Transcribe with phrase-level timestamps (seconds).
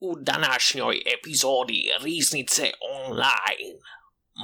[0.00, 3.80] U današnjoj epizodi Riznice Online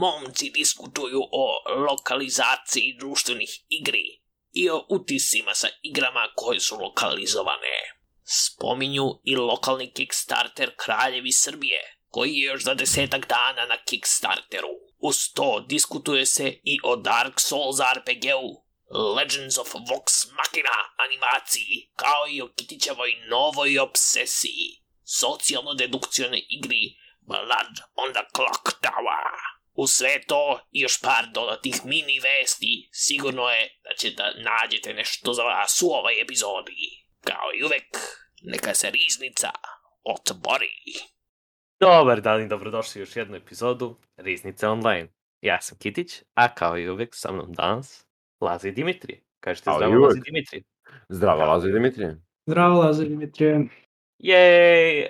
[0.01, 4.21] momci diskutuju o lokalizaciji društvenih igri
[4.53, 8.03] i o utisima sa igrama koje su lokalizovane.
[8.25, 14.69] Spominju i lokalni Kickstarter Kraljevi Srbije, koji je još za desetak dana na Kickstarteru.
[14.99, 18.65] Uz to diskutuje se i o Dark Souls RPG-u,
[19.17, 24.82] Legends of Vox Machina animaciji, kao i o Kitićevoj novoj obsesiji,
[25.21, 26.85] socijalno-dedukcijone igri
[27.21, 29.27] Blood on the Clock Tower.
[29.75, 34.95] U sve to i još par dodatnih mini vesti, sigurno je da ćete da nađete
[34.95, 36.83] nešto za vas u ovoj epizodi.
[37.21, 37.89] Kao i uvek,
[38.43, 39.51] neka se riznica
[40.05, 40.77] otvori.
[41.81, 45.09] Dobar dan i dobrodošli u još jednu epizodu Riznice Online.
[45.41, 48.07] Ja sam Kitić, a kao i uvek sa mnom danas
[48.41, 49.25] Laza i Dimitrije.
[49.41, 50.05] Kažete zdravo uvek.
[50.05, 50.63] Laza i Dimitrije.
[51.09, 52.23] Zdravo, Lazo i Dimitrije.
[52.47, 53.69] Zdravo, Lazar Dimitrije.
[54.23, 55.03] Jej!
[55.03, 55.09] Uh,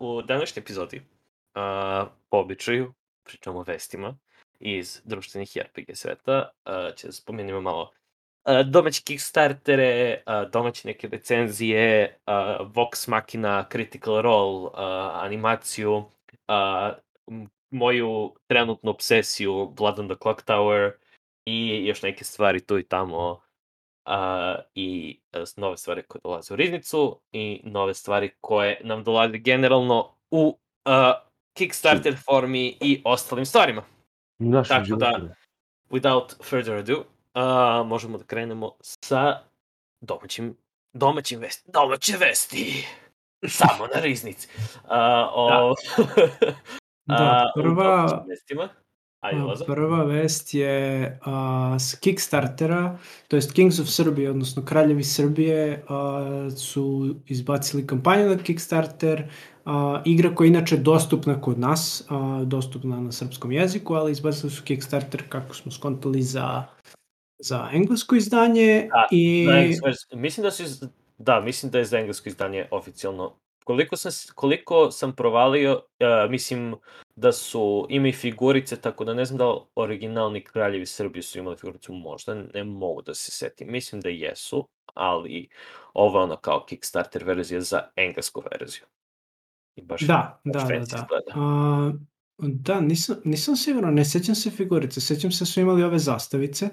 [0.00, 2.92] u današnjoj epizodi, uh, po običaju,
[3.24, 4.18] pričamo o vestima
[4.60, 6.50] iz društvenih RPG sveta.
[6.66, 7.82] Uh, će da spomenimo malo
[8.44, 12.34] uh, domaće Kickstartere, uh, domaće neke recenzije, uh,
[12.74, 14.72] Vox Machina, Critical Role, uh,
[15.24, 20.90] animaciju, uh, moju trenutnu obsesiju Blood on the Clock Tower
[21.44, 23.40] i još neke stvari tu i tamo
[24.04, 29.38] a, i e, nove stvari koje dolaze u riznicu i nove stvari koje nam dolaze
[29.38, 31.14] generalno u a,
[31.56, 33.82] Kickstarter formi i ostalim stvarima.
[34.38, 35.34] Naši Tako da- životi.
[35.90, 39.38] Without further ado, a, možemo da krenemo sa
[40.00, 40.56] domaćim,
[40.92, 41.70] domaćim vesti.
[41.72, 42.86] Domaće vesti!
[43.48, 44.48] Samo na riznici.
[44.88, 45.74] A, o,
[47.06, 48.24] Da, a, u prva-.
[49.22, 49.64] Ajde.
[49.66, 56.50] Prva vest je a, s Kickstartera, to jest Kings of Serbia, odnosno Kraljevi Srbije, a,
[56.56, 59.28] su izbacili kampanju na Kickstarter,
[59.64, 64.50] a, igra koja je inače dostupna kod nas, a, dostupna na srpskom jeziku, ali izbacili
[64.50, 66.64] su Kickstarter, kako smo skontali, za,
[67.38, 68.88] za englesko izdanje.
[68.90, 69.46] Da, i...
[70.10, 70.82] Da, mislim da su iz,
[71.18, 73.41] da, mislim da je za englesko izdanje oficijalno.
[73.64, 76.74] Koliko sam, koliko sam provalio, uh, mislim
[77.16, 81.38] da su, ima i figurice, tako da ne znam da li originalni kraljevi Srbije su
[81.38, 83.72] imali figuricu, možda ne mogu da se setim.
[83.72, 85.48] Mislim da jesu, ali
[85.94, 88.82] ovo je ono kao Kickstarter verzija za englesku verziju.
[89.76, 90.82] I baš, Da, baš da, da, da.
[90.82, 91.32] izgleda.
[91.34, 91.92] A,
[92.38, 96.68] da, nisam, nisam siguran, ne sećam se figurice, sećam se da su imali ove zastavice,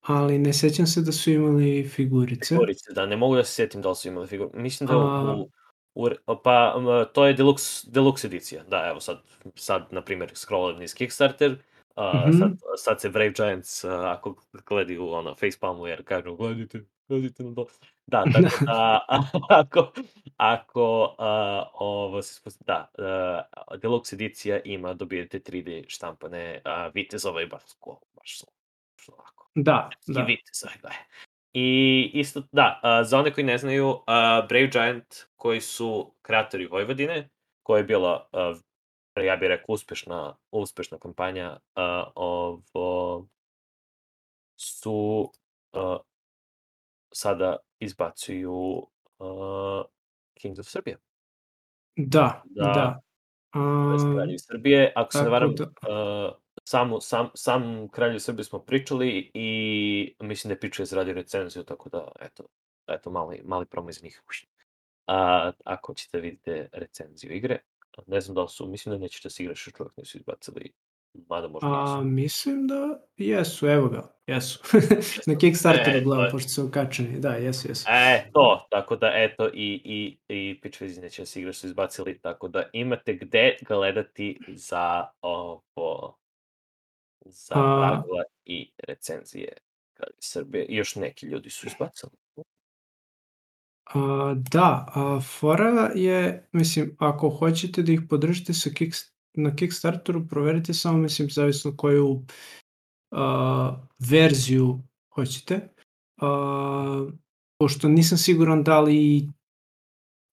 [0.00, 2.48] ali ne sećam se da su imali figurice.
[2.54, 4.58] Figurice, da, ne mogu da se setim da li su imali figurice.
[4.58, 5.50] Mislim da A- u,
[5.98, 6.74] u, pa
[7.06, 8.62] to je deluxe, deluxe edicija.
[8.64, 9.18] Da, evo sad,
[9.54, 11.56] sad na primjer, scrollam iz Kickstarter,
[11.96, 12.38] a, Mhm.
[12.38, 14.34] sad, sad se Brave Giants, a, ako
[14.66, 17.66] gledaju ono, facepalmu jer kažu, gledajte, gledajte na to.
[18.06, 19.00] Da, tako da,
[19.50, 19.92] ako,
[20.36, 21.30] ako a,
[21.74, 23.42] ovo se spos- da, a,
[23.72, 28.46] deluxe edicija ima, dobijete 3D štampane a, vitezova i baš, ko- baš su,
[28.96, 30.22] baš su ovako Da, i da.
[30.22, 30.90] viteza, da.
[31.52, 36.66] I isto, da, a, za one koji ne znaju, a, Brave Giant, koji su kreatori
[36.66, 37.28] Vojvodine,
[37.62, 38.54] koja je bila, a,
[39.22, 43.26] ja bih rekao, uspešna, uspešna kampanja, a, ovo,
[44.56, 45.30] su
[45.72, 45.98] a,
[47.14, 48.86] sada izbacuju
[49.18, 49.82] a,
[50.34, 50.96] Kings of Serbia.
[51.96, 52.64] Da, Da.
[52.64, 53.00] da.
[54.14, 54.92] Kraljevi Srbije.
[54.96, 56.34] Ako se ne varam, da- uh,
[56.68, 61.88] samu, sam, sam Kraljevi Srbije smo pričali i mislim da je pričao izradio recenziju, tako
[61.88, 62.44] da, eto,
[62.88, 64.22] eto mali, mali promo iz njih.
[65.06, 67.58] A, ako ćete vidite recenziju igre,
[68.06, 70.72] ne znam da li su, mislim da nećete se igraš, još uvijek nisu izbacili,
[71.28, 74.60] mada možda a, mislim da jesu, evo ga, jesu.
[75.26, 77.86] Na Kickstarteru E, gledam, je- pošto su okačeni, da, jesu, jesu.
[77.90, 81.66] E, to, tako da, eto, i, i, i Pitch Vizi neće da se igra su
[81.66, 86.17] izbacili, tako da imate gde gledati za ovo,
[87.24, 89.52] za A- pravila i recenzije
[89.94, 90.64] Kraljevi Srbije.
[90.64, 92.12] I još neki ljudi su izbacili.
[93.94, 98.94] A, da, a, fora je, mislim, ako hoćete da ih podržite sa kick,
[99.34, 102.22] na Kickstarteru, proverite samo, mislim, zavisno koju
[103.10, 104.80] a, verziju
[105.14, 105.68] hoćete.
[106.20, 107.06] A,
[107.58, 109.28] pošto nisam siguran da li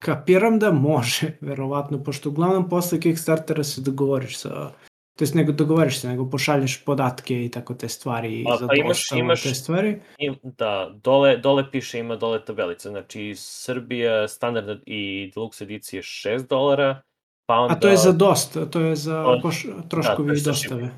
[0.04, 4.72] kapiram da može, verovatno, pošto uglavnom posle Kickstartera se dogovoriš sa
[5.16, 9.18] to jest nego dogovoriš se, nego pošalješ podatke i tako te stvari za pa imaš-
[9.20, 10.00] imaš- te stvari.
[10.18, 16.48] I, da, dole, dole piše, ima dole tabelice, znači Srbija standardna i deluxe edicije 6
[16.48, 17.02] dolara,
[17.46, 17.76] pa onda...
[17.76, 20.90] A to je za dosta, to je za O, poš, to troškovi i za dostave.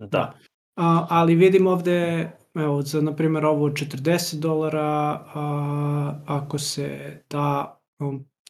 [0.00, 0.34] Da,
[0.76, 7.74] A, ali vidim ovde, evo, za, na primjer, ovo 40 dolara, a, ako se da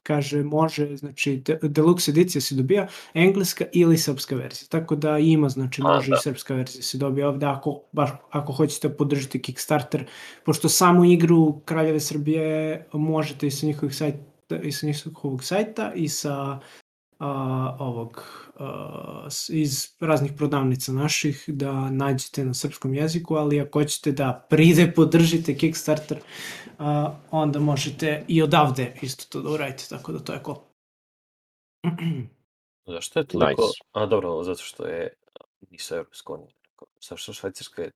[0.08, 4.68] kaže može, znači de- deluxe edicija se dobija engleska ili srpska verzija.
[4.68, 6.16] Tako da ima, znači A, može da.
[6.16, 10.06] i srpska verzija se dobija ovde ako, baš, ako hoćete podržati Kickstarter,
[10.44, 16.08] pošto samu igru Kraljeve Srbije možete i sa njihovih sajta, i sa njihovog sajta i
[16.08, 16.60] sa
[17.18, 18.24] a, ovog
[18.58, 24.92] a, iz raznih prodavnica naših da nađete na srpskom jeziku, ali ako hoćete da pride
[24.96, 26.18] podržite Kickstarter,
[26.78, 30.58] a, onda možete i odavde isto to da uradite, tako da to je cool.
[32.94, 33.50] Zašto je to Nice.
[33.50, 33.70] tako?
[33.92, 35.14] A dobro, zato što je
[35.70, 36.48] nisu Evropska unija.
[37.08, 37.90] Zašto Švajcarska je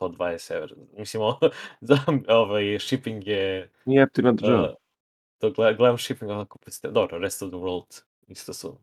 [0.00, 0.74] 120 evra?
[0.98, 1.38] Mislim, ovo,
[1.80, 1.98] za,
[2.28, 3.72] ovaj, shipping je...
[3.84, 4.68] Nije jeftina država.
[4.68, 4.74] Uh,
[5.38, 6.92] to gled, gledam shipping onako predstav...
[6.92, 8.78] Dobro, rest of the world isto su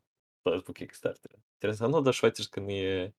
[0.59, 1.39] zbog Kickstartera.
[1.53, 3.11] Interesantno da Švajcarska nije...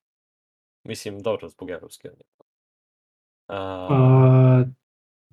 [0.84, 2.26] Mislim, dobro, zbog Evropske unije.
[3.48, 4.64] A, A,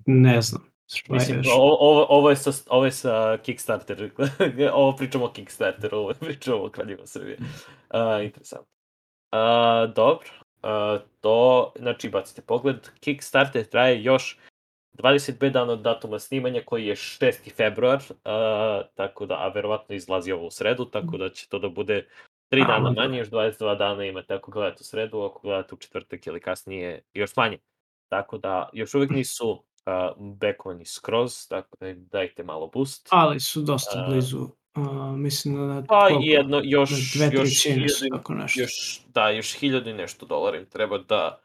[0.06, 0.70] ne znam.
[1.08, 4.10] Mislim, ovo, ovo, ovo, je sa, ovo je sa Kickstarter,
[4.72, 7.38] ovo pričamo o Kickstarteru, ovo pričamo o Kraljevo Srbije.
[7.40, 8.72] Uh, interesantno.
[9.32, 10.28] Uh, dobro,
[10.62, 14.38] uh, to, znači, bacite pogled, Kickstarter traje još
[14.92, 17.54] 25 dana od datuma snimanja koji je 6.
[17.56, 21.68] februar, uh, tako da, a verovatno izlazi ovo u sredu, tako da će to da
[21.68, 22.06] bude
[22.52, 25.78] 3 A, dana manje, još 22 dana imate ako gledate u sredu, ako gledate u
[25.78, 27.58] četvrtak ili kasnije još manje.
[28.08, 29.62] Tako da, još uvijek nisu uh,
[30.18, 33.08] backovani skroz, tako da dajte malo boost.
[33.10, 34.48] Ali su dosta blizu.
[34.74, 36.22] A, mislim da Pa koliko?
[36.24, 38.60] jedno, još, dve još, hiljadu, tako nešto.
[38.60, 41.40] još, da, još hiljadu i nešto dolara im treba da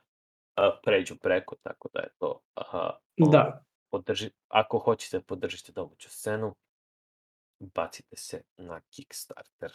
[0.84, 3.63] pređu preko, tako da je to, aha, Da.
[3.92, 6.56] podrži, ako hoćete podržite domaću scenu,
[7.60, 9.72] bacite se na Kickstarter.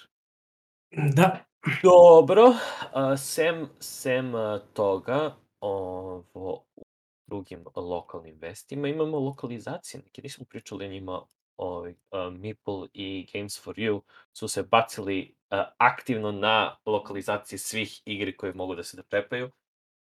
[1.17, 1.45] Da.
[1.83, 2.53] Dobro,
[2.93, 4.33] a, sem, sem
[4.75, 6.83] toga, ovo, u
[7.27, 11.27] drugim lokalnim vestima imamo lokalizacije, neke nismo pričali o njima,
[11.57, 14.01] ovaj, a, Meeple i Games for You
[14.33, 19.51] su se bacili a, aktivno na lokalizacije svih igri koje mogu da se dočepaju,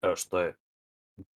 [0.01, 0.57] a, što je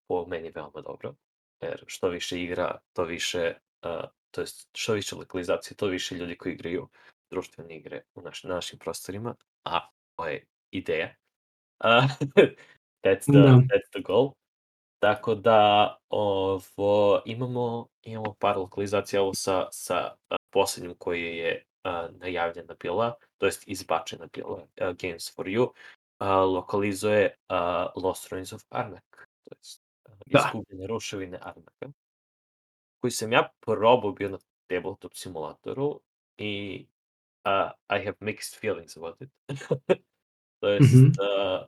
[0.06, 1.14] po meni veoma dobro,
[1.60, 6.36] jer što više igra, to više, a, to jest što više lokalizacije, to više ljudi
[6.36, 6.88] koji igraju
[7.30, 9.34] društvene igre u naš, na našim prostorima,
[9.64, 11.14] a to je ideja.
[11.80, 12.00] A,
[13.04, 13.60] that's, the, Da.
[13.70, 14.32] that's the goal.
[14.98, 20.14] Tako da ovo, imamo, imamo par lokalizacija ovo sa, sa
[20.50, 25.70] poslednjim koji je a, najavljena bila, to jest izbačena bila, a, Games for You,
[26.18, 29.82] a, lokalizuje a, Lost Ruins of Arnak, to jest
[30.26, 30.38] Da.
[30.38, 31.92] izgubljene ruševine Arnaka,
[33.00, 36.00] koji sam ja probao bio na tabletop simulatoru
[36.38, 36.86] i
[37.46, 39.30] uh, I have mixed feelings about it.
[40.60, 41.12] to jest, Mhm.
[41.20, 41.66] uh,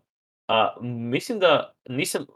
[0.48, 2.26] a, mislim da nisam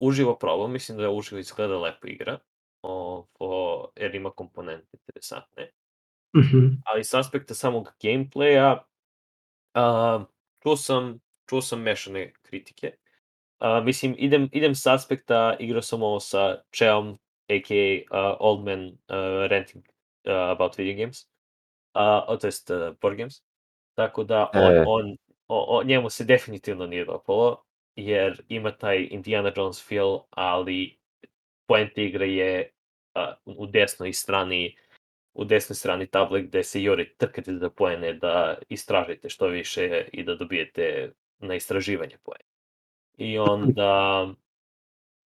[0.00, 2.38] uživo probao, mislim da je uživo izgleda lepo igra,
[2.82, 5.72] ovo, jer ima komponente interesantne,
[6.36, 6.66] Mhm.
[6.86, 8.78] ali s aspekta samog gameplaya
[9.76, 10.24] uh,
[10.62, 12.96] čuo sam, čuo sam mešane kritike.
[13.62, 17.18] Uh, mislim, idem, idem s aspekta, igrao sam ovo sa Cheom,
[17.48, 18.02] a.k.a.
[18.10, 19.84] Uh, Old Man uh, Ranting
[20.26, 21.18] uh, About Video Games,
[21.94, 23.42] uh, to jest uh, board games.
[23.94, 24.84] Tako da on, E.
[24.86, 25.16] on,
[25.48, 27.64] o, o, njemu se definitivno nije dopalo,
[27.96, 30.98] jer ima taj Indiana Jones feel, ali
[31.66, 32.70] poenta igre je
[33.14, 34.76] uh, u desnoj strani
[35.34, 40.22] u desnoj strani table gde se jure trkate za poene da istražite što više i
[40.22, 42.51] da dobijete na istraživanje poene.
[43.22, 44.26] I onda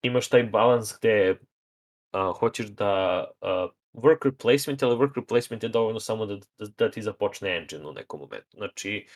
[0.02, 6.00] imaš taj balans gde uh, hoćeš da uh, work replacement, ali work replacement je dovoljno
[6.00, 8.56] samo da, da, da ti započne engine u nekom momentu.
[8.56, 9.06] Znači,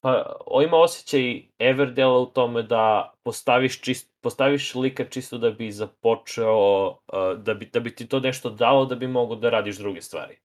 [0.00, 5.72] pa, o, ima osjećaj Everdela u tome da postaviš, čist, postaviš lika čisto da bi
[5.72, 6.98] započeo, uh,
[7.38, 10.38] da, bi, da bi ti to nešto dalo da bi mogo da radiš druge stvari.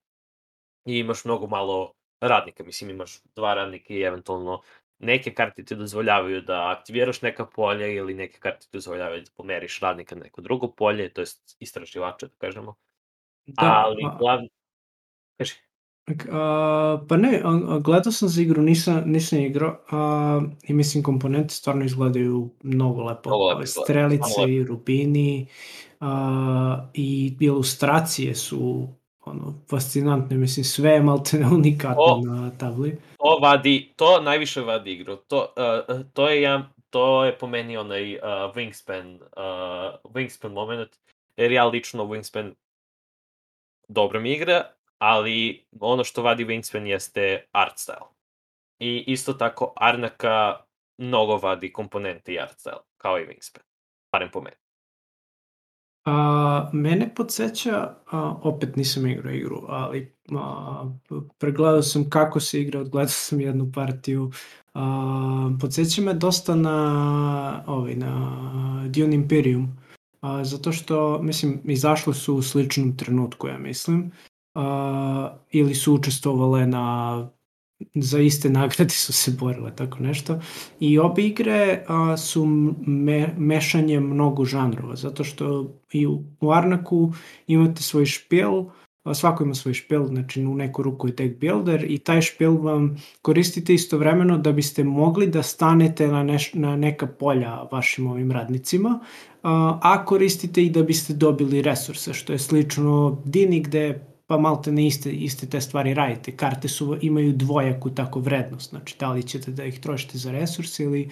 [0.85, 4.61] I imaš mnogo malo radnika, mislim imaš dva radnika i eventualno
[4.99, 9.79] neke karte ti dozvoljavaju da aktiviraš neka polja ili neke karte ti dozvoljavaju da pomeriš
[9.79, 12.75] radnika na neko drugo polje, to jest istraživača, da kažemo.
[13.45, 14.49] Da, Ali a- glavni...
[15.37, 15.53] Kaži.
[16.31, 17.41] A, pa ne,
[17.81, 23.29] gledao sam za igru, nisam, nisam igrao a, i mislim komponente stvarno izgledaju mnogo lepo.
[23.29, 25.47] Mnogo lepo Strelice stvarno i rubini
[25.99, 28.87] a, i ilustracije su
[29.25, 32.21] ono, fascinantne, mislim sve je maltene unikatno O!
[32.21, 32.97] na tabli.
[33.17, 35.15] To vadi, to najviše vadi igru.
[35.15, 35.53] To,
[35.87, 38.21] uh, to je ja, to je po meni onaj uh,
[38.55, 40.95] Wingspan, uh, Wingspan moment,
[41.37, 42.53] jer ja lično Wingspan
[43.87, 44.63] dobro mi igra,
[44.97, 48.07] ali ono što vadi Wingspan jeste art style.
[48.79, 50.57] I isto tako Arnaka
[50.97, 53.61] mnogo vadi komponente i art style, kao i Wingspan.
[54.11, 54.64] Barem po meni.
[56.05, 60.91] A, mene podsjeća, a, opet nisam igrao igru, ali a,
[61.37, 64.31] pregledao sam kako se igra, odgledao sam jednu partiju.
[64.73, 69.77] A, podsjeća me dosta na, ovaj, na Dune Imperium,
[70.21, 74.11] a, zato što, mislim, izašle su u sličnom trenutku, ja mislim,
[74.55, 77.29] a, ili su učestvovale na
[77.95, 80.39] za iste nagrade su se borile, tako nešto.
[80.79, 82.45] I obe igre a, su
[82.87, 87.13] me, mešanje mnogo žanrova, zato što i u, u Arnaku
[87.47, 88.51] imate svoj špil,
[89.03, 92.57] a, svako ima svoj špil, znači u neku ruku je deck builder i taj špil
[92.57, 98.31] vam koristite istovremeno da biste mogli da stanete na, neš, na neka polja vašim ovim
[98.31, 98.99] radnicima,
[99.43, 104.71] a, a koristite i da biste dobili resurse, što je slično Dini gde pa malte
[104.71, 106.37] ne iste, iste te stvari radite.
[106.37, 110.83] Karte su, imaju dvojaku tako vrednost, znači da li ćete da ih trošite za resurse
[110.83, 111.09] ili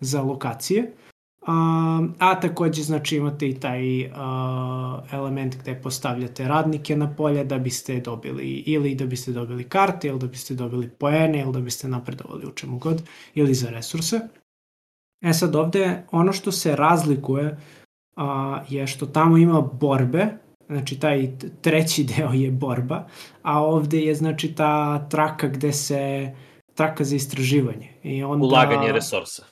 [0.00, 0.92] za lokacije.
[1.46, 7.58] A, a takođe znači imate i taj a, element gde postavljate radnike na polje da
[7.58, 11.88] biste dobili ili da biste dobili karte ili da biste dobili poene ili da biste
[11.88, 13.02] napredovali u čemu god
[13.34, 14.20] ili za resurse.
[15.20, 17.58] E sad ovde ono što se razlikuje
[18.16, 21.28] a, je što tamo ima borbe Znači, taj
[21.60, 23.06] treći deo je borba,
[23.42, 26.32] a ovde je, znači, ta traka gde se,
[26.74, 27.88] traka za istraživanje.
[28.02, 29.44] I onda, Ulaganje resursa.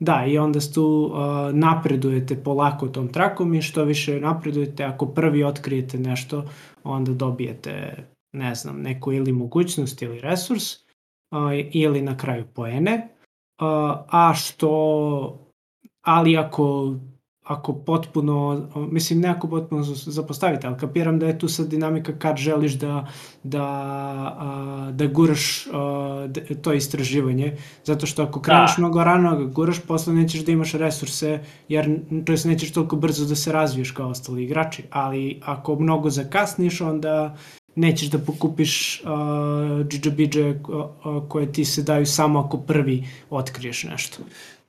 [0.00, 5.44] Da, i onda tu uh, napredujete polako tom trakom i što više napredujete, ako prvi
[5.44, 6.44] otkrijete nešto,
[6.84, 10.80] onda dobijete, ne znam, neku ili mogućnost ili resurs, uh,
[11.72, 13.08] ili na kraju poene,
[13.62, 13.66] uh,
[14.08, 14.70] a što
[16.02, 16.94] ali ako
[17.50, 22.36] ako potpuno, mislim ne ako potpuno zapostavite, ali kapiram da je tu sad dinamika kad
[22.36, 23.06] želiš da,
[23.42, 26.28] da, a, da guraš a,
[26.62, 28.80] to istraživanje, zato što ako kreneš da.
[28.80, 33.24] mnogo rano ga guraš, posle nećeš da imaš resurse, jer to jest nećeš toliko brzo
[33.24, 37.36] da se razviješ kao ostali igrači, ali ako mnogo zakasniš, onda
[37.76, 40.54] nećeš da pokupiš uh, džidžabidže
[41.28, 44.22] koje ti se daju samo ako prvi otkriješ nešto.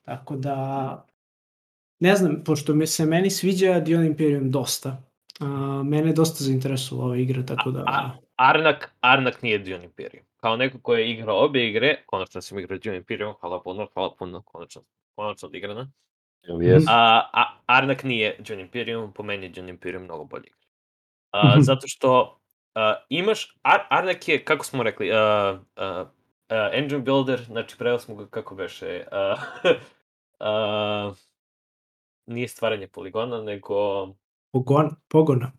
[0.06, 1.11] Tako da
[2.02, 5.04] ne znam, pošto me se meni sviđa Dion Imperium dosta,
[5.40, 5.46] a,
[5.86, 7.80] mene je dosta zainteresovala ova igra, tako da...
[7.80, 10.26] A, a, Arnak, Arnak nije Dion Imperium.
[10.38, 14.16] Kao neko ko je igrao obe igre, konačno sam igrao Dion Imperium, hvala puno, hvala
[14.20, 14.82] puno, konačno,
[15.16, 15.92] konačno odigrana.
[16.48, 16.86] Yes.
[16.88, 20.68] A, a, Arnak nije Dion Imperium, po meni je Dion Imperium mnogo bolji igra.
[21.32, 21.62] A, mhm.
[21.62, 22.40] zato što
[22.76, 26.06] a, imaš, Ar, Arnak je, kako smo rekli, a, a,
[26.50, 29.36] a, engine builder, znači preveli smo ga kako beše, a,
[30.40, 31.14] a,
[32.26, 34.08] nije stvaranje poligona, nego...
[34.52, 35.52] Pogon, pogona.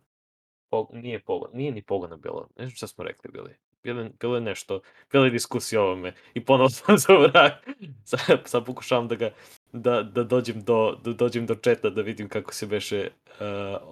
[0.71, 2.49] Po, nije pogon, nije ni pogona bilo.
[2.59, 3.55] Ne znam šta smo rekli bili.
[3.83, 4.81] Bilo, bilo je nešto,
[5.13, 6.15] bilo je diskusija o ovome.
[6.35, 7.69] I ponovno sam za vrak.
[8.05, 9.31] Sad, sad pokušavam da ga,
[9.73, 13.37] da, da dođem do, da dođem do četa da vidim kako se beše uh,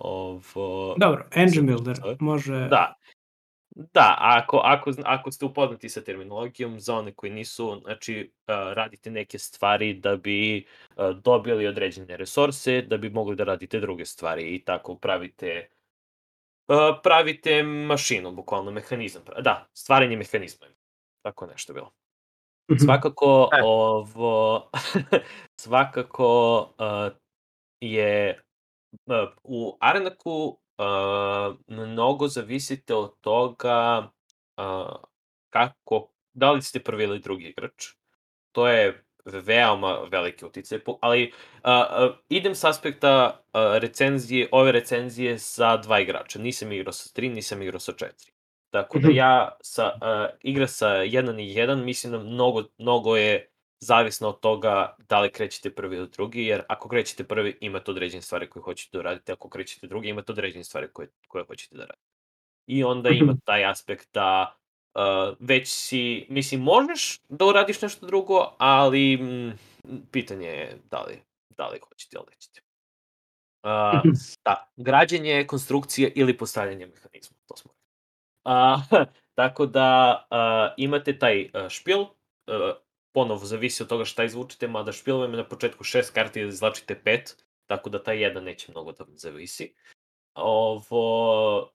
[0.00, 0.94] ovo...
[0.98, 2.68] Dobro, engine builder može...
[2.68, 2.94] Da,
[3.94, 9.38] Da, ako, ako, ako ste upoznati sa terminologijom, za one koji nisu, znači, radite neke
[9.38, 10.66] stvari da bi
[11.22, 15.68] dobili određene resurse, da bi mogli da radite druge stvari i tako pravite
[17.02, 19.22] pravite mašinu, bukvalno mehanizam.
[19.40, 20.66] Da, stvaranje mehanizma.
[21.22, 21.92] Tako nešto bilo.
[22.72, 22.78] Mhm.
[22.78, 23.60] Svakako, e.
[23.64, 24.70] ovo,
[25.62, 27.16] svakako uh,
[27.80, 28.42] je
[29.06, 34.10] uh, u Arenaku uh, mnogo zavisite od toga
[34.56, 34.96] uh,
[35.50, 37.86] kako, da li ste prvi ili drugi igrač.
[38.52, 41.32] To je veoma veliki uticaj, ali
[41.64, 46.38] uh, uh, idem s aspekta uh, recenzije, ove recenzije sa dva igrača.
[46.38, 48.32] Nisam igrao sa tri, nisam igrao sa četiri.
[48.70, 53.50] Tako da ja sa, uh, igra sa jedan i jedan, mislim da mnogo, mnogo je
[53.80, 58.22] zavisno od toga da li krećete prvi ili drugi, jer ako krećete prvi imate određene
[58.22, 61.84] stvari koje hoćete da uradite, ako krećete drugi imate određene stvari koje, koje hoćete da
[61.84, 62.10] radite.
[62.66, 63.40] I onda ima mhm.
[63.44, 64.56] taj aspekt da
[64.94, 69.58] uh, već si, mislim, možeš da uradiš nešto drugo, ali m,
[70.10, 71.22] pitanje je da li,
[71.56, 72.60] da li hoćete ili nećete.
[73.62, 74.12] Uh,
[74.44, 77.70] da, građenje, konstrukcije ili postavljanje mehanizma, to smo.
[78.44, 79.04] Uh,
[79.38, 82.08] tako da uh, imate taj uh, špil, uh,
[83.12, 87.90] ponovo zavisi od toga šta izvučete, mada špilovima na početku šest karti izlačite pet, tako
[87.90, 89.74] da taj jedan neće mnogo da zavisi.
[90.34, 91.70] Ovo,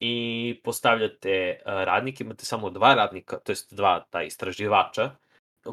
[0.00, 5.10] i postavljate radnike, imate samo dva radnika, to jest dva ta istraživača,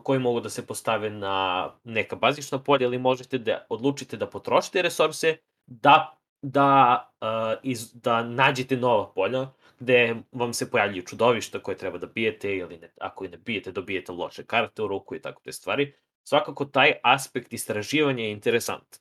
[0.04, 4.82] koji mogu da se postave na neka bazična polja, ili možete da odlučite da potrošite
[4.82, 9.48] resurse, da, da, uh, iz, da nađete nova polja,
[9.80, 13.72] gde vam se pojavljuju čudovišta koje treba da bijete ili ne, ako i ne bijete,
[13.72, 15.94] dobijete loše karte u ruku i tako te stvari.
[16.24, 19.00] Svakako taj aspekt istraživanja je interesant.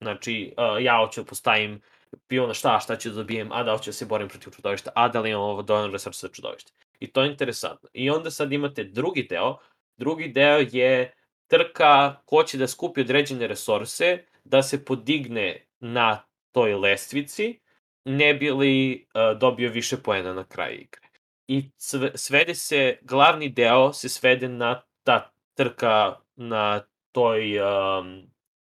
[0.00, 1.80] Znači, uh, ja hoću da postavim
[2.28, 4.50] bio ono šta, šta ću da dobijem, a da li ću da se borim protiv
[4.50, 6.72] čudovišta, a da li imam ovo dovoljno resursa za čudovište.
[7.00, 7.88] I to je interesantno.
[7.92, 9.56] I onda sad imate drugi deo,
[9.96, 11.14] drugi deo je
[11.46, 17.60] trka ko će da skupi određene resurse, da se podigne na toj lestvici,
[18.04, 21.08] ne bi li uh, dobio više poena na kraju igre.
[21.48, 28.30] I sve, svede se, glavni deo se svede na ta trka na toj, um,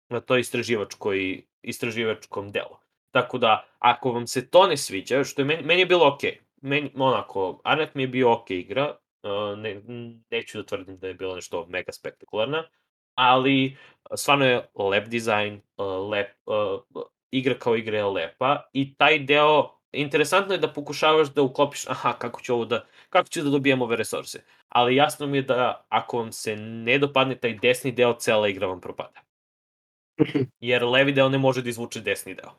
[0.09, 2.77] na toj istraživačkoj, istraživačkom delu.
[3.11, 6.39] Tako da, ako vam se to ne sviđa, što je meni, meni je bilo okej,
[6.61, 9.81] meni, onako, Arnet mi je bio okej igra, uh, ne,
[10.31, 12.63] neću da tvrdim da je bilo nešto mega spektakularna,
[13.15, 13.77] ali
[14.15, 19.79] stvarno je lep dizajn, uh, lep, uh, igra kao igra je lepa i taj deo
[19.91, 23.81] interesantno je da pokušavaš da uklopiš, aha, kako ću ovo da, kako ću da dobijem
[23.81, 24.43] ove resurse.
[24.69, 28.67] Ali jasno mi je da ako vam se ne dopadne taj desni deo, cela igra
[28.67, 29.21] vam propada.
[30.59, 32.51] Jer levi deo ne može da izvuče desni deo.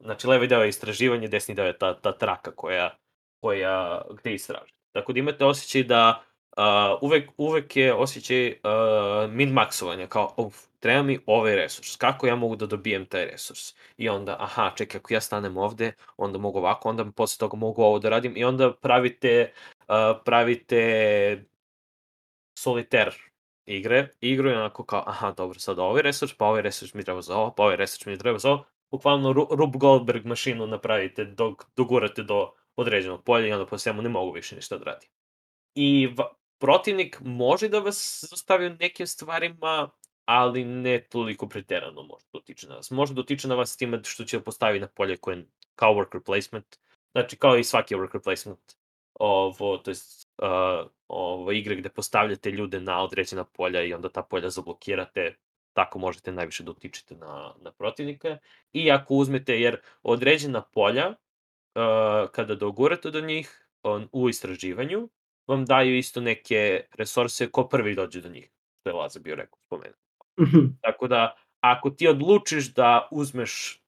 [0.00, 2.96] Znači, levi deo je istraživanje, desni deo je ta, ta traka koja,
[3.40, 4.72] koja gde istraži.
[4.92, 6.22] Tako da imate osjećaj da
[6.58, 12.36] uh, uvek, uvek je osjećaj uh, min-maksovanja, kao, uf, treba mi ovaj resurs, kako ja
[12.36, 13.74] mogu da dobijem taj resurs?
[13.96, 17.82] I onda, aha, čekaj, ako ja stanem ovde, onda mogu ovako, onda posle toga mogu
[17.82, 19.52] ovo da radim i onda pravite,
[19.88, 21.44] uh, pravite
[22.58, 23.14] soliter
[23.66, 27.22] igre, igru je onako kao, aha, dobro, sad ovaj resurs, pa ovaj resurs mi treba
[27.22, 31.64] za ovo, pa ovaj resurs mi treba za ovo, bukvalno Rube Goldberg mašinu napravite dok
[31.76, 35.08] dogurate do određenog polja i onda po svemu ne mogu više ništa da radim.
[35.74, 36.14] I
[36.58, 39.90] protivnik može da vas zostavi u nekim stvarima,
[40.24, 42.90] ali ne toliko preterano može da utiče na vas.
[42.90, 46.78] Može da utiče na vas time što će postavi na polje koje kao worker placement,
[47.12, 48.76] znači kao i svaki worker placement,
[49.14, 49.96] ovo, to je
[50.38, 55.36] uh, ovo, igre gde postavljate ljude na određena polja i onda ta polja zablokirate,
[55.72, 58.38] tako možete najviše da utičete na, na protivnika.
[58.72, 65.08] I ako uzmete, jer određena polja, uh, kada dogurate do njih on, u istraživanju,
[65.48, 68.50] vam daju isto neke resurse ko prvi dođe do njih,
[68.80, 69.98] što je Laza bio rekao, spomenuo.
[70.40, 70.66] Mhm.
[70.80, 73.82] Tako da, ako ti odlučiš da uzmeš,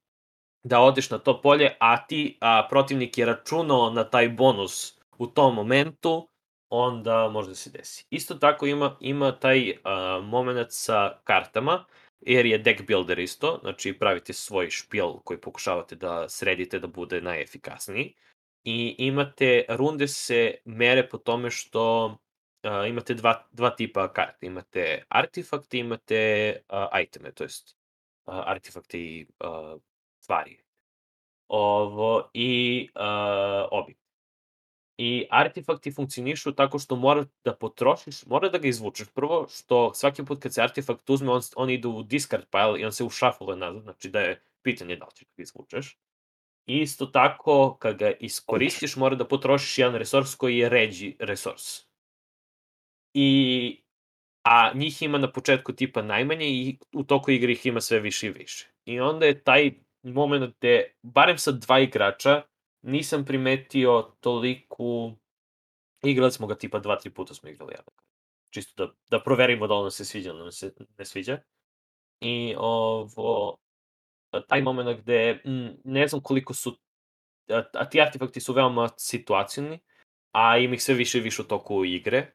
[0.64, 5.27] da odeš na to polje, a ti, a protivnik je računao na taj bonus u
[5.27, 6.29] tom momentu,
[6.70, 8.07] onda može da se desi.
[8.11, 9.77] Isto tako ima, ima taj uh,
[10.25, 11.85] moment sa kartama,
[12.20, 17.20] jer je deck builder isto, znači pravite svoj špil koji pokušavate da sredite da bude
[17.20, 18.14] najefikasniji.
[18.64, 24.46] I imate, runde se mere po tome što uh, imate dva, dva tipa karte.
[24.46, 27.77] Imate artefakte, imate uh, iteme, to jest
[28.27, 29.81] uh, artefakte i uh,
[30.20, 30.59] stvari.
[31.49, 33.96] Ovo, i uh, obi.
[34.99, 40.25] I artefakti funkcionišu tako što mora da potrošiš, mora da ga izvučeš prvo, što svaki
[40.25, 43.57] put kad se artefakt uzme, on, on ide u discard pile i on se ušafuje
[43.57, 45.99] nazad, znači da je pitanje da li ćeš ga izvučeš.
[46.66, 51.90] Isto tako, kad ga iskoristiš, mora da potrošiš jedan resurs koji je ređi resurs.
[53.14, 53.83] I,
[54.42, 58.27] a njih ima na početku tipa najmanje i u toku igre ih ima sve više
[58.27, 58.68] i više.
[58.85, 62.42] I onda je taj moment gde, barem sa dva igrača,
[62.83, 65.16] nisam primetio toliku...
[66.05, 67.83] Igrali smo ga tipa dva, tri puta smo igrali, ja
[68.51, 71.38] Čisto da, da proverimo da ono se sviđa ili ne se ne sviđa.
[72.20, 73.59] I ovo,
[74.49, 76.79] taj moment gde m, ne znam koliko su,
[77.49, 79.79] a, a ti artefakti su veoma situacijni,
[80.33, 82.33] a ima ih sve više i više u toku igre,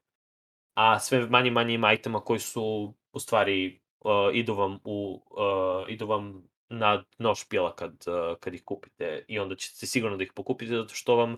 [0.73, 5.89] a sve manje manje ima itema koji su u stvari uh, idu vam u uh,
[5.89, 10.23] idu vam na dno špijela kad, uh, kad ih kupite i onda ćete sigurno da
[10.23, 11.37] ih pokupite zato što vam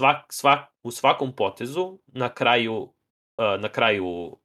[0.00, 2.74] svak, svak, u svakom potezu na kraju
[3.38, 4.36] uh, na kraju uh,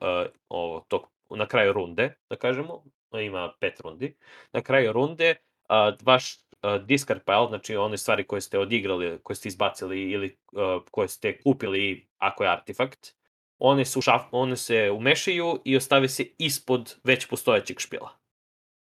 [0.49, 2.83] ovo, tog, na kraju runde, da kažemo,
[3.21, 4.15] ima pet rundi,
[4.53, 5.35] na kraju runde
[5.69, 10.37] uh, vaš uh, discard pile, znači one stvari koje ste odigrali, koje ste izbacili ili
[10.51, 13.15] uh, koje ste kupili ako je artefakt,
[13.57, 18.09] one, su šaf, one se umešaju i ostave se ispod već postojećeg špila.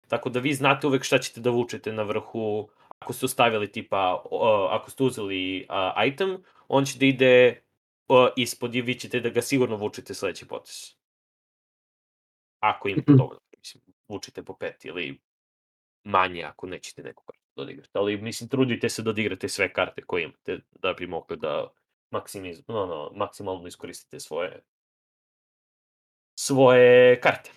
[0.08, 2.69] Tako da vi znate uvek šta ćete da vučete na vrhu,
[3.00, 7.62] ako ste ostavili tipa, uh, ako ste uzeli uh, item, on će da ide
[8.08, 10.97] uh, ispod i vi ćete da ga sigurno vučete sledeći potes.
[12.60, 15.19] Ako imate dovoljno, mislim, vučite po pet ili
[16.08, 17.91] manje ako nećete neku kartu da odigrate.
[17.93, 21.67] Ali, mislim, trudite se da odigrate sve karte koje imate, da bi mogli da
[22.12, 24.62] maksimiz, no, no, maksimalno iskoristite svoje
[26.39, 27.52] svoje karte.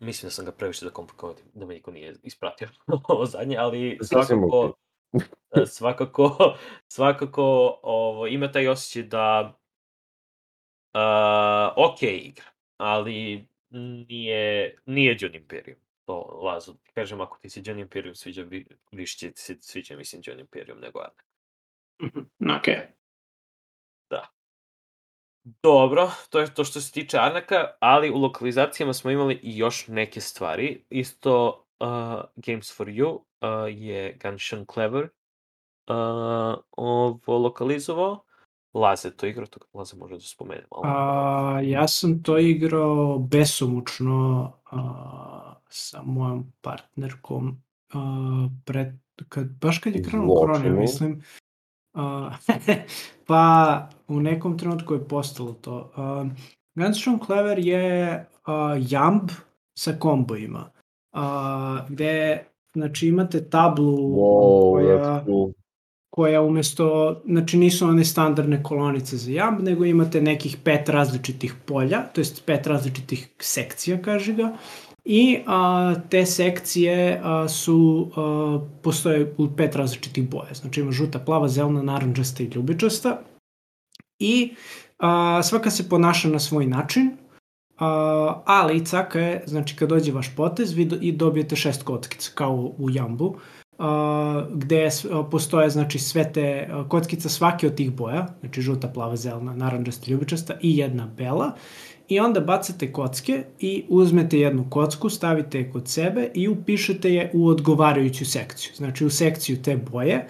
[0.00, 2.68] Mislim da sam ga previše da komplikovao, da me niko nije ispratio
[3.08, 4.78] ovo zadnje, ali svakako,
[5.76, 6.56] svakako,
[6.88, 9.58] svakako ovo, ima taj osjećaj da
[10.94, 15.87] uh, ok igra, ali nije, nije Dune Imperium.
[16.08, 16.72] To Lazo.
[16.72, 20.40] Ti kažem, ako ti se John Imperium sviđa, vi- više ti se sviđa, mislim, John
[20.40, 21.24] Imperium nego Arnak.
[22.02, 22.20] Mhm,
[22.56, 22.68] Ok.
[25.62, 29.86] Dobro, to je to što se tiče Arnaka, ali u lokalizacijama smo imali i još
[29.88, 30.84] neke stvari.
[30.90, 31.88] Isto uh,
[32.36, 38.24] Games for You uh, je Gunshan Clever uh, ovo lokalizovao.
[38.74, 40.82] Laze to igrao, to Laze može da spomene malo.
[40.84, 48.88] A, ja sam to igrao besomučno a, sa mojom partnerkom a, pred,
[49.28, 51.22] kad, baš kad je krenuo korona, mislim.
[51.94, 52.30] A,
[53.26, 55.92] pa u nekom trenutku je postalo to.
[55.96, 56.26] A,
[56.74, 59.30] Gunstone Clever je a, jamb
[59.78, 60.70] sa kombojima.
[61.12, 65.52] A, gde znači imate tablu Wow, koja that's cool.
[66.18, 72.00] Koja umesto, znači nisu one standardne kolonice za jamb, nego imate nekih pet različitih polja,
[72.12, 74.48] to jest pet različitih sekcija, kaže ga,
[75.04, 81.18] i a, te sekcije a, su, a, postoje u pet različitih boja, znači ima žuta,
[81.18, 83.20] plava, zelena, naranđasta i ljubičasta,
[84.18, 84.54] i
[84.98, 87.12] a, svaka se ponaša na svoj način,
[87.78, 92.30] a, ali caka je, znači kad dođe vaš potez, vi do, i dobijete šest kockica,
[92.34, 93.36] kao u jambu,
[94.50, 94.88] gde
[95.30, 100.54] postoje znači sve te kockica svake od tih boja, znači žuta, plava, zelena, naranđasta, ljubičasta
[100.62, 101.52] i jedna bela
[102.08, 107.30] i onda bacate kocke i uzmete jednu kocku, stavite je kod sebe i upišete je
[107.34, 110.28] u odgovarajuću sekciju, znači u sekciju te boje.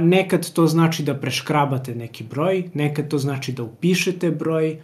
[0.00, 4.80] Nekad to znači da preškrabate neki broj, nekad to znači da upišete broj,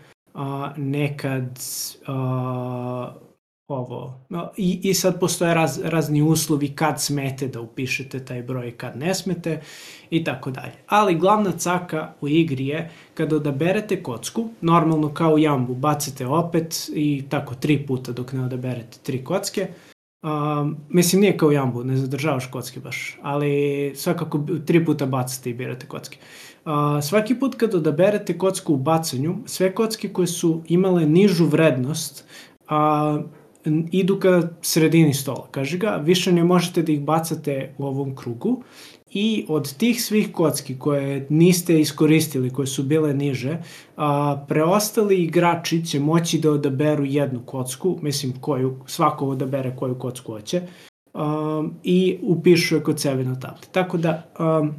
[0.76, 1.58] nekad
[3.68, 4.20] ovo.
[4.56, 9.14] I, I sad postoje raz, razni uslovi kad smete da upišete taj broj, kad ne
[9.14, 9.60] smete
[10.10, 10.72] i tako dalje.
[10.86, 16.90] Ali glavna caka u igri je kada odaberete kocku, normalno kao u jambu, bacite opet
[16.94, 19.68] i tako tri puta dok ne odaberete tri kocke.
[20.22, 25.50] Um, mislim, nije kao u jambu, ne zadržavaš kocke baš, ali svakako tri puta bacate
[25.50, 26.18] i birate kocke.
[26.64, 32.24] Uh, svaki put kad odaberete kocku u bacanju, sve kocke koje su imale nižu vrednost,
[32.68, 33.28] a, n-
[33.92, 38.62] idu ka sredini stola, kaže ga, više ne možete da ih bacate u ovom krugu
[39.10, 43.58] i od tih svih kocki koje niste iskoristili, koje su bile niže,
[43.96, 50.32] a, preostali igrači će moći da odaberu jednu kocku, mislim koju, svako odabere koju kocku
[50.32, 50.62] hoće,
[51.14, 53.66] um, i upišu je kod sebe na tabli.
[53.72, 54.74] Tako da um,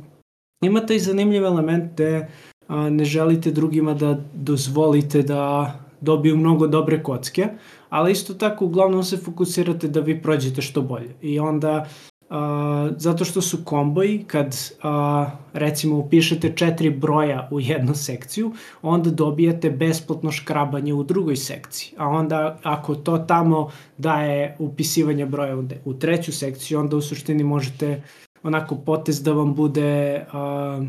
[0.62, 2.28] imate i zanimljiv element gde
[2.68, 7.48] a, ne želite drugima da dozvolite da dobiju mnogo dobre kocke,
[7.90, 11.16] ali isto tako uglavnom se fokusirate da vi prođete što bolje.
[11.22, 11.86] I onda,
[12.30, 19.10] a, zato što su komboji, kad a, recimo upišete četiri broja u jednu sekciju, onda
[19.10, 21.94] dobijate besplatno škrabanje u drugoj sekciji.
[21.98, 28.02] A onda ako to tamo daje upisivanje broja u, treću sekciju, onda u suštini možete
[28.44, 30.82] onako potez da vam bude a,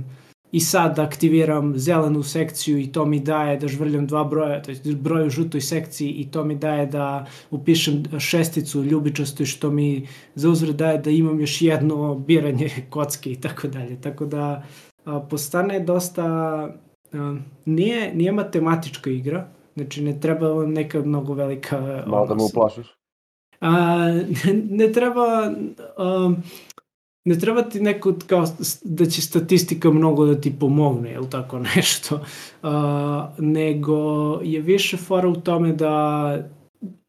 [0.52, 4.94] i sad aktiviram zelenu sekciju i to mi daje da žvrljam dva broja, to je
[4.94, 10.06] broj u žutoj sekciji i to mi daje da upišem šesticu ljubičastu i što mi
[10.34, 14.00] za uzvrat daje da imam još jedno biranje kocke i tako dalje.
[14.00, 14.62] Tako da
[15.04, 16.24] a, postane dosta
[17.12, 22.42] a, nije, nije matematička igra, znači ne treba vam neka mnogo velika Malo da me
[22.42, 22.86] uplašiš.
[23.60, 23.96] A,
[24.80, 25.52] ne treba
[25.98, 26.36] um,
[27.28, 28.46] ne treba ti neko kao
[28.84, 32.70] da će statistika mnogo da ti pomogne ili tako nešto uh,
[33.38, 33.98] nego
[34.42, 36.34] je više fora u tome da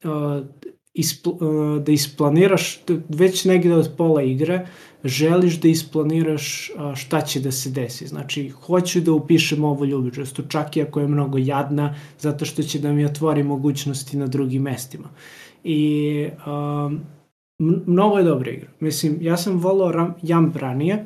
[0.04, 0.46] uh,
[0.94, 4.68] ispl, uh, da isplaniraš da već negde od pola igre
[5.04, 8.08] želiš da isplaniraš uh, šta će da se desi.
[8.08, 12.80] Znači, hoću da upišem ovo ljubičasto, čak i ako je mnogo jadna, zato što će
[12.80, 15.10] da mi otvori mogućnosti na drugim mestima.
[15.64, 17.00] I um,
[17.60, 18.69] mnogo je dobra igra.
[18.80, 21.06] Mislim, ja sam volao Ram, Jump ranije,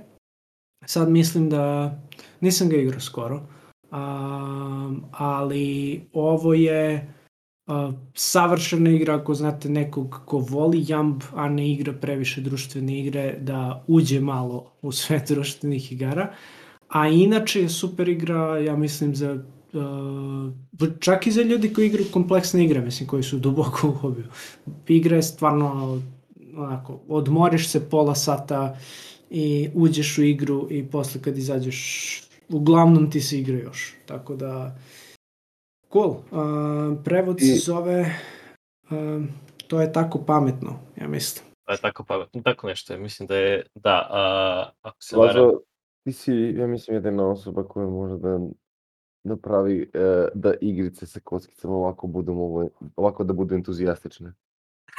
[0.86, 1.96] sad mislim da
[2.42, 3.36] nisam ga igrao skoro,
[3.92, 7.14] um, ali ovo je
[7.68, 13.38] uh, savršena igra ako znate nekog ko voli Jump, a ne igra previše društvene igre,
[13.40, 16.34] da uđe malo u sve društvenih igara.
[16.90, 22.08] A inače je super igra, ja mislim, za uh, čak i za ljudi koji igraju
[22.12, 24.26] kompleksne igre, mislim, koji su duboko u hobiju.
[24.88, 26.02] Igra je stvarno
[26.58, 28.78] onako, odmoriš se pola sata
[29.30, 33.96] i uđeš u igru i posle kad izađeš, uglavnom ti se igra još.
[34.06, 34.76] Tako da,
[35.94, 36.10] cool.
[36.10, 38.16] Uh, prevod se I- zove
[38.92, 39.24] uh,
[39.68, 41.46] to je tako pametno, ja mislim.
[41.66, 43.00] To je tako pametno, tako nešto je.
[43.00, 45.52] Mislim da je, da, a, ako se varam,
[46.04, 48.40] ti si, ja mislim, jedna osoba koja može da
[49.24, 52.34] napravi e, da igrice sa kockicama ovako budu,
[52.96, 54.34] ovako da budu entuzijastične.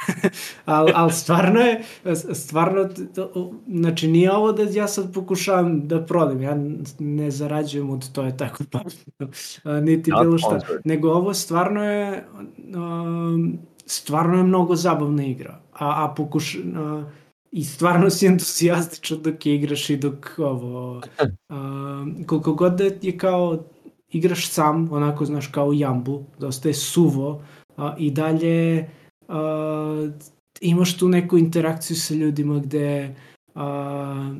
[0.65, 1.83] ali al stvarno je,
[2.33, 6.57] stvarno, to, znači nije ovo da ja sad pokušavam da prodam, ja
[6.99, 8.63] ne zarađujem od to je tako.
[8.71, 9.27] Pametno,
[9.81, 12.27] niti Not bilo šta, nego ovo stvarno je,
[12.75, 17.03] um, stvarno je mnogo zabavna igra, a, a pokuš, a,
[17.51, 21.01] i stvarno si entuzijastičan dok je igraš i dok ovo,
[21.49, 23.63] a, koliko god da je kao
[24.09, 27.43] igraš sam, onako znaš kao jambu, dosta je suvo
[27.77, 28.89] a, i dalje
[29.27, 30.09] a,
[30.61, 33.15] imaš tu neku interakciju sa ljudima gde
[33.55, 34.35] a,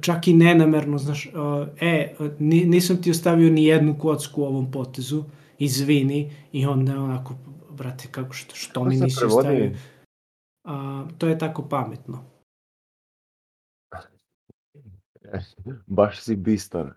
[0.00, 4.70] čak i nenamerno, znaš, a, e, ni, nisam ti ostavio ni jednu kocku u ovom
[4.70, 5.24] potezu,
[5.58, 7.34] izvini, i onda onako,
[7.70, 9.48] brate, kako što, što mi nisi prevodi?
[9.48, 9.70] ostavio?
[10.64, 12.24] A, to je tako pametno.
[15.86, 16.92] Baš si bistar.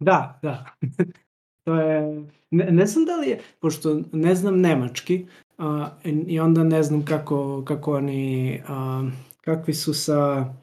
[0.00, 0.66] Da, da.
[1.64, 5.26] to je, ne, ne znam da li je, pošto ne znam nemački,
[5.58, 9.08] a, i onda ne znam kako, kako oni, a,
[9.40, 10.54] kakvi su sa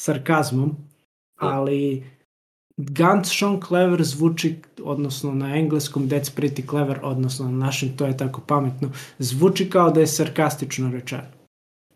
[0.00, 0.76] sarkazmom,
[1.36, 2.04] ali
[2.76, 8.16] Ganz schon clever zvuči, odnosno na engleskom that's pretty clever, odnosno na našem to je
[8.16, 11.22] tako pametno, zvuči kao da je sarkastično rečeno.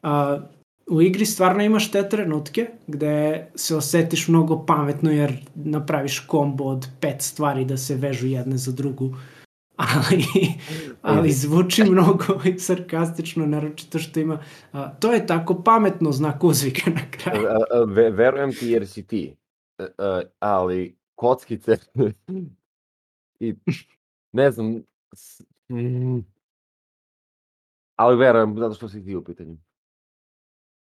[0.02, 0.38] A,
[0.90, 6.86] u igri stvarno imaš te trenutke gde se osetiš mnogo pametno jer napraviš kombo od
[7.00, 9.14] pet stvari da se vežu jedna za drugu
[9.76, 10.24] ali,
[11.02, 12.24] ali zvuči mnogo
[12.58, 17.46] sarkastično, naročito što ima a, to je tako pametno znak uzvika na kraju.
[17.46, 19.36] A, a, ve, verujem ti jer si ti.
[19.78, 19.88] E, e,
[20.38, 21.76] ali kockice
[23.40, 23.54] i
[24.32, 24.82] ne znam
[25.14, 26.18] s- mm,
[27.96, 29.56] ali verujem zato što si ti u pitanju.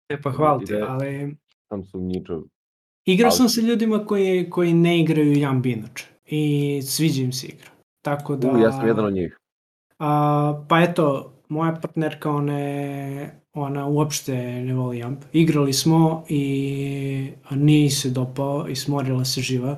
[0.08, 1.36] E pa hvala ti, ali
[1.68, 2.42] Sam sumnjičav.
[3.04, 6.42] igrao Ali- sam sa ljudima koji, koji ne igraju Jambi inače i
[6.82, 7.70] sviđa im se igra.
[8.06, 8.50] Tako da...
[8.50, 9.38] U, ja sam jedan od njih.
[9.98, 15.24] A, pa eto, moja partnerka, ona, je, ona uopšte ne voli Jamp.
[15.32, 19.76] Igrali smo i nije se dopao i smorila se živa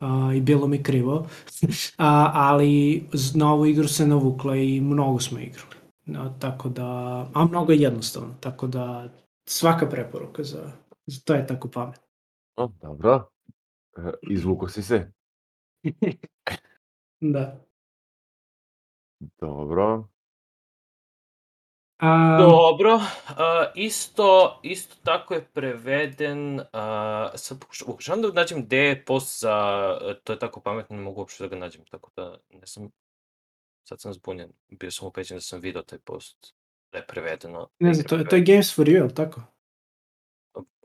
[0.00, 1.26] a, i bilo mi krivo.
[1.98, 5.74] a, ali na ovu igru se navukla i mnogo smo igrali.
[6.06, 6.86] No, tako da,
[7.34, 9.08] a mnogo je jednostavno, tako da
[9.48, 10.72] svaka preporuka za,
[11.06, 12.02] za to je tako pametno.
[12.56, 13.28] O, dobro.
[13.96, 14.00] E,
[14.30, 15.12] Izvuko si se.
[17.24, 17.56] Da.
[19.40, 20.08] Dobro.
[21.98, 23.02] A, Dobro, uh,
[23.74, 26.64] isto, isto tako je preveden, uh,
[27.34, 29.54] sad pokuša- pokušavam da nađem gde je post za,
[30.24, 32.90] to je tako pametno, ne mogu uopšte da ga nađem, tako da ne sam,
[33.84, 36.54] sad sam zbunjen, bio sam upećen da sam video taj post,
[36.92, 37.68] da je prevedeno.
[37.78, 39.40] ne znam, to, je- to je Games for You, tako?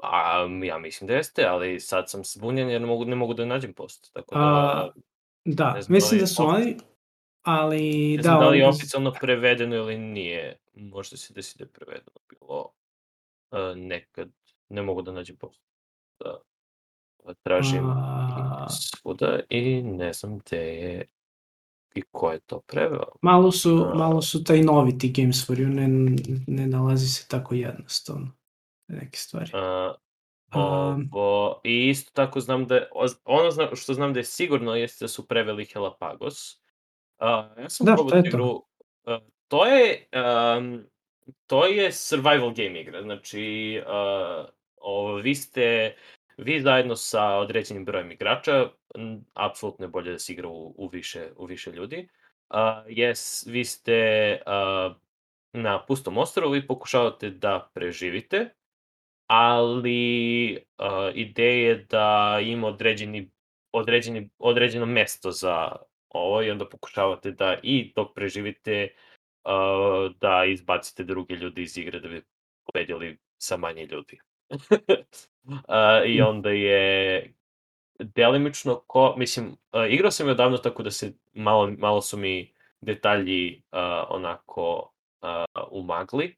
[0.03, 3.45] A, ja mislim da jeste, ali sad sam zbunjen jer ne mogu, ne mogu da
[3.45, 4.89] nađem post, tako da, A,
[5.45, 6.77] Da, Ne znam da mislim li da je su oni,
[7.41, 11.63] ali ne da, znam da li je oficijalno prevedeno ili nije, možda se desi da
[11.63, 12.71] je prevedeno bilo
[13.51, 14.29] uh, nekad,
[14.69, 15.61] ne mogu da nađem post.
[16.19, 16.37] Da,
[17.25, 21.05] da tražim A, svuda i ne znam gde je
[21.95, 23.11] i ko je to preveo.
[23.21, 23.97] malo su, A.
[23.97, 25.87] malo su taj novi ti Games for You, ne,
[26.47, 28.31] ne nalazi se tako jednostavno
[28.87, 29.51] neke stvari.
[29.53, 29.93] Um,
[30.53, 32.89] ovo, I isto tako znam da je,
[33.25, 36.61] ono zna, što znam da je sigurno jeste da su preveli Helapagos.
[37.19, 38.27] Uh, ja sam Da, probao tu to?
[38.27, 38.65] igru.
[39.03, 40.07] Uh, to je
[40.57, 40.83] um,
[41.47, 43.01] to je survival game igra.
[43.01, 44.45] Znači, uh,
[44.77, 45.95] ovo, vi ste
[46.37, 50.87] vi zajedno sa određenim brojem igrača, m, apsolutno je bolje da se igra u, u,
[50.87, 52.07] više, u više ljudi.
[52.49, 52.57] Uh,
[52.87, 54.95] yes, vi ste uh,
[55.53, 58.49] na pustom ostrovu i pokušavate da preživite,
[59.29, 63.31] ali uh, ideja je da ima određeni,
[63.71, 65.75] određeni, određeno mesto za
[66.09, 68.87] ovo i onda pokušavate da i dok preživite
[69.43, 72.23] uh, da izbacite druge ljude iz igre da bi
[72.65, 74.19] pobedili sa manje ljudi.
[74.49, 77.33] uh, I onda je
[77.99, 82.53] delimično ko, mislim, uh, igrao sam je odavno tako da se malo, malo su mi
[82.81, 86.35] detalji uh, onako uh, umagli,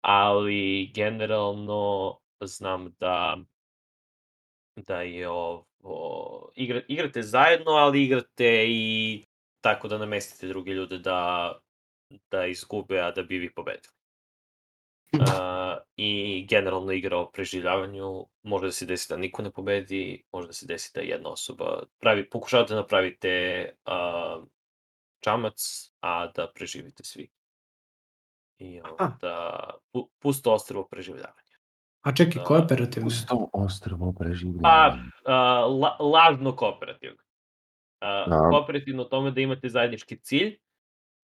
[0.00, 3.36] ali generalno znam da
[4.86, 9.24] da je ovo, igra, igrate zajedno, ali igrate i
[9.60, 11.52] tako da namestite druge ljude da,
[12.30, 13.94] da izgube, a da bi vi pobedili.
[15.12, 15.20] Uh,
[15.96, 20.52] I generalno igra o preživljavanju, može da se desi da niko ne pobedi, može da
[20.52, 24.44] se desi da jedna osoba pravi, pokušavate da napravite uh,
[25.20, 27.30] čamac, a da preživite svi.
[28.58, 31.47] I onda pu, pusto ostrvo preživljavanje.
[32.02, 33.06] A čekaj, da, kooperativno?
[33.06, 34.62] Pusto ostrvo preživljanje.
[34.62, 37.16] Pa, uh, la, lažno kooperativno.
[37.16, 38.48] Uh, Da.
[38.50, 40.56] kooperativno u tome da imate zajednički cilj,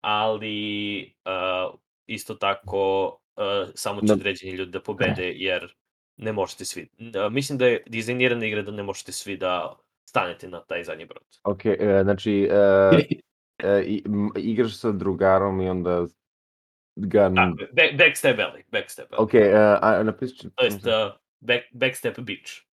[0.01, 3.05] ali uh, isto tako
[3.37, 3.43] uh,
[3.75, 4.13] samo će Da.
[4.13, 5.73] određeni ljudi da pobede, jer
[6.17, 6.89] ne možete svi.
[6.99, 9.75] Uh, mislim da je dizajnirana igra da ne možete svi da
[10.09, 11.23] stanete na taj zadnji brod.
[11.43, 12.57] Ok, e, znači, e,
[13.63, 16.05] e, i- m- igraš sa drugarom i onda
[16.95, 17.23] ga...
[17.23, 19.23] Je, back, backstab alley, backstab alley.
[19.23, 20.49] Ok, e, a napisat ću...
[20.55, 20.91] To jest uh,
[21.41, 22.65] back, backstep beach.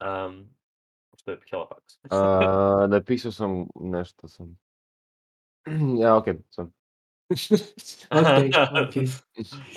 [0.00, 0.48] Um,
[1.16, 1.98] što je Halifax.
[2.10, 4.58] A, napisao sam nešto sam...
[6.02, 6.72] Ja, ok, sam.
[8.10, 8.50] Okej,
[8.88, 9.06] okej.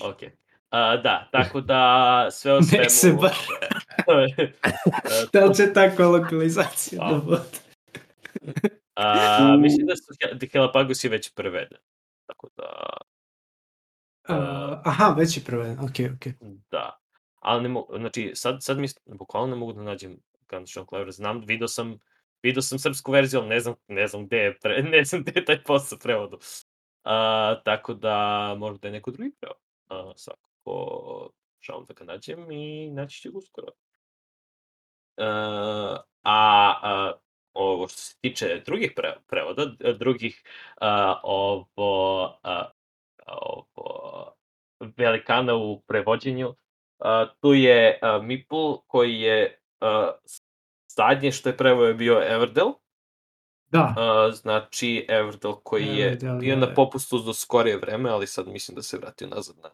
[0.03, 0.21] ok.
[0.69, 2.81] A, da, tako da sve o svemu...
[2.81, 3.35] Nek se bar.
[4.37, 4.53] E,
[5.33, 7.13] Da li će takva lokalizacija A.
[7.13, 7.41] da bude?
[8.95, 10.03] a, mislim da su
[10.53, 11.79] Galapagos je već preveden.
[12.25, 12.97] Tako da,
[14.29, 16.33] Uh, aha, već je preveden, okej, okej.
[16.71, 16.97] da.
[17.39, 20.17] Ali ne mogu, znači, sad, sad mi, bukvalno ne mogu da nađem
[20.49, 21.11] Guns N' Clever.
[21.11, 21.99] Znam, video sam,
[22.43, 25.31] video sam srpsku verziju, ali ne znam, ne znam gde je, pre, ne znam gde
[25.35, 26.39] je taj post sa prevodom.
[27.03, 29.57] A, tako da, možda da je neko drugi prevod.
[29.87, 31.29] A, svakako,
[31.59, 33.67] šalim da ga nađem i naći ću ga uskoro.
[35.17, 35.23] E,
[36.23, 37.13] a, a
[37.53, 39.65] ovo što se tiče drugih pre, prevoda,
[39.99, 40.43] drugih
[40.81, 42.70] a, ovo, a,
[43.33, 44.33] ovo
[44.97, 46.55] velikana u prevođenju,
[46.99, 50.11] a, tu je a, Meeple koji je a,
[50.89, 52.71] zadnje što je preveo je bio Everdell,
[53.67, 58.27] Da, a, znači Everdell koji je Everdell bio je- na popustu do skorije vreme, ali
[58.27, 59.69] sad mislim da se vratio nazad na,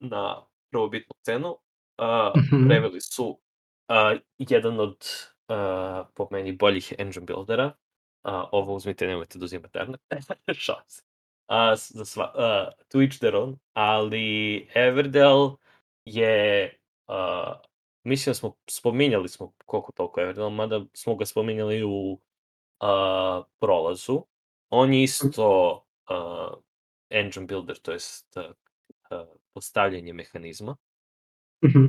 [0.00, 1.58] na prvobitnu cenu.
[1.98, 2.66] A, Mhm.
[2.66, 3.40] preveli su
[3.88, 4.96] a, jedan od
[5.48, 7.72] a, po meni boljih engine buildera.
[8.22, 9.98] A, ovo uzmite, nemojte da uzimate Arne.
[11.46, 15.56] A, za sva, a, to each their own, ali Everdell
[16.04, 16.70] je
[17.08, 17.54] a,
[18.04, 22.20] mislim da smo spominjali smo koliko toliko Everdell, mada smo ga spominjali u
[22.80, 24.24] a, prolazu.
[24.70, 26.54] On je isto a,
[27.10, 28.52] engine builder, to jest a,
[29.10, 30.76] a, postavljanje mehanizma.
[31.64, 31.84] Mhm,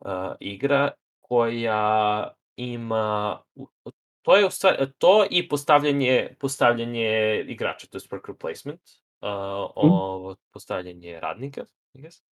[0.00, 0.90] uh, igra
[1.20, 3.42] koja ima
[4.26, 8.80] to je u stvari, to i postavljanje postavljanje igrača, to je worker placement,
[9.20, 9.28] uh,
[9.74, 12.22] ovo postavljanje radnika, I guess.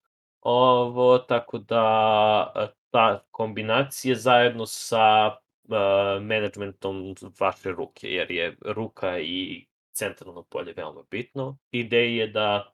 [0.41, 5.77] Ovo, tako da uh, ta kombinacija zajedno sa uh,
[6.23, 11.59] managementom vaše ruke, jer je ruka i centralno polje veoma bitno.
[11.71, 12.73] Ideja je da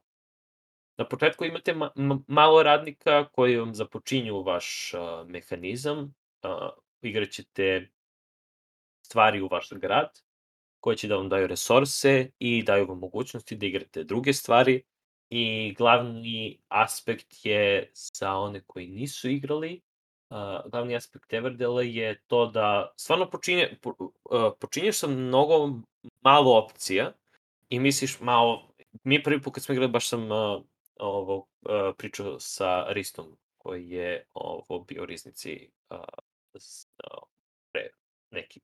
[0.96, 6.70] na početku imate ma ma malo radnika koji vam započinju vaš a, mehanizam, a,
[7.02, 7.90] igraćete
[9.10, 10.10] stvari u vaš grad,
[10.80, 14.82] koji će da vam daju resurse i daju vam mogućnosti da igrate druge stvari
[15.30, 19.80] i glavni aspekt je za one koji nisu igrali,
[20.30, 23.94] a, glavni aspekt Everdela je to da stvarno počinje, po,
[24.30, 25.80] a, počinješ sa mnogo
[26.20, 27.12] malo opcija
[27.68, 30.62] i misliš malo, mi prvi put kad smo igrali baš sam a,
[31.00, 35.98] ovo uh, pričao sa Ristom koji je ovo bio riznici uh,
[36.58, 37.22] s, uh,
[37.72, 37.88] pre
[38.30, 38.60] neki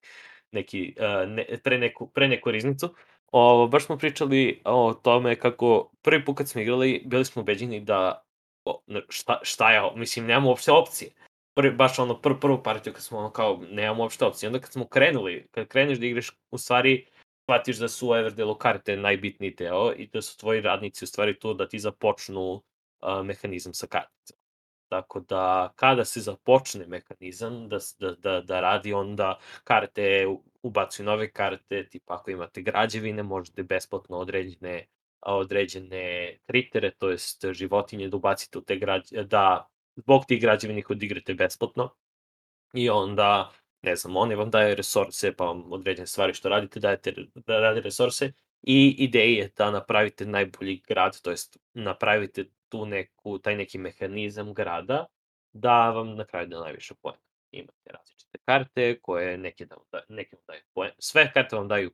[0.53, 2.95] neki uh, ne, pre neku pre neku riznicu.
[3.33, 7.81] Ovo baš smo pričali o tome kako prvi put kad smo igrali bili smo ubeđeni
[7.81, 8.25] da
[8.65, 11.11] o, šta šta je mislim nemamo uopšte opcije.
[11.55, 14.49] Prvi, baš ono pr, prvu partiju kad smo ono kao nemamo uopšte opcije.
[14.49, 17.07] Onda kad smo krenuli, kad kreneš da igraš u stvari
[17.47, 21.55] shvatiš da su Everdelu karte najbitniji deo i da su tvoji radnici u stvari tu
[21.55, 24.46] da ti započnu uh, mehanizam sa karticama.
[24.89, 30.27] Tako da kada se započne mehanizam da, da, da, da radi, onda karte
[30.63, 34.87] ubacuju nove karte, tipa ako imate građevine, možete besplatno određene
[35.21, 40.91] određene kritere, to jest životinje da ubacite u te građe, da zbog tih građevina ih
[40.91, 41.95] odigrate besplatno.
[42.75, 47.15] I onda ne znam, oni vam daju resurse, pa vam određene stvari što radite, dajete
[47.35, 48.33] da rade resurse.
[48.63, 54.55] I ideja je da napravite najbolji grad, to jest napravite tu neku, taj neki mehanizam
[54.55, 55.07] grada
[55.53, 57.19] da vam na kraju da najviše poena.
[57.51, 60.95] Imate različite karte koje neke, da vam neke vam daju poene.
[60.99, 61.91] Sve karte vam daju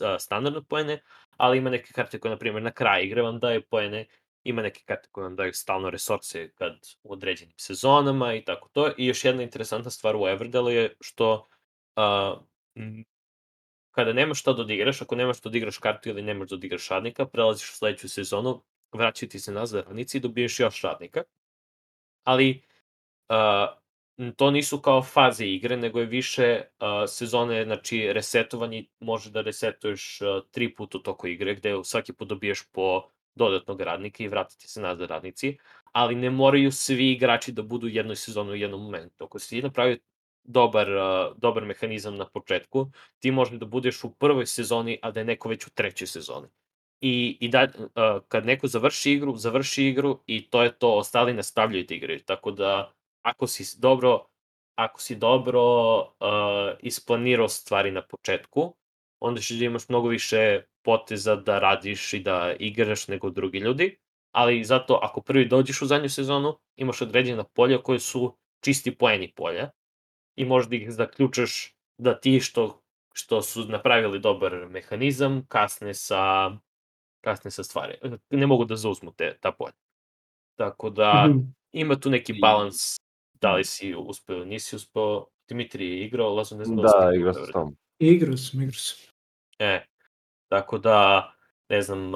[0.00, 1.00] a, standardne poene,
[1.36, 4.06] ali ima neke karte koje, na primjer, na kraju igre vam daju poene,
[4.44, 8.90] ima neke karte koje vam daju stalno resurse kad u određenim sezonama i tako to.
[8.98, 11.48] I još jedna interesantna stvar u Everdelu je što
[12.74, 13.04] m,
[13.90, 17.26] kada nemaš šta da odigraš, ako nemaš da odigraš kartu ili nemaš da odigraš radnika,
[17.26, 18.62] prelaziš u sledeću sezonu,
[18.92, 21.22] vraćaju ti se nazad radnici i dobiješ još radnika.
[22.24, 22.62] Ali
[23.28, 23.80] uh,
[24.36, 30.20] to nisu kao faze igre, nego je više uh, sezone, znači resetovanje, može da resetuješ
[30.20, 33.02] uh, tri puta u toku igre, gde svaki put dobiješ po
[33.34, 35.58] dodatnog radnika i vratiti se nazad radnici,
[35.92, 39.24] ali ne moraju svi igrači da budu u jednoj sezoni u jednom momentu.
[39.24, 39.98] Ako si napravio
[40.44, 45.20] dobar, uh, dobar mehanizam na početku, ti možeš da budeš u prvoj sezoni, a da
[45.20, 46.48] je neko već u trećoj sezoni.
[47.00, 51.34] I, i da, uh, kad neko završi igru, završi igru i to je to, ostali
[51.34, 52.20] nastavljaju da igraju.
[52.24, 52.92] Tako da,
[53.22, 54.26] ako si dobro,
[54.74, 55.62] ako si dobro
[55.98, 56.06] uh,
[56.80, 58.74] isplanirao stvari na početku,
[59.20, 63.98] onda ćeš da imaš mnogo više poteza da radiš i da igraš nego drugi ljudi,
[64.32, 69.32] ali zato ako prvi dođeš u zadnju sezonu, imaš određena polja koje su čisti poeni
[69.32, 69.70] polja
[70.36, 72.82] i možda ih zaključaš da ti što,
[73.12, 76.50] što su napravili dobar mehanizam kasne sa,
[77.20, 77.94] kasne sa stvari.
[78.30, 79.72] Ne mogu da zauzmu te, ta polja.
[80.56, 81.38] Tako da Mhm.
[81.72, 82.96] ima tu neki balans
[83.40, 85.26] da li si uspeo ili nisi uspeo.
[85.48, 87.76] Dimitri je igrao, Lazo ne znam da Da, igrao sam tom.
[87.98, 88.98] Igrao sam, igrao sam.
[89.58, 89.84] E,
[90.48, 91.32] tako da,
[91.68, 92.12] ne znam,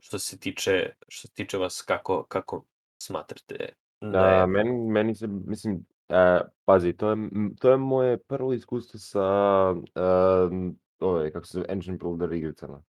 [0.00, 2.64] što se tiče, što se tiče vas, kako, kako
[3.02, 3.68] smatrate
[4.00, 4.46] da Da, je...
[4.46, 7.16] meni, meni se, mislim, e, pazi, to je,
[7.60, 9.24] to je moje prvo iskustvo sa,
[9.70, 12.82] um, ove, kako se zove, Engine Builder igricama.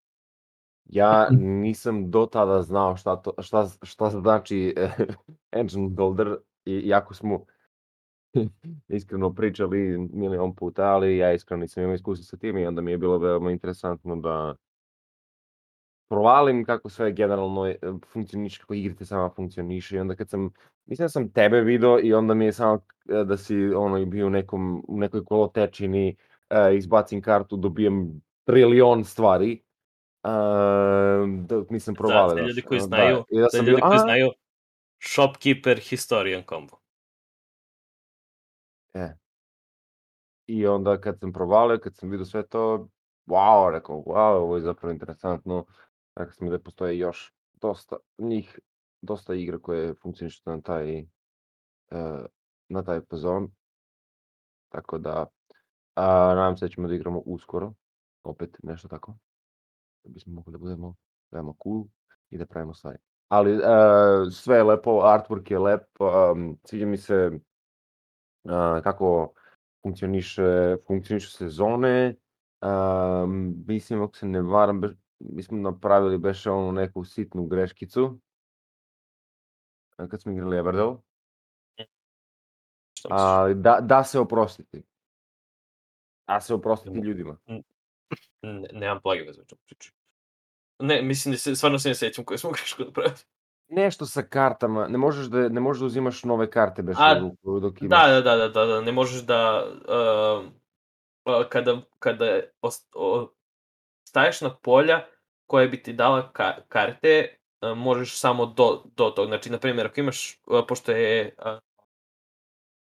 [0.88, 1.60] Ja Mhm.
[1.60, 4.90] nisam do tada znao šta, to, šta, šta znači eh,
[5.52, 7.44] Engine Builder, i, iako smo
[8.88, 12.90] iskreno pričali milion puta, ali ja iskreno nisam imao iskustva sa tim i onda mi
[12.90, 14.54] je bilo veoma interesantno da
[16.10, 17.78] provalim kako sve generalno je-
[18.12, 20.50] funkcioniše, kako igrice sama funkcioniše i onda kad sam,
[20.86, 24.26] mislim da sam tebe video i onda mi je samo eh, da si ono bio
[24.26, 26.16] u, nekom, u nekoj kolotečini,
[26.50, 29.62] eh, izbacim kartu, dobijem trilion stvari,
[30.22, 32.28] uh, nisam provalio.
[32.28, 34.30] za znaš, ljudi koji da, znaju, da za sam ljudi bio, koji "A?" znaju,
[35.00, 36.76] Shopkeeper Historian combo.
[38.94, 39.14] E.
[40.46, 42.88] I onda kad sam provalio, kad sam vidio sve to,
[43.26, 45.66] wow, rekao, wow, ovo je zapravo interesantno.
[46.16, 48.58] Rekao sam da postoje još dosta njih,
[49.00, 51.04] dosta igra koje funkcionišu na taj, e,
[52.68, 53.50] na taj fazon.
[54.68, 55.26] Tako da,
[55.94, 57.72] a, nadam se da ćemo da igramo uskoro,
[58.22, 59.14] opet nešto tako.
[60.08, 60.94] Da bismo mogli da budemo
[61.30, 61.84] veoma cool
[62.30, 62.98] i da pravimo stvari.
[63.28, 63.60] Ali e,
[64.30, 67.30] sve je lepo, artwork je lep, um, sviđa mi se
[68.44, 69.32] a, kako
[69.82, 72.14] funkcioniše, funkcionišu sezone.
[72.62, 78.18] Um, mislim, ako se ne varam, beš, mi smo napravili beše onu neku sitnu greškicu
[79.96, 80.96] a, kad smo igrali Everdell,
[83.10, 84.82] ali da, da se oprostiti.
[86.26, 87.38] Da se oprostiti Nemo- ljudima.
[88.42, 89.97] Ne, nemam plage o čemu pričam.
[90.78, 93.16] Ne, mislim da se, stvarno se ne sjećam koje smo grešku napravili.
[93.68, 97.60] Nešto sa kartama, ne možeš da, ne možeš da uzimaš nove karte beše A, ruku
[97.60, 98.00] dok imaš.
[98.00, 100.46] Da, da, da, da, da, da, ne možeš da, uh,
[101.34, 102.40] uh, kada, kada
[102.94, 103.28] o,
[104.08, 105.06] staješ na polja
[105.46, 109.26] koje bi ti dala ka, karte, uh, možeš samo do, do tog.
[109.26, 111.58] Znači, na primjer, ako imaš, uh, pošto je uh,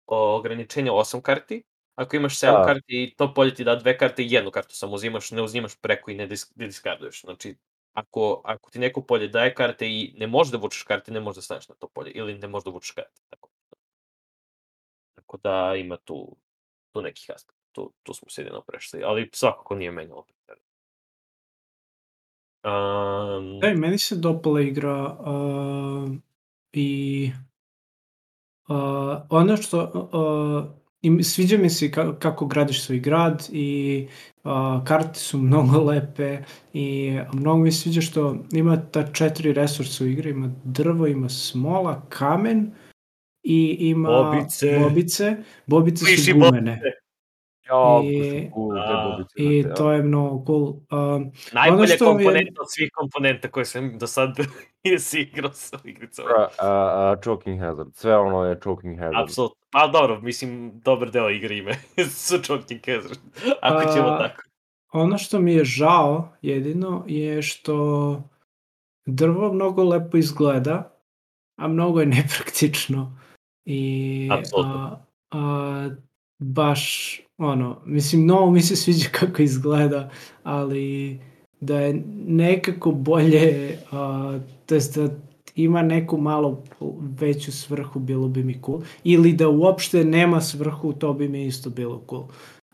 [0.08, 1.64] ograničenje 8 karti,
[1.96, 2.66] ako imaš 7 Da.
[2.66, 5.82] karti i to polje ti da dve karte i jednu kartu samo uzimaš, ne uzimaš
[5.82, 7.22] preko i ne, dis, ne diskarduješ.
[7.22, 7.56] Znači,
[7.96, 11.36] ako, ako ti neko polje daje karte i ne možeš da vučeš karte, ne možeš
[11.36, 13.22] da staneš na to polje ili ne možeš da vučeš karte.
[13.30, 13.50] Tako,
[15.16, 16.36] tako da ima tu,
[16.92, 17.62] tu nekih aspekta.
[17.72, 20.66] Tu, tu smo se jedino prešli, ali svakako nije menjalo preterano.
[22.66, 26.12] Um, Ej, meni se dopala igra uh,
[26.74, 27.32] i
[28.68, 34.08] uh, ono što uh, i sviđa mi se ka, kako gradiš svoj grad i
[34.44, 34.52] uh,
[34.84, 36.38] karte su mnogo lepe
[36.74, 41.30] i mnogo mi se sviđa što ima ta četiri resursa u igri, ima drvo, ima
[41.30, 42.72] smola, kamen
[43.44, 44.80] i ima Bobice.
[44.80, 45.38] bobice.
[45.66, 46.82] Bobice su gumene.
[47.70, 50.68] Jo, I- cool, bobice, I znate, to je mnogo cool.
[51.16, 54.30] Um, najbolja što mi je- komponenta od svih komponenta koje sam do sad
[54.84, 56.30] jesi igrao sa igricama.
[56.30, 59.24] A, a, choking hazard, sve ono je choking hazard.
[59.24, 59.65] Apsolutno.
[59.76, 61.76] Pa dobro, mislim, dobar deo igre ime
[62.10, 63.20] su Choking Hazard.
[63.62, 64.42] Ako ćemo A, tako.
[64.94, 68.22] Ono što mi je žao jedino je što
[69.06, 71.00] drvo mnogo lepo izgleda,
[71.60, 73.18] a mnogo je nepraktično.
[73.66, 74.96] I a,
[75.32, 75.90] a,
[76.40, 80.10] baš ono, mislim, mnogo mi se sviđa kako izgleda,
[80.44, 81.20] ali
[81.60, 85.10] da je nekako bolje, a, to jest da
[85.56, 86.64] ima neku malo
[87.20, 88.82] veću svrhu, bilo bi mi cool.
[89.04, 92.24] Ili da uopšte nema svrhu, to bi mi isto bilo cool.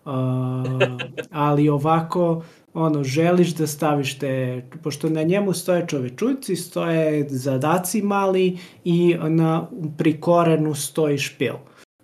[0.05, 0.11] Uh,
[1.31, 8.57] ali ovako, ono, želiš da staviš te, pošto na njemu stoje čovečuci, stoje zadaci mali
[8.83, 9.67] i na,
[9.97, 11.53] pri korenu stoji špil.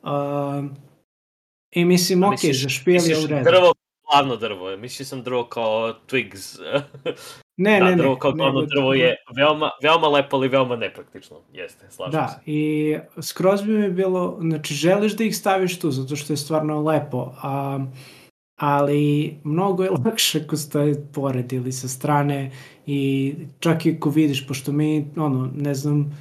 [0.03, 0.65] Uh,
[1.71, 3.43] I mislim, ok, misliš- za špil je u redu.
[3.43, 3.73] drvo,
[4.07, 4.77] glavno drvo.
[4.77, 6.59] Mislio sam drvo kao twigs.
[7.57, 7.97] Ne, da, ne, ne.
[7.97, 11.37] drvo kao glavno nego- drvo je veoma, veoma lepo, ali veoma nepraktično.
[11.53, 12.39] Jeste, slažem Da, se.
[12.45, 16.81] i skroz bi mi bilo, znači želiš da ih staviš tu, zato što je stvarno
[16.81, 17.79] lepo, a
[18.55, 22.51] ali mnogo je lakše ako stoje pored ili sa strane
[22.85, 26.17] i čak i ako vidiš, pošto mi, ono, ne znam,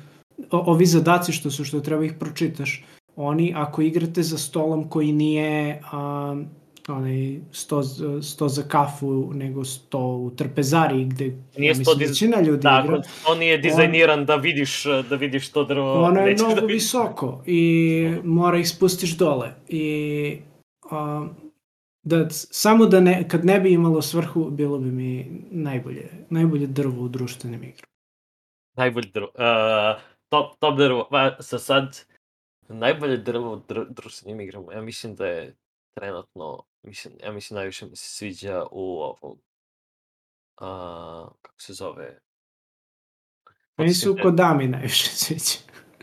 [0.50, 2.84] o, ovi zadaci što su, što treba ih pročitaš,
[3.16, 6.46] oni ako igrate za stolom koji nije um,
[6.88, 7.82] onaj sto,
[8.22, 11.24] sto za kafu, nego sto u trpezari gde
[11.56, 13.02] Nije ja mislim, većina ljudi Tako, igra.
[13.28, 16.02] on nije dizajniran da vidiš, da vidiš to drvo.
[16.02, 19.54] Ono je nećeš mnogo da visoko i mora ih spustiš dole.
[19.68, 20.38] I
[20.90, 21.28] a,
[22.02, 27.04] da, samo da ne, kad ne bi imalo svrhu, bilo bi mi najbolje, najbolje drvo
[27.04, 27.92] u društvenim igrama.
[28.76, 29.28] Najbolje drvo.
[29.34, 31.08] Uh, top, top drvo.
[31.10, 32.04] Pa, sa sad,
[32.68, 34.72] najbolje drvo u dr društvenim igrama.
[34.72, 35.54] Ja mislim da je
[35.94, 39.38] trenutno, mislim, ja mislim najviše mi se sviđa u ovom,
[40.60, 40.66] uh,
[41.42, 42.18] kako se zove?
[43.76, 45.58] Meni su Fotosintet- Kodami najviše sviđa.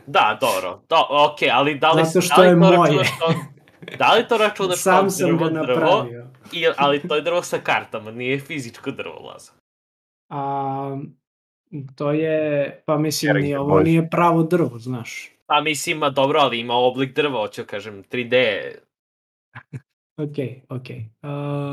[0.07, 0.81] Da, dobro.
[0.89, 3.03] Do, ok, ali da li, Zato što da li je to moje.
[3.19, 3.33] kao,
[3.97, 6.27] da li to računaš Sam sam drvo, ga drvo, napravio.
[6.51, 9.51] i, ali to je drvo sa kartama, nije fizičko drvo, Laza.
[10.29, 10.97] A,
[11.95, 15.29] to je, pa mislim, Sharing ni the ovo nije pravo drvo, znaš.
[15.45, 18.71] Pa mislim, ima dobro, ali ima oblik drva, hoću kažem, 3D.
[20.17, 20.37] Ok,
[20.69, 20.87] ok.
[21.21, 21.29] A,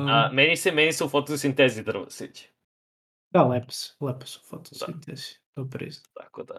[0.08, 2.42] A, meni se, meni se u fotosintezi drvo sviđa.
[3.30, 6.12] da, lepo su, lepo su fotosintezi, to priznam.
[6.14, 6.58] Tako da.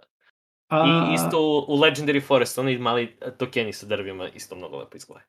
[0.67, 4.97] A, I isto u, u Legendary Forest, oni mali tokeni sa drvima isto mnogo lepo
[4.97, 5.27] izgledaju.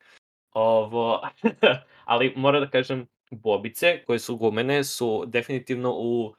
[0.53, 1.21] Ovo,
[2.05, 6.35] ali moram da kažem, bobice koje su gumene su definitivno u uh,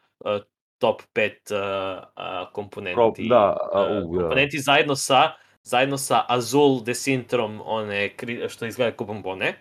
[0.78, 2.94] top 5 uh, uh, komponenti.
[2.94, 4.20] Pro- da, a, uh, u, da.
[4.20, 9.54] komponenti zajedno sa zajedno sa Azul Desintrom, one kri- što izgleda kao bombone.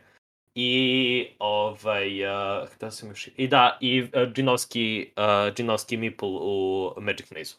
[0.55, 3.29] I ovaj, uh, htio sam još...
[3.37, 7.55] I da, i uh, džinovski, uh, džinovski meeple u Magic Maze.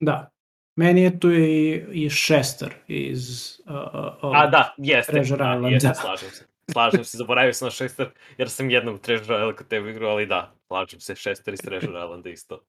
[0.00, 0.30] Da.
[0.76, 3.56] Meni je tu i, i Šester iz...
[3.66, 3.74] Uh,
[4.22, 5.12] uh, A da, jeste.
[5.12, 5.94] Treasure da, Island, jeste, da.
[5.94, 6.46] slažem se.
[6.72, 10.26] Slažem se, zaboravio sam na Šester, jer sam jednom Treasure Island kod tebe igrao, ali
[10.26, 12.60] da, slažem se, Šester iz Treasure Islanda isto.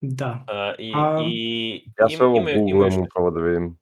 [0.00, 0.44] Da.
[0.48, 3.78] Uh, i, A, i, Ja im- sve ovo googlam upravo da vidim.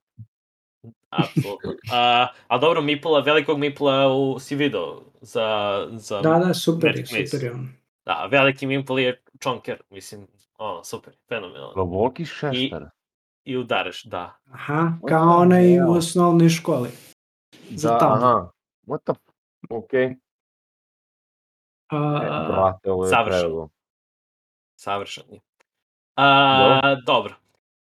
[1.10, 1.70] Apsolutno.
[1.70, 5.46] Uh, a dobro, Mipla, velikog Mipla u, si video za,
[5.92, 7.26] za Da, da, super je, Magic Maze.
[7.26, 7.68] super je on.
[8.04, 10.26] Da, veliki Mipl je čonker, mislim,
[10.58, 11.72] ono, super, fenomenalno.
[11.76, 12.86] Loboki šešter.
[13.44, 14.36] I udaraš, da.
[14.52, 16.88] Aha, kao onaj u osnovnoj školi.
[17.70, 18.14] za Da, tamo.
[18.14, 18.50] aha.
[18.86, 19.12] What the...
[19.70, 20.16] Okej.
[21.88, 23.42] A, E, brate, ovo je savršeno.
[23.42, 23.68] predalo.
[24.76, 25.40] Savršen je.
[26.16, 27.34] A, dobro.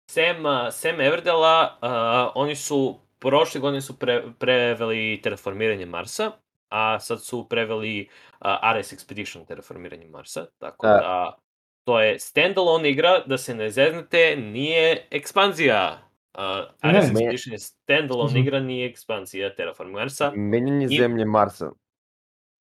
[0.06, 1.90] Sem, a, sem Everdela, a,
[2.34, 2.80] oni su
[3.18, 6.32] prošle godine su pre, preveli terraformiranje Marsa,
[6.68, 8.08] a sad su preveli
[8.40, 10.92] a, Ares Expedition terraformiranje Marsa, tako Da.
[10.92, 11.36] da
[11.84, 15.98] to je standalone igra, da se ne zeznete, nije ekspanzija.
[16.34, 16.42] Uh,
[16.80, 17.12] Ares Ne.
[17.12, 18.38] Expedition je standalone Mhm.
[18.38, 20.32] igra, nije ekspanzija Terraform Marsa.
[20.32, 21.70] Menjanje I- zemlje Marsa.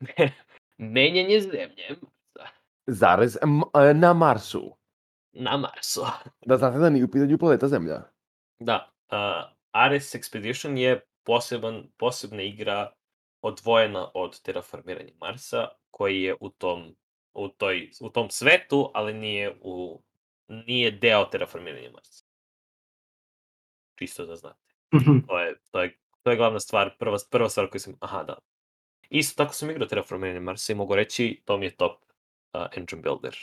[0.77, 1.83] Menjanje zemlje
[2.87, 4.75] Zarez m- e, na Marsu.
[5.35, 6.01] Na Marsu.
[6.45, 8.01] Da znate da nije u pitanju planeta Zemlja.
[8.59, 12.91] Da, uh, Ares Expedition je poseban, posebna igra
[13.41, 16.95] odvojena od terraformiranja Marsa, koji je u tom,
[17.33, 20.01] u, toj, u tom svetu, ali nije, u,
[20.47, 22.25] nije deo terraformiranja Marsa.
[23.95, 24.73] Čisto da znate.
[24.95, 25.19] mhm.
[25.27, 28.37] To je, to je, to je glavna stvar, prva, prva stvar koju sam, aha da.
[29.09, 32.01] Isto tako sam igrao terraformiranje Marsa i mogu reći, to mi je top
[32.53, 33.37] uh, engine builder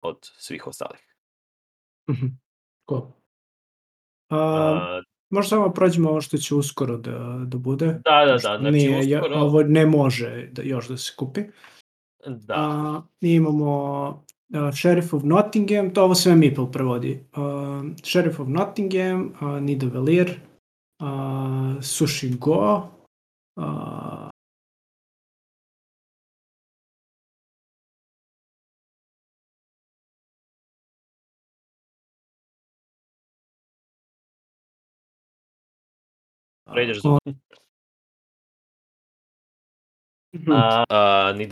[0.00, 1.11] od svih ostalih.
[2.10, 2.26] Mhm.
[2.88, 3.02] Cool.
[4.30, 7.86] A, Uh, možda samo prođemo ovo što će uskoro da, da bude.
[7.86, 11.40] da, da, da, znači nije, ja- uskoro, Ovo ne može da, još da se kupi.
[12.26, 12.54] da.
[12.56, 14.06] A, imamo
[14.48, 17.24] uh, Sheriff of Nottingham, to ovo sve Meeple prevodi.
[17.36, 17.42] Uh,
[18.04, 20.40] Sheriff of Nottingham, uh, Nidavellir,
[21.00, 21.06] uh,
[21.82, 22.88] Sushi Go,
[23.56, 24.21] uh,
[36.72, 37.18] pređeš za o-
[40.34, 40.52] Mhm.
[40.52, 41.46] a, a, ni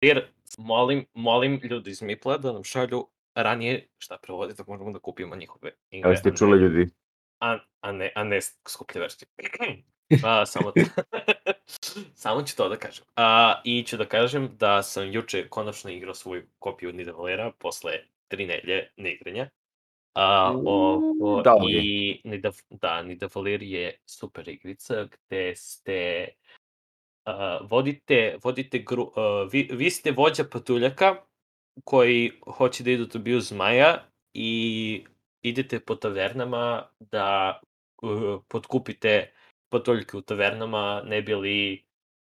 [0.00, 0.26] jer
[0.58, 5.36] molim, molim ljudi iz Mipla da nam šalju ranije šta prevodi da možemo da kupimo
[5.36, 6.08] njihove igre.
[6.08, 6.90] Ali ste čuli ljudi.
[7.40, 9.28] A, a ne, a ne skuplje verzije.
[10.24, 10.80] a, samo, to,
[12.22, 13.04] samo ću to da kažem.
[13.16, 17.92] A, I ću da kažem da sam juče konačno igrao svoju kopiju Nidavalera posle
[18.28, 19.50] tri nelje neigranja.
[20.14, 21.80] A, ovo, Da li je?
[21.84, 26.28] I Nida, da, Nida Valir je super igrica gde ste
[27.24, 31.16] a, vodite, vodite gru, a, vi, vi ste vođa patuljaka
[31.84, 34.04] koji hoće da idu da biju zmaja
[34.34, 35.04] i
[35.42, 37.60] idete po tavernama da
[38.02, 39.32] uh, potkupite
[39.68, 41.84] patuljke u tavernama ne bi li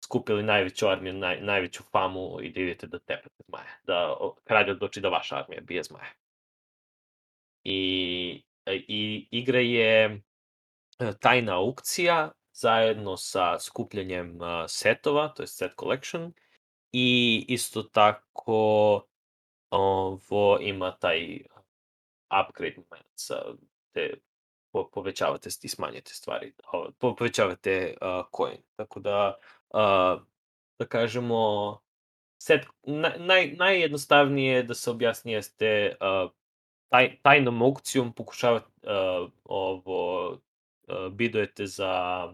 [0.05, 3.79] skupili najveću armiju, naj, najveću famu i da idete da tepate zmaje.
[3.83, 6.13] Da kralj odluči da vaša armija bije zmaje.
[7.65, 14.39] I, i igra je e, tajna aukcija zajedno sa skupljanjem
[14.69, 16.33] setova, to je set collection,
[16.93, 19.03] i isto tako
[19.71, 21.41] ovo ima taj
[22.29, 23.43] upgrade moment sa
[23.93, 24.15] te
[24.73, 26.53] po, povećavate i smanjite stvari,
[26.99, 28.63] po, povećavate uh, coin.
[28.77, 29.39] Tako da,
[29.69, 30.23] uh,
[30.79, 31.79] da kažemo,
[32.43, 36.31] set, na, naj, najjednostavnije da se objasni jeste uh,
[36.89, 40.39] taj, tajnom aukcijom pokušavate uh, ovo,
[41.11, 42.25] bidujete za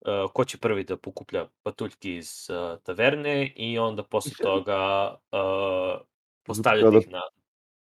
[0.00, 6.00] uh, ko će prvi da pokuplja patuljki iz uh, taverne i onda posle toga uh,
[6.42, 7.22] postavljate ih na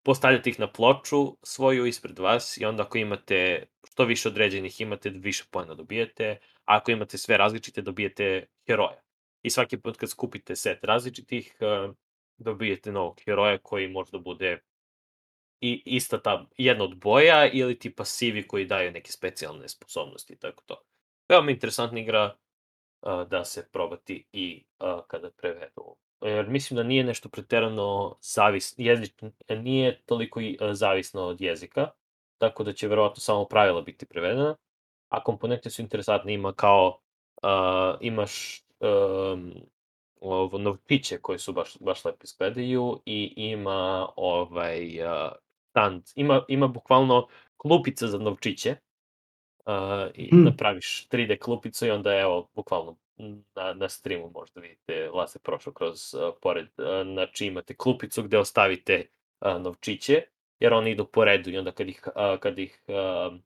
[0.03, 5.10] postavljate ih na ploču svoju ispred vas i onda ako imate što više određenih imate,
[5.10, 9.01] više pojena dobijete, a ako imate sve različite dobijete heroja.
[9.41, 11.57] I svaki put kad skupite set različitih,
[12.38, 14.60] dobijete novog heroja koji možda bude
[15.62, 20.38] i ista ta jedna od boja ili ti pasivi koji daju neke specijalne sposobnosti i
[20.38, 20.82] tako to.
[21.30, 22.36] Veoma interesantna igra
[23.01, 25.95] uh, da se probati i uh, kada prevedu.
[26.22, 31.89] Jer mislim da nije nešto preterano zavisno, jezik, nije toliko i uh, zavisno od jezika,
[32.38, 34.55] tako da će verovatno samo pravila biti prevedena,
[35.10, 36.99] a komponente su interesantne, ima kao,
[37.43, 39.53] uh, imaš um,
[40.22, 45.32] ovo, novčiće koji su baš, baš lepo izgledaju i ima ovaj uh,
[45.70, 48.76] stand, ima, ima bukvalno klupica za novčiće,
[49.66, 50.44] uh, i Hmm.
[50.44, 52.98] napraviš 3D klupicu i onda evo, bukvalno
[53.56, 58.38] na, na streamu možda vidite, Lase prošao kroz, uh, pored, uh, znači imate klupicu gde
[58.38, 59.06] ostavite
[59.42, 60.22] uh, novčiće,
[60.60, 63.40] jer oni idu po redu i onda kad ih, uh, kad ih, uh,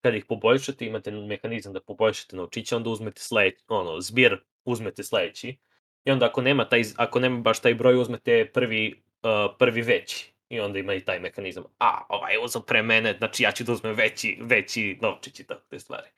[0.00, 5.58] kad ih poboljšate, imate mehanizam da poboljšate novčiće, onda uzmete sledeći, ono, zbir uzmete sledeći,
[6.04, 10.33] i onda ako nema, taj, ako nema baš taj broj, uzmete prvi, uh, prvi veći,
[10.54, 11.64] i onda ima i taj mehanizam.
[11.78, 15.46] A, ovaj je uzao pre mene, znači ja ću da uzmem veći, veći novčić i
[15.46, 16.08] tako te stvari.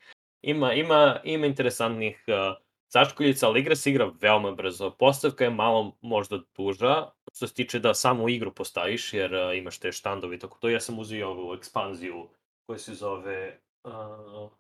[0.43, 2.57] Ima, ima, ima interesantnih uh,
[2.89, 4.91] začkoljica, ali igra se igra veoma brzo.
[4.91, 9.79] Postavka je malo možda duža, što se tiče da samu igru postaviš, jer uh, imaš
[9.79, 10.69] te štandovi, tako to.
[10.69, 12.29] Ja sam uzio ovu ekspanziju
[12.67, 13.59] koja se zove...
[13.85, 14.51] Uh,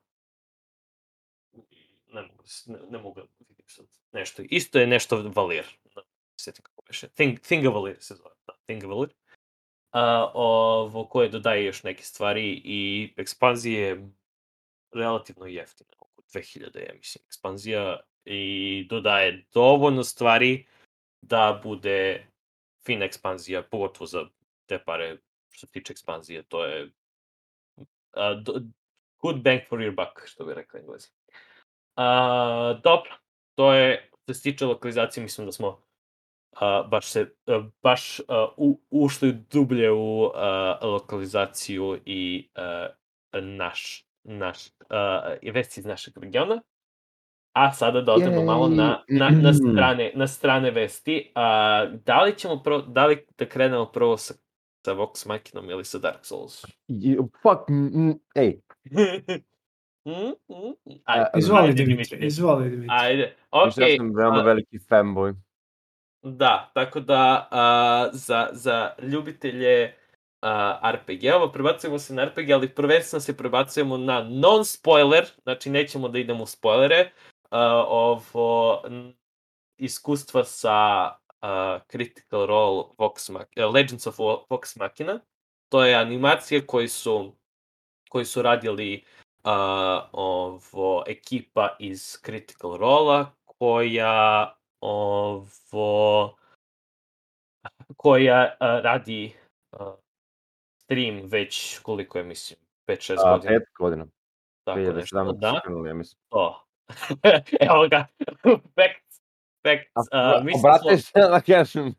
[2.12, 4.42] ne mogu, da ne, ne mogu da vidim sad nešto.
[4.50, 5.64] Isto je nešto Valir.
[6.36, 7.08] Sjetim kako beše.
[7.08, 8.34] Thing, Thingavalir se zove.
[8.46, 9.14] Da, Thingavalir.
[10.34, 14.10] Ovo, koje dodaje još neke stvari i ekspanzija je
[14.92, 20.66] relativno jeftina, oko 2000 je, mislim, ekspanzija i dodaje dovoljno stvari
[21.20, 22.26] da bude
[22.86, 24.24] fina ekspanzija, pogotovo za
[24.66, 25.16] te pare
[25.50, 26.90] što se tiče ekspanzije, to je
[28.12, 28.52] a, do,
[29.22, 31.08] good bang for your buck, što bi rekao englezi.
[31.96, 33.10] A, dobro,
[33.54, 35.82] to je, što se tiče lokalizacije, mislim da smo
[36.60, 42.88] a, baš se, a, baš a, u, ušli dublje u a, lokalizaciju i a,
[43.40, 44.66] naš, naš,
[45.42, 46.62] i vesti iz našeg regiona.
[47.52, 51.32] A sada da odemo malo na, na, na, strane, na strane vesti.
[51.34, 54.34] A, da li ćemo prvo, da li da krenemo prvo sa,
[54.86, 56.64] sa Vox Machinom ili sa Dark Souls?
[56.88, 58.60] You- Fuck, mm, mm, ej,
[60.06, 60.12] Mm,
[60.48, 60.98] mm, mm.
[61.04, 62.88] Ajde, Izvoli, Dimitri, izvoli, Dimitri.
[62.90, 63.92] Ajde, okay, okej.
[63.92, 65.34] ja sam veoma veliki fanboy.
[66.28, 69.94] Da, tako da a, za, za ljubitelje
[70.92, 76.42] RPG-ova prebacujemo se na RPG, ali prvenstveno se prebacujemo na non-spoiler, znači nećemo da idemo
[76.42, 77.10] u spoilere,
[77.50, 78.82] a, ovo
[79.78, 80.74] iskustva sa
[81.40, 85.20] a, Critical Role Vox Mach- Legends of Vo- Vox Machina.
[85.68, 87.32] To je animacija koji su
[88.08, 89.04] koji su radili
[89.44, 93.26] a, ovo ekipa iz Critical Role-a
[93.58, 96.36] koja ovo
[97.96, 99.32] koja a, radi
[99.72, 99.94] a,
[100.82, 102.58] stream već koliko je mislim
[102.88, 103.58] 5-6 A, godina.
[103.58, 104.06] pet godina.
[104.64, 105.50] Tako nešto, 2017 da.
[105.50, 106.20] su krenuli, ja mislim.
[106.28, 106.64] To.
[107.70, 108.06] Evo ga.
[108.76, 109.20] Facts.
[109.66, 110.12] Facts.
[110.12, 111.94] A, Uh, mislim da Obrate se da kažem,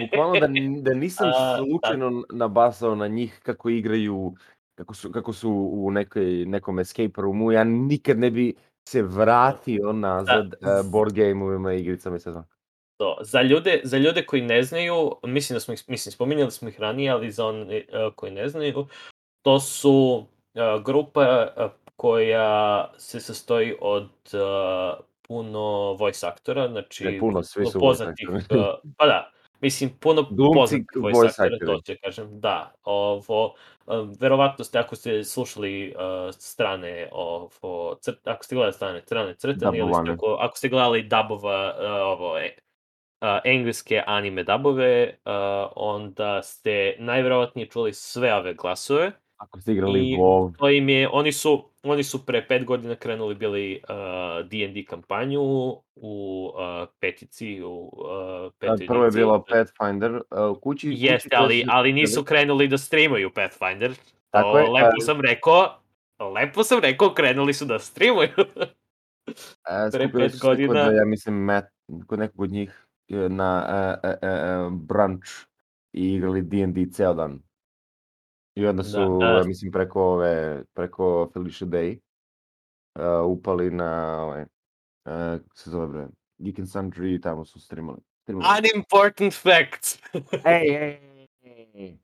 [0.00, 0.46] bukvalno da,
[0.82, 1.56] da nisam da.
[1.58, 4.34] slučajno nabasao na njih kako igraju,
[4.74, 8.54] kako su, kako su u nekoj, nekom escape roomu, ja nikad ne bi
[8.90, 10.80] se vratio nazad Da.
[10.80, 12.44] uh, board game-ovima i igricama i sve to.
[12.96, 13.16] to.
[13.20, 16.80] Za ljude, za ljude koji ne znaju, mislim da smo ih, mislim, spominjali smo ih
[16.80, 18.86] ranije, ali za one uh, koji ne znaju,
[19.42, 27.18] to su uh, grupa uh, koja se sastoji od uh, puno voice aktora, znači Ne
[27.18, 28.60] puno, svi su voice poznatih, aktori.
[28.60, 28.66] uh,
[28.96, 29.30] pa da,
[29.60, 31.66] mislim, puno poznatih voice, aktori.
[31.66, 33.54] to će kažem, da, ovo,
[33.86, 39.34] um, verovatno ste, ako ste slušali uh, strane, ovo, crt, ako ste gledali strane, strane
[39.34, 41.84] crtane, ili ste, ako, ako ste gledali dubova, uh,
[42.18, 42.54] ovo, e,
[43.20, 45.32] uh, engleske anime dubove, uh,
[45.76, 49.12] onda ste najverovatnije čuli sve ove glasove.
[49.40, 52.94] Ako ste igrali I WoW, to im je, oni su, oni su pre pet godina
[52.94, 55.40] krenuli bili uh, D&D kampanju
[55.96, 60.20] u uh, petici, u uh, petoj prvo je bilo Pathfinder, uh,
[60.50, 60.88] u kući...
[60.88, 63.92] kući Jeste, koje ali, su- ali nisu krenuli da streamuju Pathfinder.
[64.30, 65.80] Tako to je, lepo ali- sam rekao,
[66.34, 68.28] lepo sam rekao, krenuli su da streamuju.
[69.68, 70.80] E, pre pet se kod, godina.
[70.80, 71.68] ja mislim, Matt,
[72.06, 73.66] kod nekog od njih e, na
[74.02, 75.28] e, e, e, brunch
[75.92, 77.49] i igrali D&D ceo dan.
[78.60, 79.26] I onda su, da.
[79.26, 81.98] ja mislim, preko ove, preko Felicia Day
[82.98, 86.06] uh, upali na, ovaj, uh, kako se zove bre,
[86.38, 87.98] Geek and Sundry i tamo su streamali.
[88.22, 88.46] streamali.
[88.58, 89.98] Unimportant facts.
[90.44, 91.28] Ej, ej,
[91.74, 91.98] ej.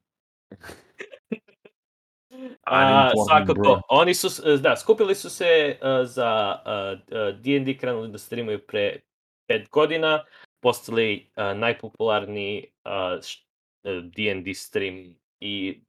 [2.67, 3.81] A, svakako, bro.
[3.89, 9.01] oni su, da, skupili su se uh, za uh, uh, D&D, krenuli da streamuju pre
[9.49, 10.25] pet godina,
[10.63, 15.81] postali uh, najpopularniji uh, D&D stream i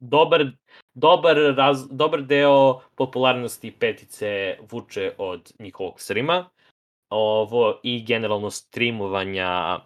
[0.00, 0.44] dobar,
[0.94, 6.50] dobar, raz, dobar deo popularnosti petice vuče od njihovog streama
[7.10, 9.80] ovo i generalno streamovanja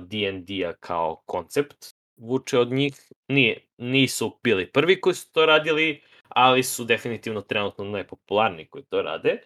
[0.00, 3.12] D&D-a kao koncept vuče od njih.
[3.28, 9.02] Nije, nisu bili prvi koji su to radili, ali su definitivno trenutno najpopularniji koji to
[9.02, 9.42] rade.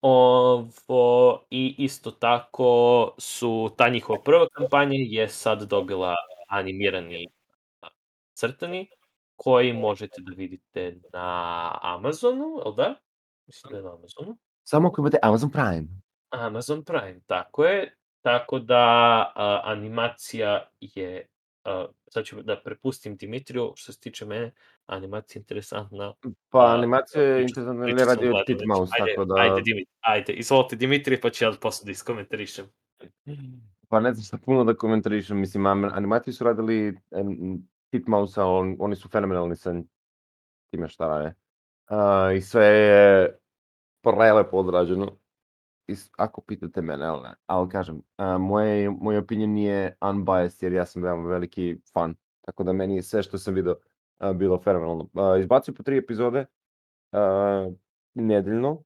[0.00, 6.14] Ovo, I isto tako su, ta njihova prva kampanja je sad dobila
[6.48, 7.28] animirani
[8.34, 8.88] crtani,
[9.36, 12.94] koji možete da vidite na Amazonu, jel da?
[13.46, 14.36] Mislim da je na Amazonu.
[14.64, 15.88] Samo ako imate Amazon Prime.
[16.30, 17.96] Amazon Prime, tako je.
[18.20, 18.76] Tako da
[19.34, 21.26] a, animacija je,
[21.64, 24.52] a, sad ću da prepustim Dimitriju, što se tiče mene,
[24.86, 26.14] animacija je interesantna.
[26.48, 29.34] Pa animacija je interesantna, ne radi od Titmouse, tako da...
[29.40, 32.66] Ajde, Dimitri, ajde, izvolite Dimitri, pa ću ja posle da iskomentarišem.
[33.88, 36.98] Pa ne znam šta puno da komentarišem, mislim, animaciju su radili
[37.92, 39.74] em, Titmouse, on, oni su fenomenalni sa
[40.70, 41.34] time šta rade.
[41.86, 43.38] A, I sve je
[44.02, 45.16] prelepo odrađeno.
[45.88, 47.34] I, ako pitate mene, ali, ne.
[47.46, 52.14] ali kažem, a, moje, moj opinion je unbiased, jer ja sam veoma veliki fan.
[52.40, 53.74] Tako da meni je sve što sam video
[54.18, 55.08] a, bilo fenomenalno.
[55.14, 56.46] A, izbacio po tri epizode
[57.12, 57.70] a,
[58.14, 58.82] nedeljno,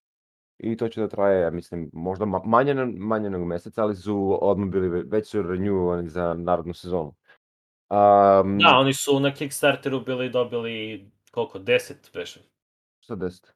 [0.58, 4.38] i to će da traje, ja mislim, možda ma- manje, manje nego mesec, ali su
[4.42, 7.14] odmah bili, ve- već su renewovani za narodnu sezonu.
[7.90, 12.40] Um, Da, oni su na Kickstarteru bili dobili, koliko, 10 beše?
[13.00, 13.46] Šta 10?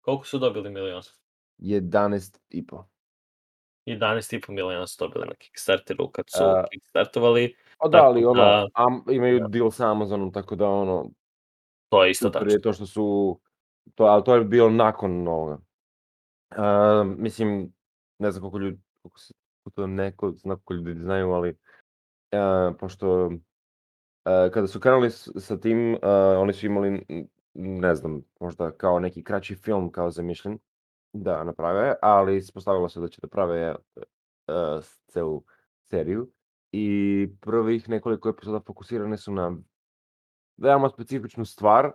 [0.00, 1.02] Koliko su dobili miliona?
[1.58, 2.84] 11 i po.
[3.86, 8.40] 11,5 miliona su dobili na Kickstarteru kad su A, kickstartovali, Pa da, Tako ali ono,
[8.40, 11.10] da- am, imaju deal sa Amazonom, tako da ono,
[11.88, 12.50] to je isto tačno.
[12.50, 13.40] je to što su,
[13.94, 15.58] to, ali to je bilo nakon ovoga.
[16.50, 17.72] Uh, mislim,
[18.18, 19.34] ne znam koliko ljudi, koliko, se,
[19.74, 23.32] to neko zna, koliko ljudi znaju, ali uh, pošto uh,
[24.26, 26.00] kada su krenuli sa tim, uh,
[26.38, 27.06] oni su imali,
[27.54, 30.58] ne znam, možda kao neki kraći film kao zamišljen
[31.12, 35.44] da naprave, ali ispostavilo se da će da prave uh, celu
[35.90, 36.30] seriju
[36.72, 39.56] i prvih nekoliko epizoda fokusirane su na
[40.56, 41.92] veoma specifičnu stvar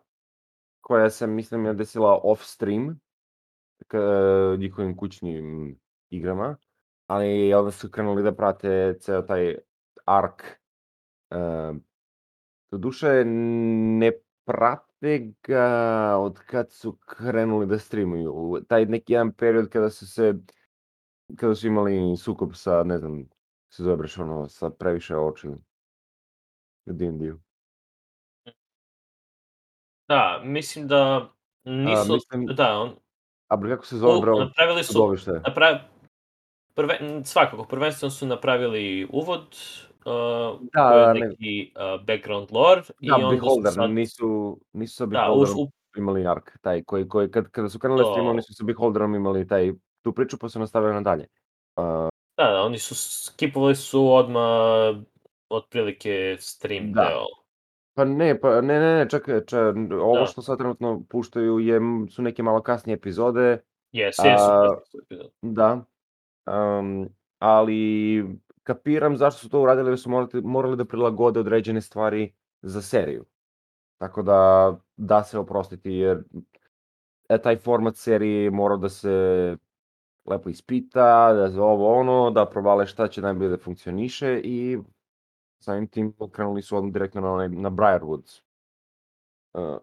[0.81, 2.95] koja se, mislim, je desila off-stream
[4.59, 5.75] njihovim kućnim
[6.09, 6.57] igrama,
[7.07, 9.55] ali onda su krenuli da prate ceo taj
[10.05, 10.43] ark.
[11.29, 11.77] Uh,
[12.71, 14.11] doduše, ne
[14.45, 18.61] prate ga od kad su krenuli da streamuju.
[18.67, 20.33] Taj neki jedan period kada su se
[21.35, 23.23] kada su imali sukob sa, ne znam,
[23.69, 25.57] se zove breš ono, sa previše očiju.
[26.85, 27.39] U D&D-u.
[30.07, 31.31] Da, mislim da
[31.63, 32.95] nisu, mislim- da, on,
[33.47, 35.15] A kako se zove, bro, napravili su,
[35.47, 35.79] napravi,
[36.73, 39.57] prve, svakako, prvenstveno su napravili uvod,
[40.05, 43.89] uh, Da, koji je ne- neki uh, background lore, i Da, onda su Beholder, sad,
[43.91, 47.79] nisu, nisu sa da, Beholderom u, u, imali ark, taj koji, koji kad, kada su
[47.79, 49.71] krenuli To- stream, oni su sa Beholderom imali taj,
[50.01, 51.27] tu priču pa su nastavili nadalje.
[51.75, 51.83] Uh,
[52.37, 52.95] da, da, oni su,
[53.25, 54.95] skipovali su odmah
[55.49, 57.01] otprilike stream Da.
[57.01, 57.25] deo.
[57.93, 59.57] pa ne, pa ne, ne, ne, čekaj, če,
[60.01, 60.25] ovo Da.
[60.25, 61.79] što sad trenutno puštaju je,
[62.09, 64.27] su neke malo kasnije epizode, Jes, jesu.
[65.09, 65.85] Jesu da.
[66.45, 68.25] Um, ali
[68.63, 73.25] kapiram zašto su to uradili, jer su morali, morali da prilagode određene stvari za seriju.
[73.97, 76.23] Tako da, da se oprostiti, jer
[77.29, 79.57] e, taj format serije mora da se
[80.25, 84.77] lepo ispita, da za ovo ono, da provale šta će najbolje da funkcioniše i
[85.59, 88.41] samim tim krenuli su odmah direktno na, na Briarwoods.
[89.53, 89.77] Uh,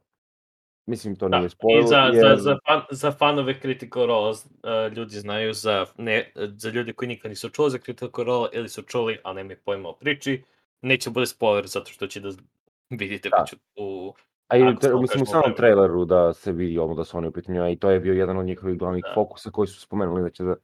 [0.89, 2.15] mislim, to Da, nije spoiler, I za, jer...
[2.29, 7.09] za, za, fan, za fanove Critical Role uh, ljudi znaju, za, ne, za ljudi koji
[7.09, 10.43] nikad nisu čuli za Critical Role ili su čuli, a nemaju pojma o priči,
[10.83, 12.31] neće bude spoiler zato što će da
[12.91, 13.45] vidite Da.
[13.77, 14.15] u...
[14.49, 17.33] A i, smo mislim, u samom traileru da se vidi ono da su oni u
[17.33, 19.15] pitanju, a i to je bio jedan od njihovih glavnih Da.
[19.15, 20.55] fokusa koji su spomenuli da će da...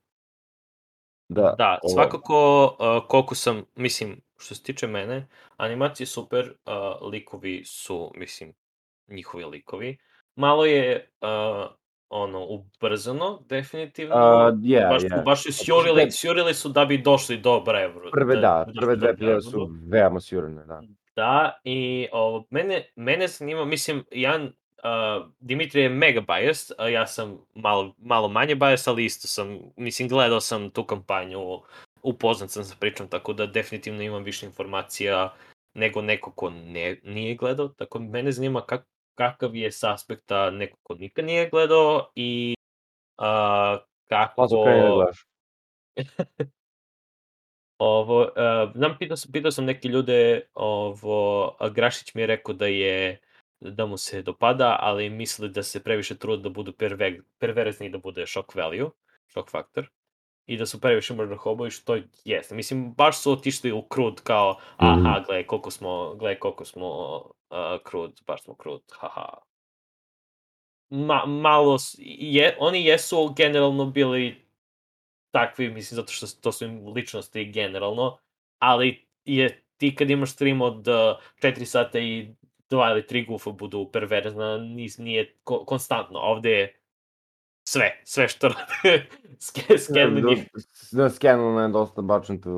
[1.29, 7.13] Da, Da, ovo- svakako uh, koliko sam, mislim, što se tiče mene, animacije super, uh,
[7.13, 8.55] likovi su, mislim,
[9.09, 9.99] njihovi likovi.
[10.37, 11.71] Malo je uh,
[12.09, 14.15] ono, ubrzano, definitivno.
[14.15, 18.11] Uh, je, baš, su, baš su sjurili, sjurili su da bi došli do Brevru.
[18.11, 20.81] Prve, da, došli prve dve epizode su veoma sjurene, da.
[21.17, 27.07] Da, i o, mene, mene zanima, mislim, Jan, uh, Dimitri je mega biased, a ja
[27.07, 31.41] sam malo, malo manje biased, ali isto sam, mislim, gledao sam tu kampanju,
[32.03, 35.35] upoznat sam sa pričom, tako da definitivno imam više informacija
[35.75, 40.51] nego neko ko ne, nije gledao, tako da mene zanima kak, kakav je s aspekta
[40.51, 42.55] neko ko nikad nije gledao i
[43.19, 44.43] uh, kako...
[44.43, 45.27] Lazo, kreni da gledaš.
[47.79, 52.67] Ovo, uh, znam, pitao sam, pitao sam neke ljude, ovo, Grašić mi je rekao da
[52.67, 53.21] je,
[53.61, 57.91] da mu se dopada, ali misli da se previše trude da budu perve, perverzni i
[57.91, 58.91] da bude shock value,
[59.27, 59.89] shock factor,
[60.47, 62.55] i da su previše murder hobovi, što jeste.
[62.55, 67.57] Mislim, baš su otišli u krud kao, aha, gledaj koliko smo, gledaj koliko smo uh,
[67.85, 69.29] krud, baš smo krud, haha.
[70.91, 74.45] Ma, malo, je, oni jesu generalno bili
[75.31, 78.19] takvi, mislim, zato što to su im ličnosti generalno,
[78.59, 80.95] ali je ti kad imaš stream od uh,
[81.43, 82.35] 4 sata i
[82.71, 86.19] dva ili tri gufa budu perverzna, nis, nije ko, konstantno.
[86.19, 86.84] Ovde je
[87.65, 89.07] sve, sve što rade.
[89.47, 90.49] Ske- Scan Da, njih.
[90.93, 92.51] da, je dosta bačen tu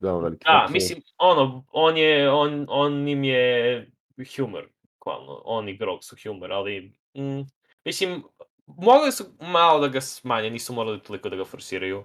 [0.00, 3.90] veoma veliki Da, mislim, ono, on je, on, on im je
[4.36, 7.40] humor, bukvalno, on i Grog su humor, ali, mm,
[7.84, 8.24] mislim,
[8.66, 12.04] mogli su malo da ga smanje, nisu morali toliko da ga forsiraju.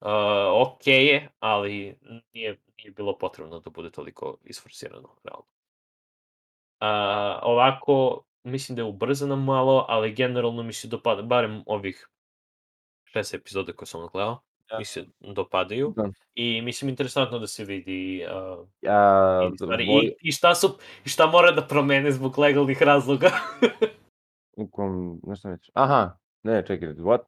[0.00, 0.08] Uh,
[0.54, 1.98] ok je, ali
[2.32, 5.46] nije, nije bilo potrebno da bude toliko isforsirano, realno.
[6.80, 12.08] Uh, ovako, mislim da je ubrzano malo, ali generalno mi se dopada, barem ovih
[13.04, 14.40] šest epizoda koje sam gledao,
[14.70, 14.78] Da.
[14.78, 15.92] mi se dopadaju.
[15.96, 16.10] Da.
[16.34, 20.78] I mislim, interesantno da se vidi uh, Ja, i, stvari, voj- i, i, šta su,
[21.04, 23.30] i šta mora da promene zbog legalnih razloga.
[24.56, 25.70] U kom, nešto reći.
[25.74, 27.22] Aha, ne, čekaj, what?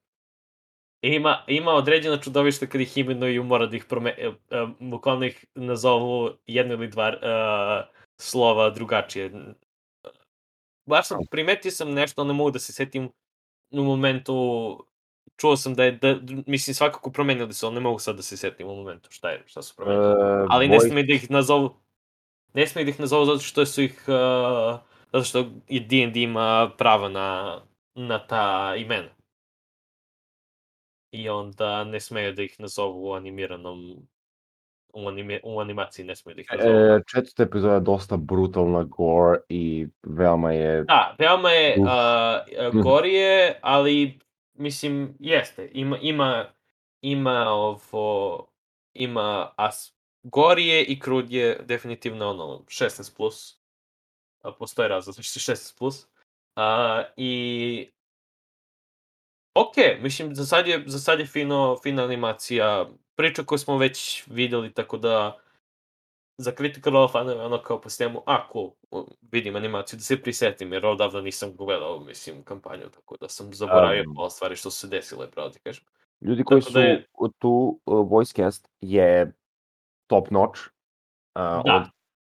[1.03, 5.45] ima, ima određena čudovišta kad ih imenuju, mora da ih promene, uh, uh, bukvalno ih
[5.55, 9.31] nazovu jedno ili dva uh, slova drugačije.
[10.87, 13.13] Baš sam, primetio sam nešto, ali ne mogu da se setim
[13.71, 14.35] u momentu,
[15.37, 18.37] čuo sam da je, da, mislim, svakako promenili su, ali ne mogu sad da se
[18.37, 20.07] setim u momentu šta je, šta su promenili.
[20.07, 21.77] Uh, Ali ne smije da ih nazovu,
[22.55, 24.81] ne smije da ih nazovu zato što su ih, uh,
[25.13, 27.61] zato što i D&D ima prava na,
[27.95, 29.11] na ta imena.
[31.11, 34.07] I onda ne smeju da ih nazovu u animiranom,
[34.95, 36.75] u, anime, u animaciji ne smeju da ih nazovu.
[36.75, 40.85] E, četvrta epizoda je dosta brutalna gore i veoma je...
[40.85, 44.19] Da, veoma je uh, gorije, ali
[44.55, 46.45] mislim jeste, ima ima
[47.01, 48.47] ima ovo
[48.95, 49.93] ima as
[50.23, 53.59] gorije i krudje definitivno ono 16 plus.
[54.43, 56.07] A, postoje razlog je 16 plus.
[56.57, 57.95] A, I
[59.57, 62.87] Ok, mislim, za sad je, za sad je fino, fina animacija,
[63.17, 65.39] priča koju smo već videli, tako da
[66.39, 70.23] za Critical Role fanove ono kao po sistemu, a cool, u- vidim animaciju, da se
[70.23, 74.31] prisetim, jer odavno nisam gledao, mislim, kampanju, tako da sam zaboravio Um.
[74.31, 75.85] stvari što su se desile, pravo ti kažem.
[76.21, 77.07] Ljudi koji Tako su da je-
[77.39, 79.33] tu uh, voice cast je
[80.07, 80.61] top notch.
[80.61, 80.71] Uh,
[81.35, 81.63] Da.
[81.67, 81.83] Od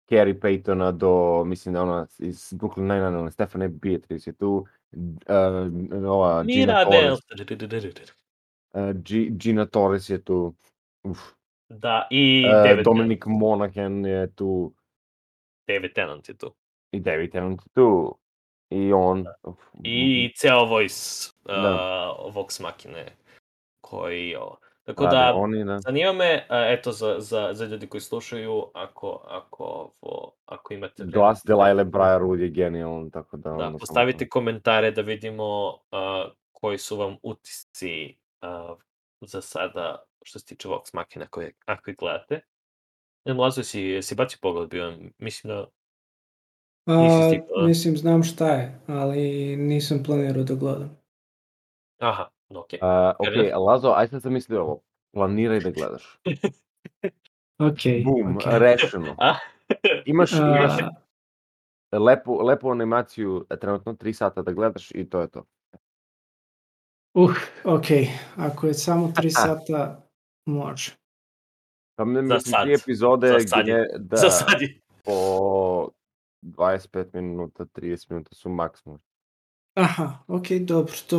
[0.09, 4.67] Carrie Paytona do, mislim da ona iz Brooklyn Nine-Nine, ona Stephanie Beatrice je tu.
[4.93, 5.07] Uh,
[6.05, 6.85] ova Gina!
[6.85, 7.19] Torres,
[8.75, 8.93] uh,
[9.33, 10.55] Gina Torres je tu.
[11.03, 11.19] Uf.
[11.69, 14.75] Da, i Uh, David, Dominic Monaghan je tu.
[15.69, 16.55] David Tennant je tu.
[16.93, 18.19] I David Tennant je tu.
[18.71, 19.27] I on.
[19.43, 19.59] Uf.
[19.85, 22.17] I ceo voice uh, Da.
[22.35, 23.07] Vox Machine
[23.81, 24.57] koji ovo.
[24.85, 25.79] Tako rade da, Oni, da.
[25.79, 30.95] Zanima me, a, eto, za, za, za ljudi koji slušaju, ako, ako, ovo, ako imate...
[31.03, 33.51] vreme, Glas Delilah Briarwood je genijalan, tako da...
[33.51, 38.75] Da, postavite komentare da vidimo a, koji su vam utisci a,
[39.21, 42.41] za sada što se tiče Vox Machina koje, ako ih gledate.
[43.25, 45.67] Ne, Mlazo, si, si bacio pogled bio, mislim da
[46.87, 47.67] A, da?
[47.67, 50.97] mislim, znam šta je, ali nisam planirao da gledam.
[51.99, 52.79] Aha, okej.
[52.83, 53.63] A, ok, Karan?
[53.63, 54.81] Lazo, aj sad sam mislio ovo.
[55.13, 56.19] Planiraj da gledaš.
[57.61, 58.43] Ok, Bum, ok.
[58.47, 59.17] rešeno.
[59.19, 59.35] A?
[60.07, 60.73] Imaš, imaš
[61.93, 65.45] A, lepu, lepu animaciju, e, trenutno 3 sata da gledaš i to je to.
[67.15, 67.85] uh, ok,
[68.37, 70.10] ako je samo 3 sata,
[70.51, 70.93] može.
[71.95, 72.63] Pa ne mislim, sad.
[72.63, 73.63] tri epizode Za sad je.
[73.65, 74.81] gdje, da, Za sad je.
[75.05, 75.89] po
[76.43, 76.79] 25
[77.15, 78.99] minuta, 30 minuta su maksimum.
[79.75, 81.19] Aha, ok, dobro, to,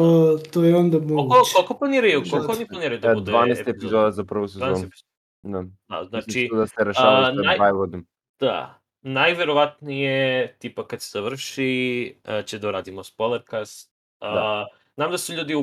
[0.51, 1.51] to je onda Koliko, moguće.
[1.55, 2.55] koliko planiraju, koliko Žrtve.
[2.55, 4.11] oni planiraju da Da, bude 12 epizoda?
[4.11, 4.89] za prvu 12 sezonu.
[5.43, 5.63] Da.
[5.89, 8.07] Da, Znači, da se rešavaju a, step naj- by vodom.
[8.39, 10.15] da, najverovatnije,
[10.59, 11.69] tipa kad se završi,
[12.23, 13.91] e, će da uradimo spoilercast.
[14.19, 14.67] A, Da.
[14.95, 15.55] Znam da su ljudi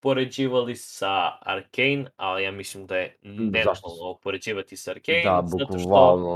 [0.00, 5.88] upoređivali sa Arkane, ali ja mislim da je nenormalno upoređivati sa Arkane, Da, zato što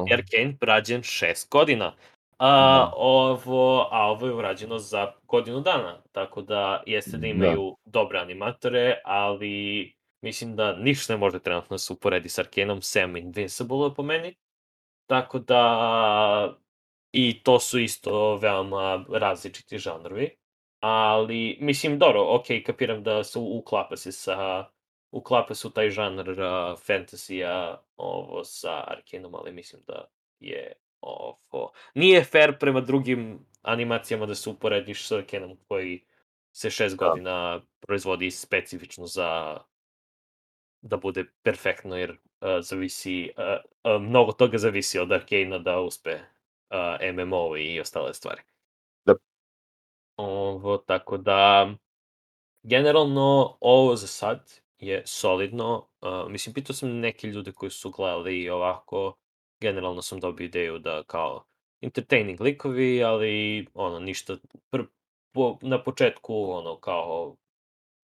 [0.09, 1.95] je Arkane rađen šest godina.
[2.39, 2.47] A,
[2.79, 2.93] Da.
[2.97, 7.27] ovo, a ovo je urađeno za godinu dana, tako da jeste da Da.
[7.27, 9.93] imaju dobre animatore, ali
[10.23, 14.35] mislim da ništa ne može trenutno da se uporedi s Arkaneom, sem Invincible po meni.
[15.07, 16.55] Tako da
[17.13, 20.37] i to su isto veoma različiti žanrovi.
[20.81, 24.64] Ali, mislim, dobro, ok, kapiram da se uklapa se sa
[25.11, 30.05] uklapa se u taj žanr uh, fantasy-a ovo sa Arkaneom, ali mislim da
[30.41, 31.72] je ovo...
[31.95, 36.05] Nije fair prema drugim animacijama da se uporediš sa Arkaneom koji
[36.53, 37.09] se šest Da.
[37.09, 39.59] godina proizvodi specifično za
[40.83, 42.16] da bude perfektno, jer uh,
[42.61, 48.43] zavisi, uh, uh, mnogo toga zavisi od Arkana da uspe uh, MMO i ostale stvari.
[50.21, 51.71] Ovo, tako da,
[52.62, 55.89] generalno, ovo za sad je solidno.
[56.01, 59.16] Uh, mislim, pitao sam neke ljude koji su gledali i ovako,
[59.61, 61.45] generalno sam dobio ideju da kao
[61.81, 64.37] entertaining likovi, ali ono, ništa,
[64.71, 64.83] pr,
[65.33, 67.37] po, na početku, ono, kao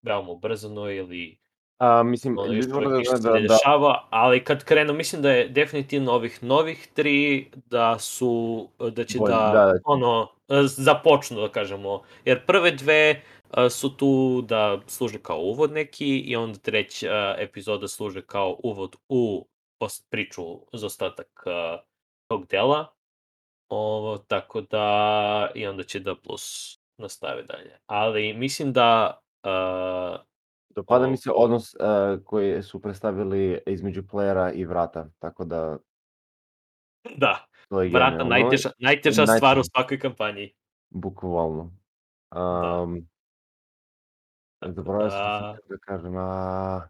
[0.03, 1.39] veoma ubrzano ili
[1.79, 5.49] A, mislim, ono, ljudi moraju da da, da, dešava, ali kad krenu, mislim da je
[5.49, 9.79] definitivno ovih novih tri da su, da će Bolje, da, da, da.
[9.85, 10.29] ono,
[10.65, 13.23] započnu, da kažemo, jer prve dve
[13.71, 19.47] su tu da služe kao uvod neki i onda treća epizoda služe kao uvod u
[20.11, 21.79] priču za ostatak a,
[22.29, 22.93] tog dela.
[23.69, 27.79] Ovo, tako da, i onda će da plus nastave dalje.
[27.87, 30.19] Ali mislim da a,
[30.77, 35.79] dopada mi se odnos uh, koji su predstavili između playera i vrata, tako da
[37.17, 40.55] da, to je vrata najteža, najteža stvar u svakoj kampanji.
[40.91, 41.73] Bukvalno.
[42.35, 42.81] Da.
[42.83, 43.09] Um,
[44.59, 46.89] Tako Zaboravio da, da kažem, a...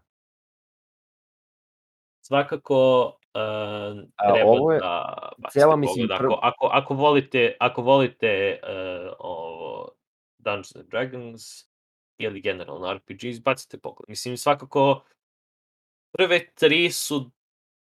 [2.21, 6.19] svakako uh, A, treba ovo je da cijela, mislim, pogled.
[6.19, 9.89] prv- Ako, ako, ako volite, ako volite uh, ovo
[10.37, 11.41] Dungeons and Dragons
[12.17, 14.09] ili generalno RPGs, bacite pogled.
[14.09, 15.03] Mislim, svakako
[16.11, 17.31] prve tri su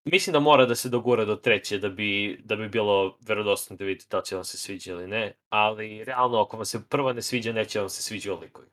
[0.06, 3.84] mislim da mora da se dogura do treće da bi, da bi bilo verodostojno da
[3.84, 7.22] vidite da će vam se sviđa ili ne, ali realno ako vam se prva ne
[7.22, 8.68] sviđa, neće vam se sviđa likovi.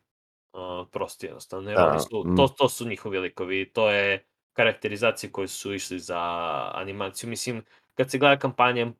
[0.53, 1.69] Uh, prosto jednostavno.
[1.69, 2.35] Jer Da, su, mm.
[2.37, 6.21] to, to su njihovi likovi, to je karakterizacije koje su išli za
[6.73, 7.29] animaciju.
[7.29, 8.91] Mislim, kad se gleda kampanja,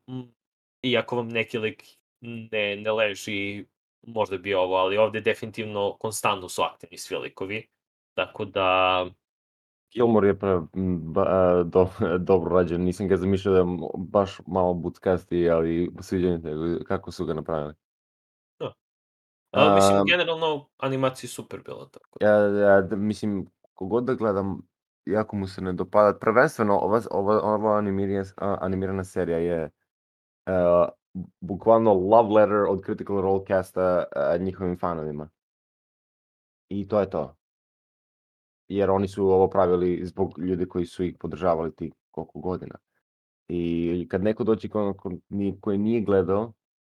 [0.82, 1.84] iako vam neki lik
[2.22, 3.66] ne, ne leži,
[4.04, 7.68] možda bi ovo, ali ovde definitivno konstantno su aktivni svi likovi.
[8.14, 9.06] Tako da,
[9.93, 10.60] Gilmore je pre,
[11.14, 11.88] ba, a, do,
[12.30, 16.49] dobro rađen, nisam ga zamišljao da je baš malo buckasti, ali sviđa mi se
[16.88, 17.74] kako su ga napravili.
[19.51, 21.89] a, mislim, generalno animacija je super bila.
[21.89, 22.28] Tako da.
[22.28, 24.62] Ja, ja, da, mislim, kogod da gledam,
[25.06, 26.20] jako mu se ne dopada.
[26.20, 29.70] Prvenstveno, ova, ova, ova animirana, animirana serija je
[30.45, 30.88] uh,
[31.39, 34.03] bukvalno love letter od Critical Role casta
[34.39, 35.30] njihovim fanovima.
[36.70, 37.36] I to je to.
[38.68, 42.76] Jer oni su ovo pravili zbog ljudi koji su ih podržavali ti koliko godina.
[43.47, 45.11] I kad neko dođe ko, ko,
[45.61, 46.53] koji nije gledao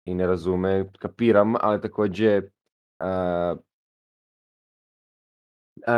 [0.05, 3.59] i ne razume, kapiram, ali takođe uh,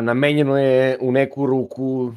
[0.02, 2.12] namenjeno je u neku ruku,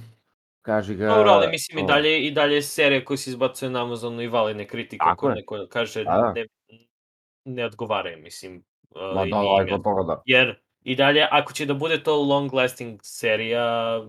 [0.70, 1.08] kaži ga...
[1.08, 4.68] Dobro, ali mislim i dalje, i dalje serije koje se izbacuje na Amazonu i validne
[4.68, 6.34] kritike ako neko kaže Da, da.
[6.34, 6.48] ne,
[7.46, 8.64] ne odgovaraju, mislim.
[8.90, 10.22] uh, Ma i da, da, da, da.
[10.26, 14.02] Jer i dalje, ako će da bude to long lasting serija,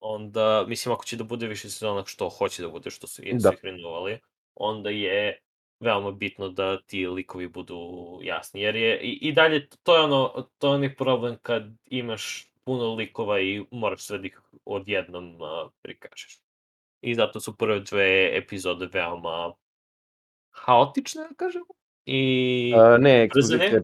[0.00, 3.42] onda, mislim, ako će da bude više sezona što hoće da bude, što su, jesu
[3.42, 3.52] Da.
[3.52, 4.18] ih renovali,
[4.54, 5.38] onda je
[5.80, 7.78] veoma bitno da ti likovi budu
[8.22, 8.60] jasni.
[8.60, 12.94] Jer je i, i dalje, to je ono, to je onaj problem kad imaš puno
[12.94, 16.40] likova i moraš sve da ih odjednom uh, prikažeš.
[17.00, 19.52] I zato su prve dve epizode veoma
[20.50, 21.66] haotične, da kažemo.
[22.04, 23.82] I A, ne, ekspozicija je,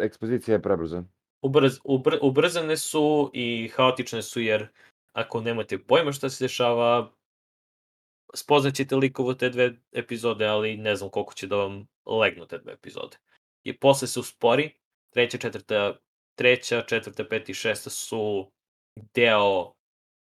[0.00, 1.04] ekspozicija je prebrza.
[1.42, 4.68] ubrz, ubr, ubrzane su i haotične su jer
[5.12, 7.10] ako nemate pojma šta se dešava,
[8.34, 12.72] spoznaćete likovo te dve epizode, ali ne znam koliko će da vam legnu te dve
[12.72, 13.16] epizode.
[13.62, 14.70] I posle se uspori,
[15.10, 15.96] treća, četvrta,
[16.38, 18.50] treća, četvrta, peta i šesta su
[19.14, 19.72] deo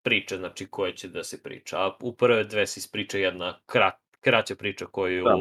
[0.06, 1.78] priče, znači koje će da se priča.
[1.78, 5.38] A u prve dve se ispriča jedna krat, kraća priča koju Da.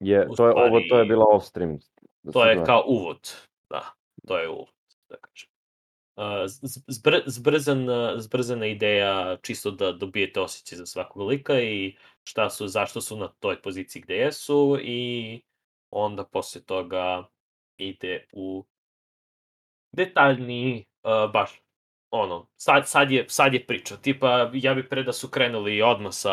[0.00, 1.78] Je, U to je, ovo, to je bila off stream.
[2.22, 3.32] da To je kao uvod,
[3.70, 3.94] da,
[4.26, 4.74] to je uvod,
[5.08, 5.48] da kažem.
[6.16, 6.24] Uh,
[6.86, 12.68] zbr, zbrzan, uh, zbrzana ideja čisto da dobijete osjećaj za svakog lika i šta su,
[12.68, 15.40] zašto su na toj poziciji gde jesu i
[15.90, 17.24] onda posle toga
[17.78, 18.64] ide u
[19.94, 21.60] detaljni, uh, baš
[22.10, 23.96] ono, sad, sad, je, sad je priča.
[23.96, 26.32] Tipa, ja bi pre da su krenuli odmah sa,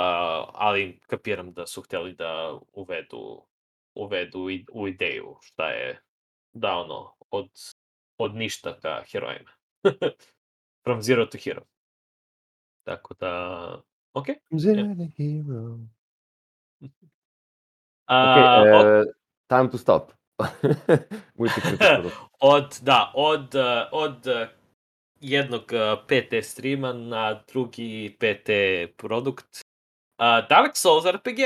[0.54, 3.46] ali kapiram da su hteli da uvedu,
[3.96, 6.02] uvedu i, u ideju šta je
[6.54, 7.50] da ono, od,
[8.18, 9.50] od ništa ka herojima.
[10.86, 11.62] From zero to hero.
[12.84, 13.82] Tako da,
[14.14, 14.26] ok.
[14.58, 15.80] Zero the hero.
[18.06, 19.14] A, Ok, od- e,
[19.48, 20.12] time to stop.
[21.38, 22.04] Multikritical.
[22.40, 23.62] od, da, od, uh,
[23.92, 24.48] od uh,
[25.20, 28.50] jednog uh, PT streama na drugi PT
[28.98, 29.62] produkt.
[30.50, 31.40] Dark Souls RPG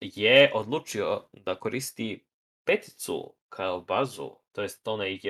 [0.00, 2.24] je odlučio da koristi
[2.64, 5.20] peticu kao bazu, to jest onaj,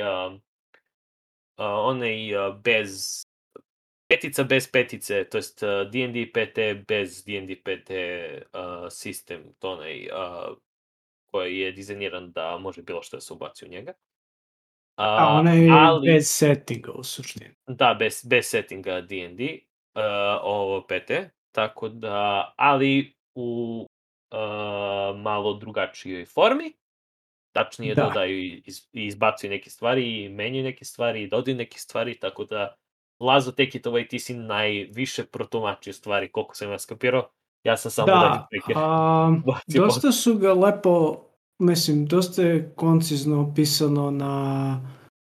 [1.58, 2.16] onaj
[2.64, 3.22] bez
[4.08, 5.60] petica bez petice, to jest
[5.92, 7.90] D&D PT bez D&D PT
[8.54, 10.56] uh, sistem, to onaj uh,
[11.36, 13.92] koji je dizajniran da može bilo što da se ubaci u njega.
[14.96, 17.50] A ona je ali- bez settinga u suštini.
[17.66, 19.58] Da, bez, bez settinga D&D,
[19.94, 20.02] uh,
[20.42, 21.10] ovo PT,
[21.52, 23.86] tako da, ali u
[24.32, 24.38] uh,
[25.16, 26.72] malo drugačijoj formi,
[27.52, 28.02] tačnije Da.
[28.02, 28.08] da.
[28.08, 32.44] dodaju i iz, izbacuju neke stvari, i menjaju neke stvari, i dodaju neke stvari, tako
[32.44, 32.76] da
[33.20, 37.28] Lazo Tekit, ovaj ti si najviše protumačio stvari, koliko sam ja skapirao,
[37.64, 38.72] ja sam samo Da, prike.
[38.76, 39.30] a,
[39.76, 41.25] dosta su ga lepo,
[41.58, 44.80] mislim, dosta je koncizno opisano na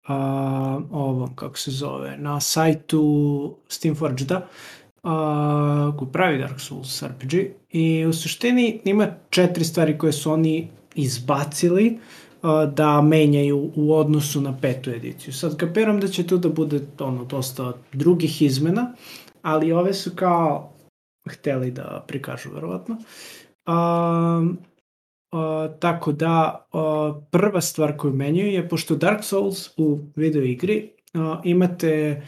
[0.09, 4.47] a, ovom, kako se zove, na sajtu Steamforged-a,
[5.03, 7.35] a, koji pravi Dark Souls RPG
[7.71, 11.99] i u suštini ima četiri stvari koje su oni izbacili
[12.43, 15.35] a, da menjaju u odnosu na petu ediciju.
[15.35, 18.95] Sad kapiram da će tu da bude ono dosta drugih izmena,
[19.43, 20.71] ali ove su kao
[21.31, 22.97] hteli da prikažu verovatno.
[23.67, 24.74] Um, uh,
[25.79, 31.41] tako da uh, prva stvar koju menjaju je pošto Dark Souls u video igri uh,
[31.45, 32.23] imate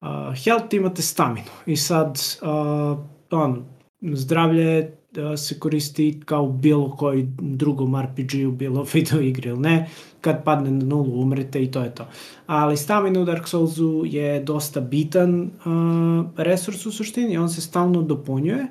[0.00, 0.08] uh,
[0.44, 2.98] health, imate staminu i sad uh,
[3.30, 3.64] on,
[4.12, 4.78] zdravlje
[5.18, 9.88] uh, se koristi kao bilo koji drugom RPG-u, bilo video igri ili ne,
[10.20, 12.06] kad padne na nulu umrete i to je to.
[12.46, 18.02] Ali stamina u Dark Soulsu je dosta bitan uh, resurs u suštini, on se stalno
[18.02, 18.66] dopunjuje,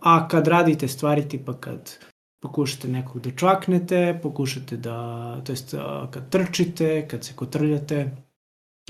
[0.00, 1.98] a kad radite stvari tipa kad
[2.44, 4.96] pokušate nekog da čaknete, pokušate da,
[5.44, 5.80] to jest uh,
[6.10, 8.10] kad trčite, kad se kotrljate,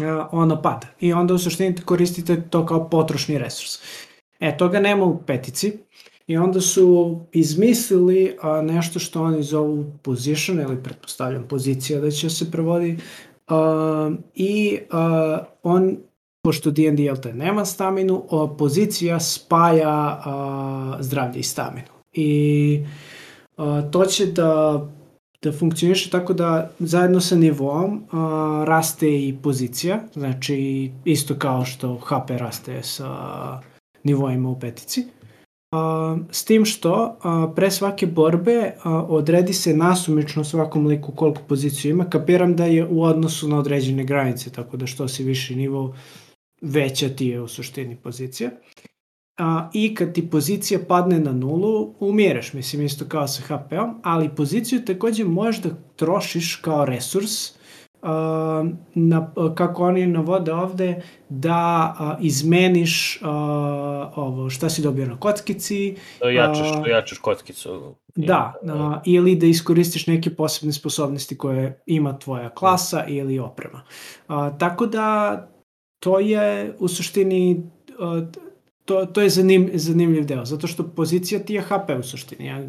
[0.00, 0.86] uh, ono pada.
[1.00, 3.78] I onda u suštini koristite to kao potrošni resurs.
[4.40, 5.72] E, toga nema u petici.
[6.26, 12.30] I onda su izmislili a, nešto što oni zovu position, ili pretpostavljam pozicija da će
[12.30, 12.96] se prevodi.
[13.48, 15.96] A, I a, on,
[16.42, 18.24] pošto D&D te, nema staminu,
[18.58, 21.88] pozicija spaja a, zdravlje i staminu.
[22.12, 23.13] I a,
[23.90, 24.80] to će da
[25.44, 31.98] da funkcioniše tako da zajedno sa nivom a, raste i pozicija, znači isto kao što
[31.98, 33.08] HP raste sa
[34.02, 35.06] nivoima u petici.
[35.72, 41.42] A, s tim što a, pre svake borbe a, odredi se nasumično svakom liku koliko
[41.48, 42.10] poziciju ima.
[42.10, 45.94] Kapiram da je u odnosu na određene granice, tako da što si viši nivo,
[46.62, 48.50] veća ti je u suštini pozicija.
[49.38, 54.28] A, I kad ti pozicija padne na nulu, umireš, mislim, isto kao sa HP-om, ali
[54.28, 57.32] poziciju takođe možeš da trošiš kao resurs,
[58.02, 61.54] a, na, kako oni navode ovde, da
[61.98, 63.30] a, izmeniš a,
[64.16, 67.94] ovo, šta si dobio na kockici, Da jačaš, a- da jačaš kockicu.
[68.16, 73.82] Da, a, ili da iskoristiš neke posebne sposobnosti koje ima tvoja klasa ili oprema.
[74.28, 75.38] A, tako da
[75.98, 77.70] to je u suštini
[78.84, 82.46] to, to je zanim, zanimljiv deo, zato što pozicija ti je HP u suštini.
[82.46, 82.62] Ja,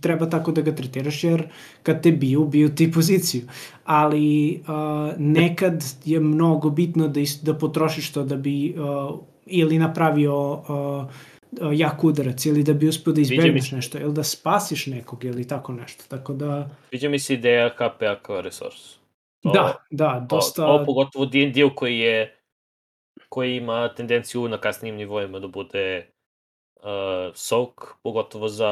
[0.00, 1.48] treba tako da ga tretiraš, jer
[1.82, 3.42] kad te biju, biju ti poziciju.
[3.84, 9.78] Ali uh, nekad je mnogo bitno da, is, da potrošiš to da bi uh, ili
[9.78, 11.06] napravio uh,
[11.72, 15.72] jak udarac ili da bi uspio da izbegneš nešto ili da spasiš nekog ili tako
[15.72, 16.04] nešto.
[16.08, 16.68] Tako da...
[16.92, 18.96] Viđa mi se ideja KPA kao resurs.
[19.52, 20.66] Da, da, dosta...
[20.66, 22.35] Ovo pogotovo dio koji je
[23.36, 26.10] koji ima tendenciju na kasnijim nivoima da bude
[26.76, 28.70] uh, sok, pogotovo za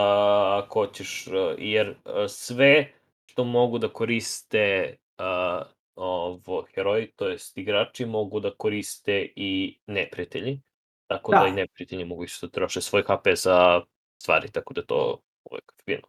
[0.62, 2.92] ako hoćeš, uh, jer uh, sve
[3.26, 10.60] što mogu da koriste uh, ovo heroji, to jest igrači, mogu da koriste i neprijatelji.
[11.06, 13.82] Tako da, da i neprijatelji mogu isto da troše svoj HP za
[14.22, 15.20] stvari, tako da to
[15.50, 16.08] uvek fino.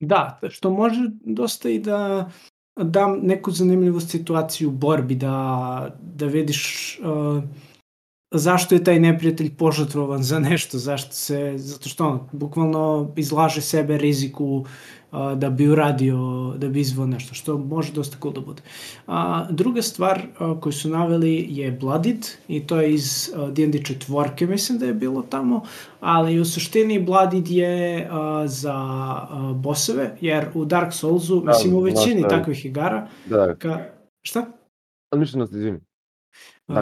[0.00, 2.30] Da, što može dosta i da
[2.84, 7.42] dam neku zanimljivu situaciju u borbi, da, da vidiš uh,
[8.30, 13.98] zašto je taj neprijatelj požatrovan za nešto, zašto se, zato što on bukvalno izlaže sebe
[13.98, 14.64] riziku
[15.10, 16.16] a, da bi uradio,
[16.56, 18.62] da bi izvao nešto, što može dosta cool da bude.
[19.06, 24.46] A, druga stvar a, koju su naveli je Blooded i to je iz D&D četvorke,
[24.46, 25.62] mislim da je bilo tamo,
[26.00, 31.74] ali u suštini Blooded je a, za a, boseve, jer u Dark Soulsu, da, mislim
[31.74, 33.54] u većini da, takvih igara, da.
[33.54, 33.84] Ka,
[34.22, 34.46] šta?
[35.16, 35.80] Mišljeno ste, izvini.
[36.68, 36.76] Uh,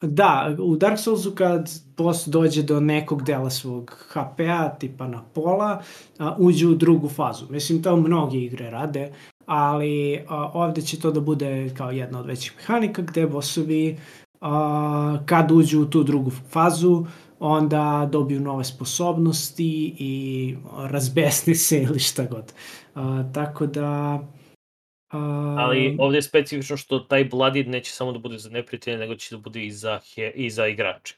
[0.00, 5.82] Da, u Dark Soulsu kad boss dođe do nekog dela svog HP-a, tipa na pola,
[6.18, 7.46] a, uđe u drugu fazu.
[7.50, 9.12] Mislim, to mnogi igre rade,
[9.46, 13.98] ali a, ovde će to da bude kao jedna od većih mehanika, gde bossovi
[14.40, 17.06] a, kad uđu u tu drugu fazu,
[17.38, 22.52] onda dobiju nove sposobnosti i razbesne se ili šta god.
[22.94, 24.18] A, tako da
[25.58, 29.36] Ali ovde je specifično što taj Blooded neće samo da bude za neprijatelje, nego će
[29.36, 31.16] da bude i za, he, i za igrače.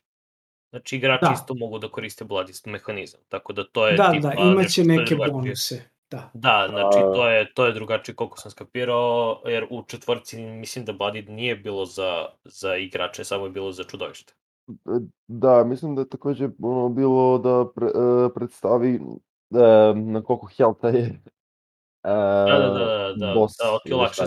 [0.71, 1.33] Znači igrači da.
[1.35, 4.29] isto mogu da koriste Blooded mehanizam, tako da to je da, tipa...
[4.29, 5.91] Da, imaće neke bonuse.
[6.11, 6.31] Da.
[6.35, 10.93] da, znači to je, to je drugačije koliko sam skapirao, jer u četvorci mislim da
[10.93, 14.35] Blooded nije bilo za, za igrače, samo je bilo za čudovište.
[15.29, 20.89] Da, mislim da je takođe ono, bilo da pre, uh, predstavi uh, na koliko healtha
[20.89, 21.21] je
[22.03, 24.23] da, da, da, da, da, boss, da, da lakše.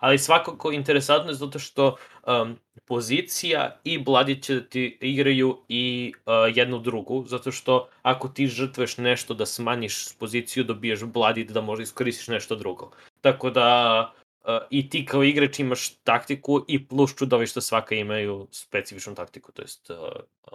[0.00, 1.96] Ali svakako interesantno je zato što
[2.26, 8.28] um, pozicija i Bloody će da ti igraju i uh, jednu drugu, zato što ako
[8.28, 12.90] ti žrtveš nešto da smanjiš poziciju, dobiješ Bloody da možda iskoristiš nešto drugo.
[13.20, 14.12] Tako da
[14.44, 19.62] uh, i ti kao igrač imaš taktiku i plus čudovišta svaka imaju specifičnu taktiku, to
[19.62, 19.96] jest uh,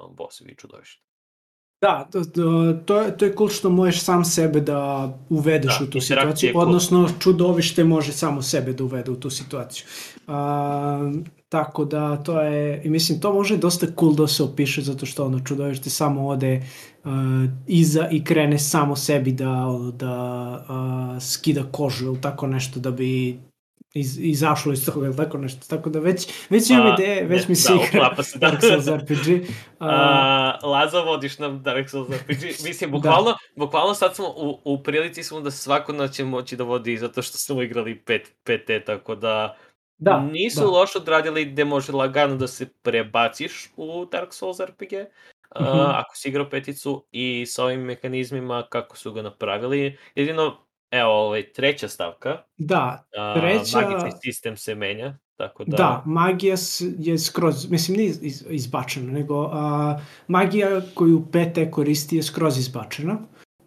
[0.10, 1.09] bossevi i čudovišta.
[1.82, 2.24] Da, to,
[2.86, 6.52] to, je, to je cool što možeš sam sebe da uvedeš da, u tu situaciju,
[6.52, 6.64] cool.
[6.64, 9.86] odnosno čudovište može samo sebe da uvede u tu situaciju.
[10.28, 11.12] A,
[11.50, 15.26] tako da to je, i mislim, to može dosta cool da se opiše, zato što
[15.26, 16.62] ono čudovište samo ode
[17.04, 17.12] uh,
[17.68, 23.40] iza i krene samo sebi da, da uh, skida kožu ili tako nešto da bi
[23.94, 25.68] iz, izašlo iz toga ili tako nešto.
[25.68, 28.48] Tako da već, već imam ideje, već mi se da, igra se, da.
[28.50, 29.28] Dark Souls RPG.
[29.28, 29.48] Uh,
[30.64, 32.44] uh, Laza, vodiš nam Dark Souls RPG.
[32.68, 33.38] Mislim, bukvalno, da.
[33.56, 37.22] bukvalno sad smo u, u prilici smo da svako noć će moći da vodi zato
[37.22, 39.58] što smo igrali 5, 5 tako da
[40.02, 40.68] Da, nisu da.
[40.68, 45.92] loše odradili gde može lagano da se prebaciš u Dark Souls RPG, uh, mm -hmm.
[45.96, 49.98] ako si igrao peticu i sa ovim mehanizmima kako su ga napravili.
[50.16, 52.38] Jedino Evo, ovaj, treća stavka.
[52.58, 53.04] Da,
[53.36, 53.80] treća...
[53.80, 55.78] Uh, magični sistem se menja, tako da...
[55.78, 56.56] Da, magija
[57.00, 58.14] je skroz, mislim, nije
[58.50, 59.54] izbačena, nego uh,
[60.28, 63.18] magija koju PT koristi je skroz izbačena.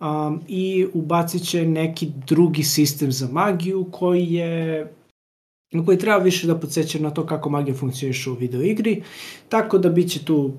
[0.00, 4.92] Um, I ubacit će neki drugi sistem za magiju koji je
[5.86, 9.02] koji treba više da podsjeća na to kako magija funkcioniše u videoigri,
[9.48, 10.52] tako da biće tu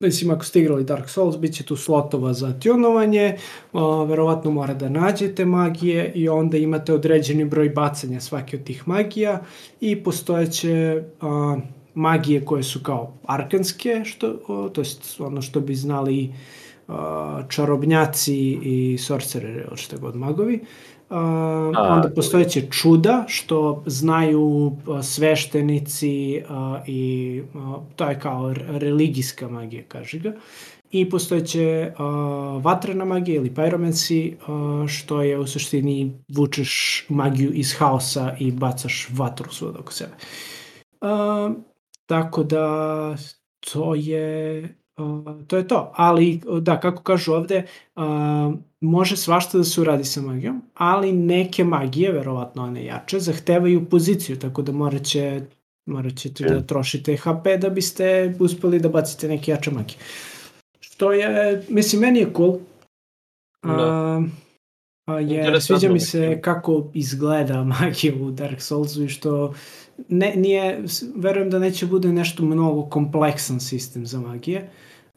[0.00, 3.36] Mislim, ako ste igrali Dark Souls, bit će tu slotova za tunovanje,
[3.72, 8.88] o, verovatno mora da nađete magije i onda imate određeni broj bacanja svake od tih
[8.88, 9.42] magija
[9.80, 11.56] i postojeće a,
[11.94, 14.86] magije koje su kao arkanske, što, o, to je
[15.18, 16.32] ono što bi znali
[16.88, 20.60] a, čarobnjaci i sorcereri, ili što god magovi,
[21.10, 21.18] Uh,
[21.76, 26.56] onda postojeće čuda što znaju sveštenici uh,
[26.86, 30.32] i uh, to je kao religijska magija, kaže ga.
[30.90, 37.74] I postojeće uh, vatrena magija ili pyromancy, uh, što je u suštini vučeš magiju iz
[37.78, 40.12] haosa i bacaš vatru svod oko sebe.
[41.00, 41.56] Uh,
[42.06, 43.16] tako da
[43.72, 44.68] to je
[45.46, 45.92] to je to.
[45.94, 47.66] Ali, da, kako kažu ovde,
[47.96, 48.02] uh,
[48.80, 54.38] može svašta da se uradi sa magijom, ali neke magije, verovatno one jače, zahtevaju poziciju,
[54.38, 55.40] tako da morat će
[55.86, 59.94] Morat ćete da trošite HP da biste uspeli da bacite neke jače mage.
[60.80, 62.58] Što je, mislim, meni je cool.
[63.62, 64.22] Da.
[65.06, 69.54] a, jer sviđa mi se kako izgleda magija u Dark Soulsu i što
[70.08, 70.84] ne, nije,
[71.16, 74.70] verujem da neće bude nešto mnogo kompleksan sistem za magije.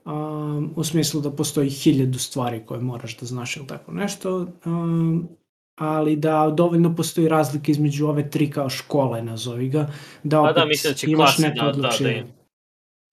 [0.06, 4.48] Um, u smislu da postoji hiljadu stvari koje moraš da znaš ili tako nešto.
[4.66, 5.28] Um,
[5.76, 9.88] ali da dovoljno postoji razlika između ove tri kao škole, nazovi ga,
[10.24, 12.28] da opet da, mislim da će imaš klase neko da, da, da, im-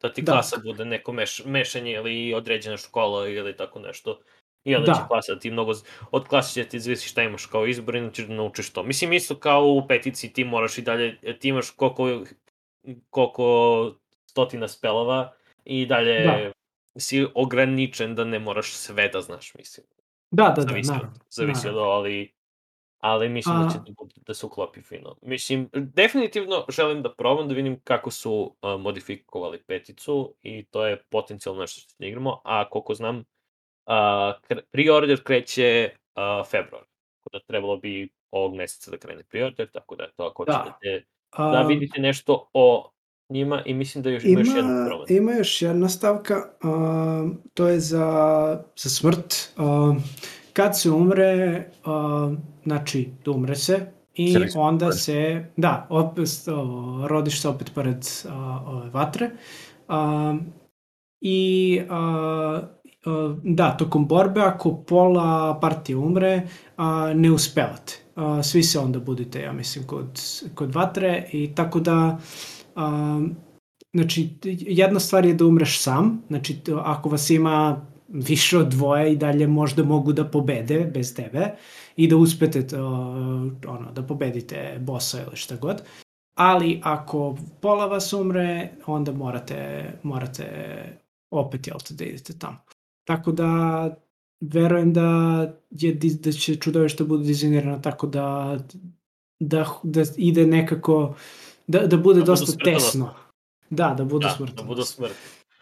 [0.03, 0.33] da ti Da.
[0.33, 4.21] klasa bude neko meš, mešanje ili određena škola ili tako nešto.
[4.65, 4.95] I onda Da.
[4.95, 5.73] će klasa da ti mnogo,
[6.11, 8.83] od klase će ti zavisi šta imaš kao izbor i ćeš da naučiš to.
[8.83, 12.25] Mislim, isto kao u petici ti moraš i dalje, ti imaš koliko,
[13.11, 13.93] koliko
[14.27, 15.33] stotina spelova
[15.65, 16.53] i dalje Da.
[16.99, 19.87] Si ograničen da ne moraš sve da znaš, mislim.
[20.31, 21.13] Da, da, da, zavisi, naravno.
[21.15, 21.93] od, zavisi od naravno.
[21.93, 22.33] ali
[22.99, 25.17] ali mislim da će A- da, bude- da se uklopi fino.
[25.23, 28.33] Mislim, definitivno želim da probam da vidim kako su
[28.63, 33.25] uh, modifikovali peticu i to je potencijalno nešto što ne igramo, a koliko znam, uh,
[34.73, 36.83] pre-order kreće uh, februar.
[36.85, 40.53] Tako da trebalo bi ovog meseca da krene pre-order, tako da to ako Da.
[40.59, 42.91] hoćete A, da vidite nešto o
[43.31, 45.07] njima i mislim da još ima, još jedna Ima, promena.
[45.09, 48.07] ima još jedna stavka, a, to je za,
[48.77, 49.35] za smrt.
[49.57, 49.95] A,
[50.53, 52.35] kad se umre, a,
[52.65, 58.63] znači da umre se i onda se, da, opet, o, rodiš se opet pored a,
[58.67, 59.31] ove vatre.
[59.89, 60.37] A,
[61.21, 61.97] I a,
[63.07, 66.43] a, da, tokom borbe, ako pola partije umre,
[66.77, 67.93] a, ne uspevate.
[68.15, 70.21] A, svi se onda budete, ja mislim, kod,
[70.55, 72.19] kod vatre i tako da
[72.77, 73.21] a,
[73.95, 74.29] znači,
[74.61, 79.47] jedna stvar je da umreš sam, znači ako vas ima više od dvoje i dalje
[79.47, 81.51] možda mogu da pobede bez tebe
[81.97, 82.87] i da uspete to,
[83.67, 85.83] ono, da pobedite bossa ili šta god.
[86.39, 90.49] Ali ako pola vas umre, onda morate, morate
[91.31, 92.59] opet, jel da idete tamo.
[93.05, 93.91] Tako da
[94.41, 95.41] verujem da,
[95.71, 98.59] je, da će čudovište bude dizajnirano tako da,
[99.41, 101.15] da, da ide nekako,
[101.67, 103.15] da, da bude Da dosta tesno.
[103.71, 104.63] Da, da budu Da, smrtno.
[104.63, 105.17] da budu smrtni.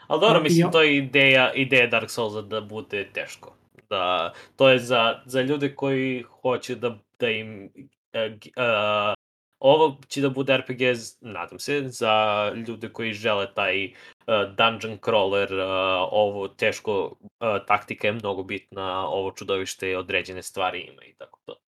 [0.06, 3.56] Ali dobro, mislim, to je ideja, ideja Dark Soulsa da bude teško.
[3.90, 7.70] Da, to je za, za ljude koji hoće da, da im...
[8.14, 9.14] Uh, uh,
[9.59, 10.81] ovo će da bude RPG,
[11.20, 13.93] nadam se, za ljude koji žele taj uh,
[14.56, 21.05] dungeon crawler, uh, ovo teško, uh, taktika je mnogo bitna, ovo čudovište određene stvari ima
[21.05, 21.64] i tako to.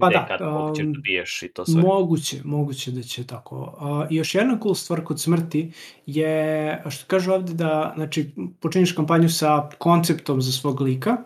[0.00, 1.82] Pa da, kad koliko ćeš um, da biješ i to sve.
[1.82, 3.78] Moguće, moguće da će tako.
[4.10, 5.72] I još jedna cool stvar kod smrti
[6.06, 11.16] je, što kaže ovde da, znači, počiniš kampanju sa konceptom za svog lika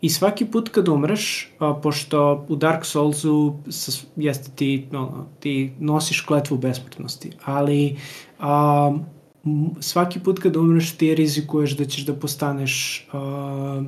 [0.00, 5.72] i svaki put kad umreš, a, pošto u Dark Soulsu sa, jeste ti, no, ti
[5.78, 7.96] nosiš kletvu besmrtnosti, ali
[8.38, 13.82] m- svaki put kad umreš ti rizikuješ da ćeš da postaneš a,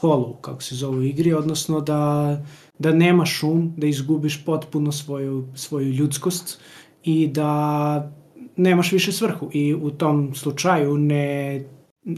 [0.00, 2.36] hollow, kako se zove u igri, odnosno da
[2.80, 6.60] da nemaš um, da izgubiš potpuno svoju, svoju ljudskost
[7.04, 8.12] i da
[8.56, 11.64] nemaš više svrhu i u tom slučaju ne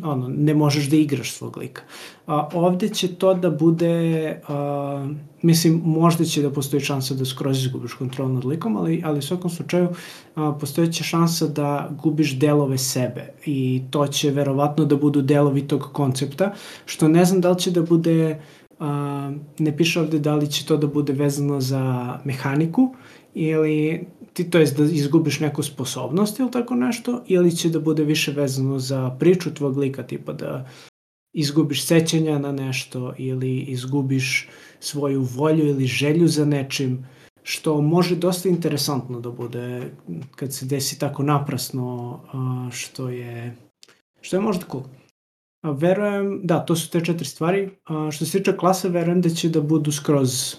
[0.03, 1.83] ono, ne možeš da igraš svog lika.
[2.27, 5.09] A, ovde će to da bude, a,
[5.43, 9.23] mislim, možda će da postoji šansa da skroz izgubiš kontrol nad likom, ali, ali u
[9.23, 9.89] svakom slučaju
[10.35, 15.89] a, postojeće šansa da gubiš delove sebe i to će verovatno da budu delovi tog
[15.93, 16.53] koncepta,
[16.87, 18.41] što ne znam da li će da bude
[19.59, 22.95] ne piše ovde da li će to da bude vezano za mehaniku
[23.35, 28.05] ili ti to jest da izgubiš neku sposobnost ili tako nešto ili će da bude
[28.05, 30.69] više vezano za priču tvog lika tipa da
[31.33, 34.49] izgubiš sećanja na nešto ili izgubiš
[34.81, 37.07] svoju volju ili želju za nečim
[37.43, 39.93] što može dosta interesantno da bude
[40.37, 42.21] kad se desi tako naprasno
[42.73, 43.57] što je
[44.21, 44.83] što je možda cool.
[45.63, 47.71] Verujem, da, to su te četiri stvari.
[47.85, 50.57] A, što se tiče klase, verujem da će da budu skroz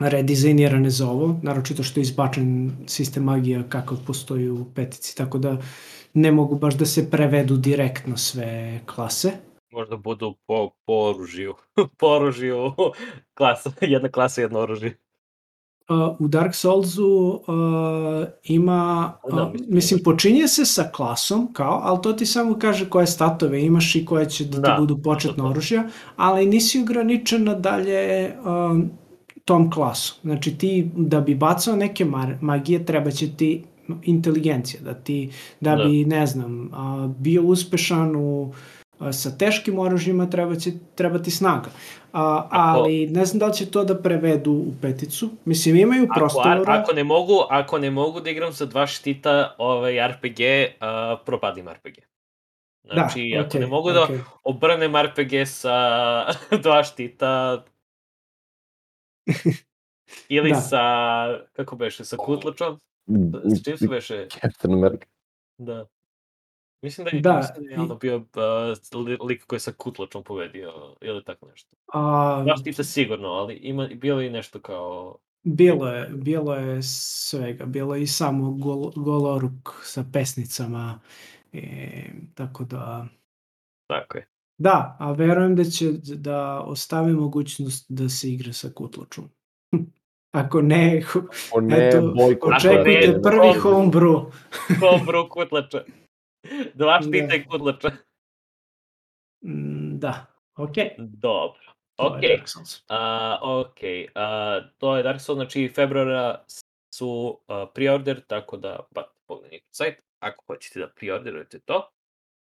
[0.00, 5.56] redizajnirane za ovo, naročito što je izbačen sistem magija kakav postoji u petici, tako da
[6.14, 9.32] ne mogu baš da se prevedu direktno sve klase.
[9.72, 11.54] Možda budu po, po oružju.
[11.98, 12.72] po oružju
[13.34, 14.98] klasa, jedna klasa, jedno oružje.
[15.90, 17.06] Uh, u Dark Soulsu
[17.46, 20.04] uh, ima, Da, uh, mislim, mislim, imaš.
[20.04, 24.30] počinje se sa klasom, kao, ali to ti samo kaže koje statove imaš i koje
[24.30, 25.84] će da, Da, ti budu početna oružja,
[26.16, 28.90] ali nisi ograničen na dalje um,
[29.44, 30.14] tom klasu.
[30.22, 32.06] Znači ti da bi bacao neke
[32.40, 33.64] magije treba će ti
[34.02, 35.30] inteligencija, da ti,
[35.60, 35.84] da Da.
[35.84, 38.79] bi, ne znam, a, bio uspešan u A,
[39.12, 41.70] sa teškim oružjima treba, će, treba ti snaga.
[42.12, 45.30] A, ali ne znam da li će to da prevedu u peticu.
[45.44, 46.50] Mislim, imaju Ako, prostora.
[46.50, 50.86] ar- ako, ne mogu, ako ne mogu da igram sa dva štita ovaj RPG, uh,
[51.26, 51.94] propadim RPG.
[52.84, 54.18] Znači, ako okej, ne mogu da okej.
[54.44, 55.76] obrnem RPG sa
[56.62, 57.64] dva štita,
[60.28, 60.56] ili Da.
[60.56, 60.82] sa,
[61.52, 62.80] kako beše, sa kutlačom,
[63.46, 65.06] s čim su beše, Captain America.
[65.58, 65.86] da.
[66.82, 68.24] Mislim da je, Da, mislim da je i- ono bio uh,
[68.98, 71.76] li- lik koji je sa kutlačom pobedio, ili tako nešto.
[71.92, 76.82] A, Dva štita sigurno, ali ima, bilo je i nešto kao, Bilo je, bilo je
[76.82, 79.52] svega, bilo je i samo gol, goloruk
[79.82, 81.00] sa pesnicama,
[81.52, 82.02] e,
[82.34, 83.06] tako da,
[83.86, 84.26] tako je.
[84.58, 89.24] da, a verujem da će da ostave mogućnost da se igra sa kutlačom.
[90.32, 91.02] Ako ne,
[91.52, 92.54] O ne, eto, bojkot.
[92.56, 94.30] očekujte ne, prvi home- homebrew.
[94.80, 95.84] Dobro kutlača.
[96.74, 97.34] Dva štita Da.
[97.34, 97.90] i kutlača.
[99.44, 100.26] Mm, Da,
[100.56, 100.94] okej.
[100.98, 101.60] Dobro.
[101.96, 102.20] Ok.
[102.88, 103.80] A, ok,
[104.14, 106.44] a, to je Dark Souls, znači februara
[106.94, 111.90] su a, preorder, tako da pa pogledajte sajt ako hoćete da preorderujete to.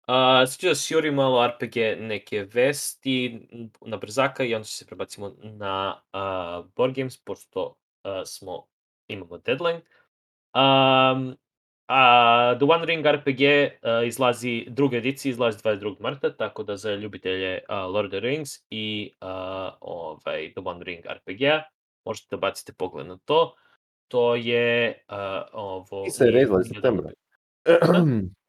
[0.07, 3.47] A, sad ću da sjurim malo RPG neke vesti
[3.81, 8.67] na brzaka i onda se prebacimo na a, board games, pošto a, smo,
[9.07, 9.81] imamo deadline.
[10.55, 11.37] Um,
[11.89, 15.95] a The One Ring RPG uh, izlazi, druga edicija izlazi 22.
[15.99, 19.27] marta, tako da za ljubitelje uh, Lord of the Rings i uh,
[19.81, 21.63] ovaj, The One Ring RPG-a
[22.05, 23.55] možete da bacite pogled na to.
[24.07, 25.15] To je uh,
[25.53, 26.05] ovo...
[26.07, 27.09] I serija izlazi septembra.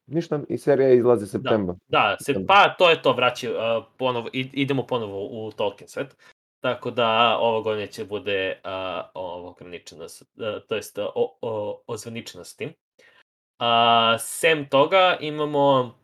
[0.07, 1.75] Ništa, i serija izlazi septembra.
[1.87, 6.17] Da, se, pa to je to, vraća, uh, ponovo, id- idemo ponovo u Tolkien svet.
[6.59, 8.71] Tako da ovo godine će bude uh,
[9.13, 10.27] ovo ograničeno, s- uh,
[10.67, 12.73] to jest uh, o, o, ozvaničeno s tim.
[13.61, 13.67] Uh,
[14.19, 15.95] sem toga imamo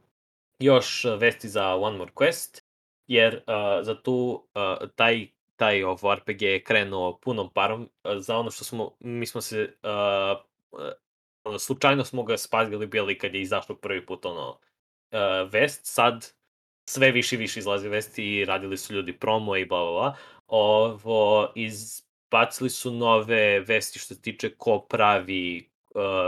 [0.59, 2.61] još vesti za One More Quest,
[3.07, 8.38] jer uh, za tu, uh, taj, taj ovo RPG je krenuo punom parom uh, za
[8.38, 13.75] ono što smo, mi smo se, uh, slučajno smo ga spazili bili kad je izašlo
[13.75, 16.34] prvi put ono uh, vest, sad
[16.89, 20.15] sve više i više izlazi vesti i radili su ljudi promo i bla bla bla.
[20.47, 25.69] Ovo, izbacili su nove vesti što se tiče ko pravi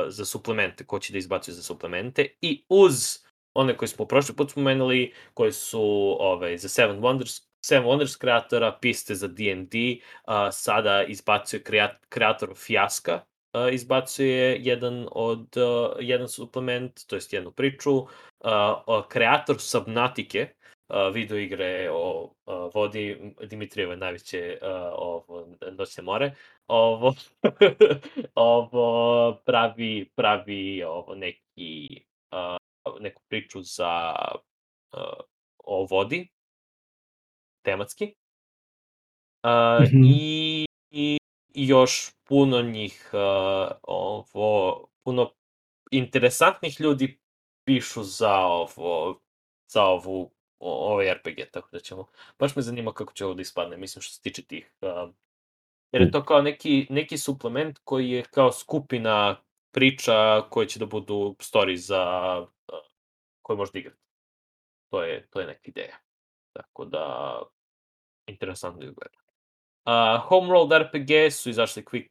[0.07, 3.19] za suplemente, ko će da izbacuje za suplemente i uz
[3.53, 5.81] one koje smo prošli put spomenuli, koji su
[6.19, 12.53] ovaj, za Seven Wonders, Seven Wonders kreatora, piste za D&D, uh, sada izbacuje kreat, kreator
[12.55, 13.21] Fijaska,
[13.53, 18.07] uh, izbacuje jedan od uh, jedan suplement, to jest jednu priču, uh,
[18.87, 20.49] uh, kreator Subnatike,
[20.89, 26.35] uh, video igre o uh, vodi Dimitrijeve najveće uh, ovo, noćne more,
[26.69, 27.13] ovo,
[28.35, 32.01] ovo pravi, pravi ovo neki
[32.31, 32.57] uh,
[33.01, 34.15] neku priču za
[34.93, 35.23] uh,
[35.57, 36.27] o vodi
[37.65, 38.15] tematski
[39.43, 40.03] uh, Mhm.
[40.05, 41.17] i, i
[41.53, 45.31] i još puno njih uh, ovo puno
[45.91, 47.19] interesantnih ljudi
[47.65, 49.19] pišu za ovo
[49.71, 52.05] za ovu ovaj RPG, tako da ćemo,
[52.39, 55.13] baš me zanima kako će ovo da ispadne, mislim što se tiče tih, uh,
[55.91, 59.35] jer je to kao neki, neki suplement koji je kao skupina
[59.71, 62.45] priča koje će da budu story za
[63.41, 64.01] koje možda igrati.
[64.89, 65.97] To je, to je neka ideja.
[66.53, 67.35] Tako da,
[68.27, 69.17] interesantno izgleda.
[69.85, 72.09] Uh, Homeworld RPG su izašli quick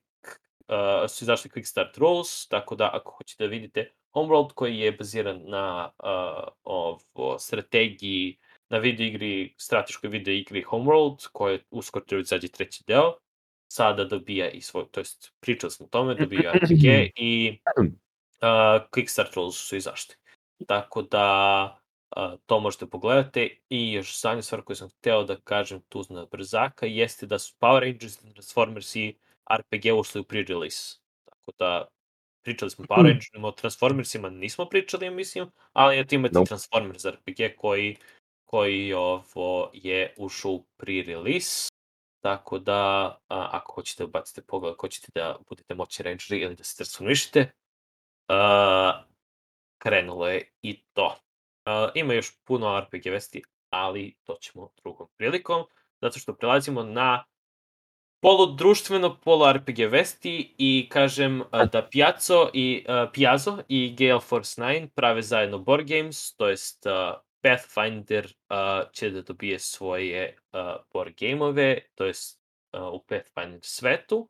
[0.69, 4.93] uh, su izašli Quick Start Rules, tako da ako hoćete da vidite Homeworld koji je
[4.93, 8.39] baziran na uh, ovo, strategiji,
[8.69, 13.15] na video igri, strateškoj video igri Homeworld, koje uskoro treba izađe treći deo,
[13.69, 16.85] sada dobija i svoj, to jest pričali smo o tome, dobija RPG
[17.17, 18.49] i uh,
[18.91, 20.15] Quick Start Rules su izašli.
[20.67, 21.79] Tako da
[22.17, 26.27] uh, to možete pogledati i još zadnja stvar koju sam hteo da kažem tu na
[26.31, 29.17] brzaka jeste da su Power Rangers i Transformers i
[29.53, 30.99] RPG ušli u pre-release.
[31.25, 31.89] Tako da
[32.43, 33.07] pričali smo Power Hmm.
[33.07, 36.49] Rangersima, o Transformersima nismo pričali, ja mislim, ali eto imate Nope.
[36.49, 37.97] Transformers RPG koji,
[38.45, 41.69] koji ovo je ušao u pre-release.
[42.21, 46.57] Tako da, a, ako hoćete da bacite pogled, ako hoćete da budete moćni rangeri ili
[46.57, 47.53] da se transformišete,
[48.29, 49.03] a,
[49.79, 51.17] krenulo je i to.
[51.65, 55.65] A, ima još puno RPG vesti, ali to ćemo drugom prilikom,
[56.01, 57.25] zato što prelazimo na
[58.21, 64.63] poludruštveno polu RPG vesti i kažem a, da Piazzo i uh, Piazzo i Gale Force
[64.63, 66.93] 9 prave zajedno board games, to jest uh,
[67.41, 70.61] Pathfinder uh, će da dobije svoje uh,
[70.93, 72.43] board gameove, to jest
[72.73, 74.29] uh, u Pathfinder svetu.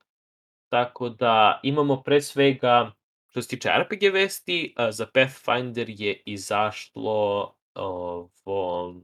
[0.69, 2.93] Tako da imamo pre svega
[3.27, 8.95] što se tiče RPG vesti, uh, za Pathfinder je izašlo ovo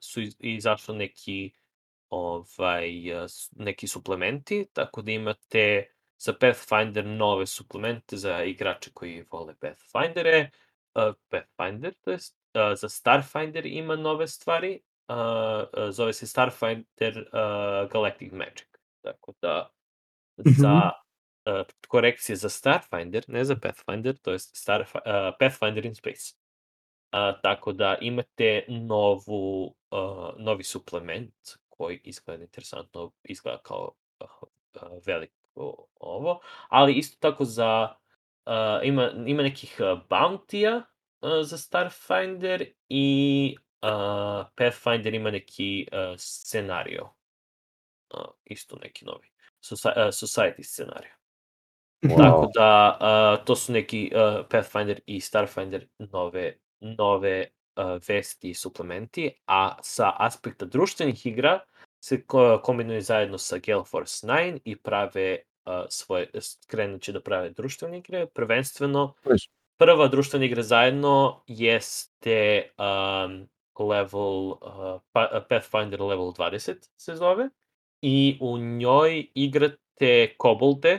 [0.00, 1.52] su iz- izašli neki
[2.08, 2.90] ovaj,
[3.56, 10.50] neki suplementi, tako da imate za Pathfinder nove suplemente za igrače koji vole Pathfindere,
[10.94, 17.90] uh, Pathfinder, to jest, uh, za Starfinder ima nove stvari, uh, zove se Starfinder uh,
[17.90, 18.68] Galactic Magic,
[19.02, 19.70] tako da
[20.36, 20.90] za
[21.46, 25.00] uh, korekcije za Starfinder, ne za Pathfinder, to jest Starf uh,
[25.38, 26.34] Pathfinder in Space.
[27.12, 31.34] Uh, tako da imate novu, uh, novi suplement
[31.68, 34.28] koji izgleda interesantno, izgleda kao uh,
[35.06, 37.94] veliko ovo, ali isto tako za,
[38.46, 38.52] uh,
[38.82, 40.82] ima, ima nekih uh, bounty-a uh,
[41.42, 47.10] za Starfinder i uh, Pathfinder ima neki uh, scenario,
[48.14, 49.28] uh, isto neki novi,
[49.60, 51.10] Soci- uh, Society scenario.
[52.02, 52.16] Wow.
[52.16, 57.46] Tako da, uh, to su neki uh, Pathfinder i Starfinder nove, nove
[57.76, 61.60] uh, vesti i suplementi, a sa aspekta društvenih igra
[62.00, 66.30] se ko kombinuju zajedno sa Gale Force 9 i prave uh, svoje,
[66.66, 69.14] krenut će da prave društvene igre, prvenstveno
[69.78, 73.48] prva društvena igra zajedno jeste um,
[73.78, 77.48] level, uh, pa, Pathfinder level 20 se zove
[78.02, 80.98] i u njoj igrate kobolde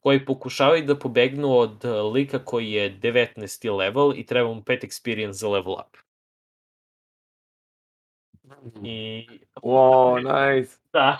[0.00, 3.76] koji pokušavaju da pobegnu od uh, lika koji je 19.
[3.76, 5.96] level i treba mu 5 experience za level up.
[8.84, 9.26] I
[9.62, 10.76] Wow, nice.
[10.92, 11.18] Da.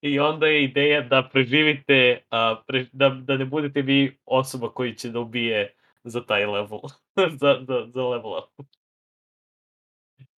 [0.00, 4.94] I onda je ideja da preživite, a, pre, da, da ne budete vi osoba koji
[4.94, 5.74] će da ubije
[6.04, 6.80] za taj level,
[7.40, 8.66] za, za, za level up.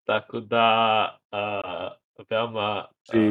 [0.03, 0.61] Tako da,
[1.31, 1.91] a,
[2.29, 2.85] veoma,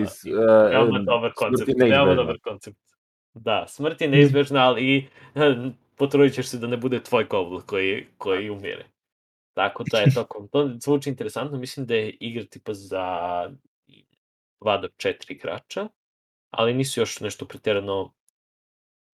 [0.06, 0.24] s-
[0.70, 2.78] veoma e, dobar koncept, veoma dobar koncept.
[3.34, 5.08] Da, smrt je neizbežna, ali i
[5.96, 8.84] potrudit ćeš se da ne bude tvoj kobl koji, koji umire.
[9.54, 13.00] Tako da je to, to zvuči interesantno, mislim da je igra tipa za
[14.60, 15.88] 2 do 4 igrača,
[16.50, 18.12] ali nisu još nešto pretjerano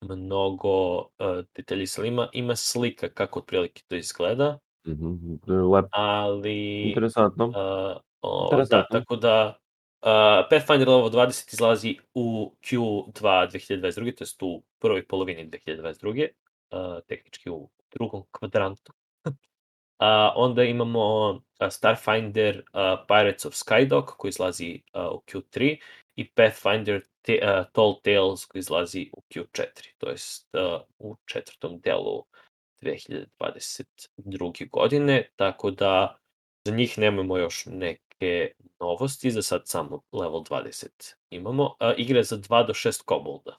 [0.02, 1.08] mnogo uh,
[1.56, 2.08] detaljisali.
[2.08, 5.36] Ima, ima slika kako otprilike to izgleda, Mhm,
[5.72, 6.82] Lep, ali...
[6.82, 7.46] interesantno.
[7.46, 9.00] Uh, o, da, Interesantno.
[9.00, 9.60] tako da
[10.02, 16.28] uh, Pathfinder Level 20 izlazi u Q2 2022, to jest u prvoj polovini 2022,
[16.72, 18.94] uh, tehnički u drugom kvadrantu.
[20.00, 21.40] A, onda imamo uh,
[21.70, 25.78] Starfinder uh, Pirates of Skydog koji izlazi uh, u Q3
[26.16, 31.80] i Pathfinder te, uh, Tall Tales koji izlazi u Q4, to jest uh, u četvrtom
[31.80, 32.26] delu
[32.82, 34.70] 2022.
[34.70, 36.18] godine, tako da
[36.66, 41.64] za njih nemamo još neke novosti, za sad samo level 20 imamo.
[41.64, 43.58] Uh, igre za 2 do 6 kobolda.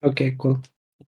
[0.00, 0.54] Ok, cool.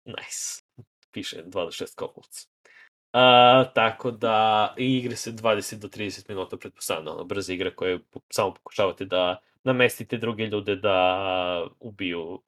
[0.05, 0.63] Nice.
[1.11, 2.45] Piše 2 do 6 kobolds.
[2.45, 8.21] Uh, tako da igre se 20 do 30 minuta pretpostavljeno, ono, brze igre koje po-
[8.29, 12.41] samo pokušavate da namestite druge ljude da ubiju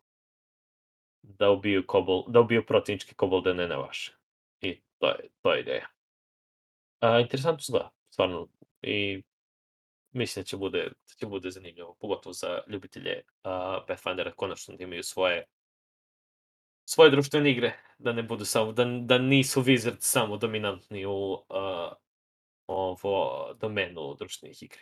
[1.23, 4.15] da ubiju kobol, da ubiju protivničke kobolde, ne na vaše.
[4.61, 5.87] I to je, to je ideja.
[7.01, 8.47] Uh, interesantno izgleda, stvarno.
[8.81, 9.23] I
[10.11, 13.51] mislim da će bude, da će bude zanimljivo, pogotovo za ljubitelje uh,
[13.87, 15.45] Pathfindera, konačno da imaju svoje
[16.85, 21.93] svoje društvene igre, da ne budu samo, da, da nisu Wizards samo dominantni u uh,
[22.67, 24.81] ovo domenu društvenih igre.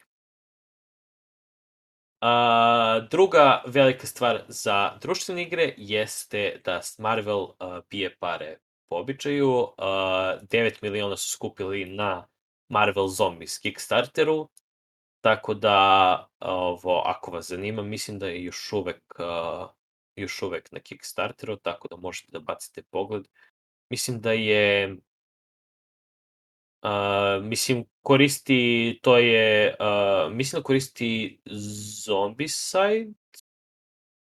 [2.22, 7.54] A, druga velika stvar za društvene igre jeste da Marvel uh,
[7.90, 8.58] pije pare
[8.90, 9.50] po običaju.
[9.50, 12.28] Uh, 9 miliona su skupili na
[12.70, 14.50] Marvel Zombies Kickstarteru,
[15.22, 19.70] tako da ovo, ako vas zanima, mislim da je još uvek uh,
[20.16, 23.28] još uvek na Kickstarteru, tako da možete da bacite pogled.
[23.90, 24.96] Mislim da je
[26.82, 31.42] Uh, mislim, koristi, to je, uh, mislim da koristi
[32.06, 33.12] Zombicide.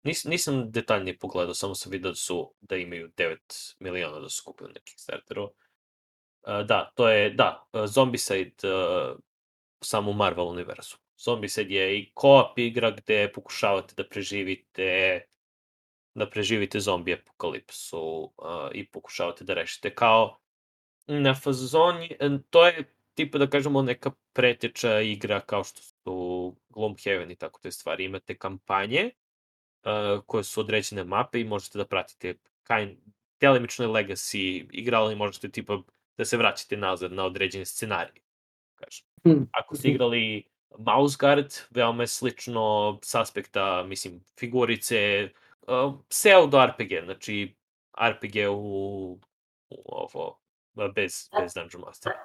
[0.04, 4.44] Nis, nisam detaljnije pogledao, samo sam vidio da su, da imaju 9 miliona da su
[4.46, 5.44] kupili na Kickstarteru.
[5.44, 9.18] Uh, da, to je, da, Zombicide uh,
[9.84, 10.96] samo u Marvel univerzu.
[11.18, 15.22] Zombicide je i co-op igra gde pokušavate da preživite
[16.16, 18.32] da preživite zombi apokalipsu uh,
[18.74, 20.38] i pokušavate da rešite kao
[21.08, 22.18] na fazoni,
[22.50, 22.84] to je
[23.14, 28.04] tipa da kažemo neka preteča igra kao što su Gloomhaven i tako te stvari.
[28.06, 29.12] Imate kampanje
[29.86, 32.36] uh, koje su određene mape i možete da pratite
[32.68, 32.98] kind,
[33.40, 35.82] delimično legacy igra, ali možete tipa
[36.18, 38.22] da se vraćate nazad na određene scenarije.
[38.76, 39.06] Kažem.
[39.24, 39.50] Hmm.
[39.52, 40.44] Ako ste igrali
[40.78, 45.30] Mouse Guard, veoma je slično s aspekta, mislim, figurice,
[45.62, 47.56] uh, pseudo RPG, znači
[48.10, 49.20] RPG u,
[49.70, 50.40] u ovo,
[50.96, 52.16] bez, bez Dungeon Mastera.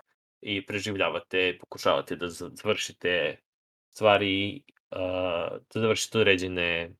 [0.42, 3.36] i preživljavate, pokušavate da za- završite
[3.90, 4.98] stvari, uh,
[5.74, 6.90] da završite određene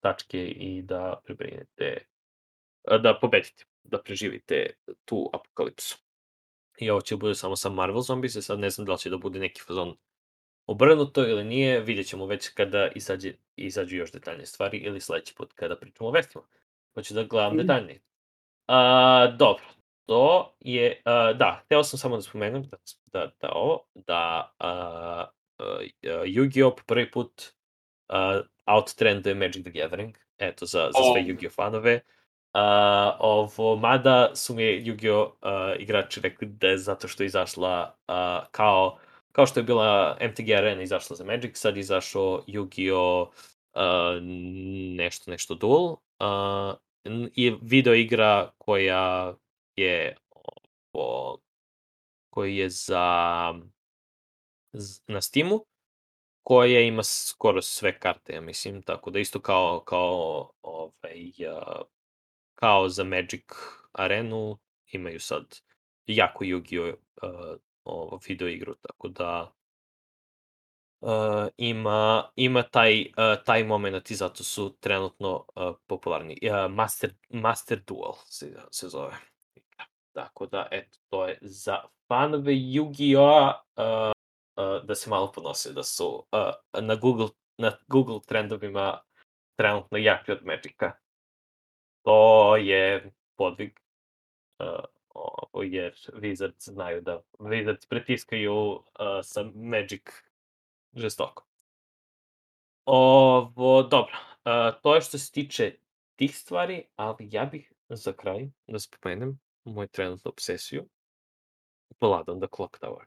[0.00, 2.06] tačke i da prebrinete,
[3.00, 4.70] da pobedite, da preživite
[5.04, 5.98] tu apokalipsu.
[6.78, 9.16] I ovo će bude samo sa Marvel Zombies, sad ne znam da li će da
[9.18, 9.96] bude neki fazon
[10.66, 15.52] obrnuto ili nije, vidjet ćemo već kada izađe, izađu još detaljne stvari ili sledeći put
[15.52, 16.44] kada pričamo o vestima.
[16.94, 17.56] Hoću da gledam Mm.
[17.56, 18.00] detaljnije.
[18.66, 19.64] A, dobro,
[20.06, 22.76] to je, a, da, hteo sam samo da spomenem da,
[23.12, 24.68] da, da ovo, da a,
[25.58, 25.80] a,
[26.24, 26.74] Yu-Gi-Oh!
[26.86, 27.42] prvi put
[28.08, 31.24] a, outtrenduje Magic the Gathering, eto, za, za sve O.
[31.24, 31.54] Yu-Gi-Oh!
[31.54, 32.00] fanove.
[32.52, 35.30] A, ovo, mada su mi Yu-Gi-Oh!
[35.42, 38.98] a, igrači rekli da je zato što je izašla a, kao,
[39.32, 43.26] kao što je bila MTG Arena izašla za Magic, sad je izašao Yu-Gi-Oh!
[43.74, 44.18] a,
[44.96, 45.96] nešto, nešto Duel.
[47.04, 49.34] N- i video igra koja
[49.76, 50.16] je
[50.92, 51.38] ovo,
[52.30, 53.04] koji je za
[55.06, 55.66] na Steamu
[56.42, 61.32] koja ima skoro sve karte, ja mislim, tako da isto kao, kao, ovaj,
[62.54, 63.44] kao za Magic
[63.92, 64.58] arenu
[64.92, 65.60] imaju sad
[66.06, 66.94] jako Yu-Gi-Oh!
[67.22, 69.52] uh, ovo video igru, tako da
[71.00, 76.38] uh, ima, ima taj, uh, taj moment i zato su trenutno uh, popularni.
[76.42, 79.33] Uh, Master, Master Duel se, se zove.
[80.14, 81.78] Tako da, eto, to je za
[82.08, 83.52] fanove Yu-Gi-Oh!
[83.76, 84.12] Uh,
[84.56, 87.28] uh, da se malo ponose da su uh, na Google
[87.58, 89.00] na Google trendovima
[89.56, 90.92] trenutno jaki od Magica.
[92.02, 93.80] To je podvig
[94.58, 94.84] uh,
[95.14, 98.82] ovo, jer Wizards znaju da Wizards pritiskaju uh,
[99.22, 100.02] sa Magic
[100.94, 101.46] žestoko.
[102.84, 105.76] Ovo, dobro, uh, to je što se tiče
[106.16, 110.88] tih stvari, ali ja bih za kraj da spomenem moju trenutnu obsesiju
[112.00, 113.04] Blood on the Clock Tower,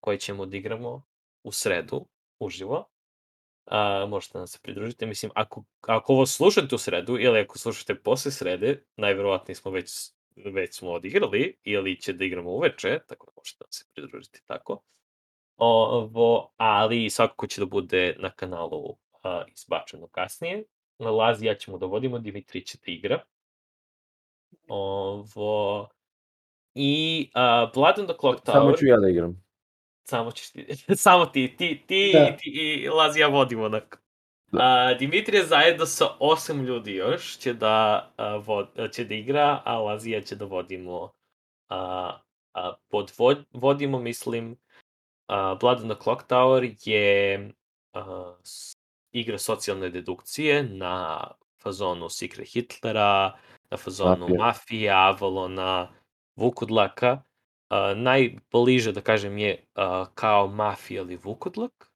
[0.00, 1.02] koji ćemo da igramo
[1.42, 2.06] u sredu,
[2.38, 2.88] uživo.
[3.66, 5.06] A, možete nam se pridružiti.
[5.06, 10.12] Mislim, ako, ako ovo slušate u sredu ili ako slušate posle srede, najverovatnije smo već,
[10.36, 14.82] već smo odigrali ili će da igramo uveče, tako da možete nam se pridružiti tako.
[15.56, 20.64] Ovo, ali svakako će da bude na kanalu a, izbačeno kasnije.
[20.98, 23.22] Na Lazi ja ćemo da vodimo, Dimitri će da igra.
[24.70, 25.88] Ovo,
[26.74, 28.52] I uh, Blood on the Clock Tower...
[28.52, 29.44] Samo ću ja da igram.
[30.08, 30.66] Samo ćeš ti,
[30.96, 32.36] samo ti, ti, ti, Da.
[32.36, 34.02] ti i Lazi ja vodimo onak.
[34.52, 39.78] A, Dimitrije zajedno sa osam ljudi još će da, a, vod, će da igra, a
[39.78, 41.10] Lazija će da vodimo
[41.68, 42.12] a,
[42.54, 44.56] a, pod vod, vodimo, mislim,
[45.26, 47.50] a, Blood on the Clock Tower je
[48.42, 48.76] s-
[49.12, 51.26] igra socijalne dedukcije na
[51.62, 53.38] fazonu Secret Hitlera,
[53.70, 54.38] na fazonu Mafije.
[54.38, 55.88] Mafije, Avalona,
[56.36, 57.22] Vukudlaka.
[57.70, 61.90] Uh, najbliže, da kažem, je uh, kao Mafija ili Vukudlak.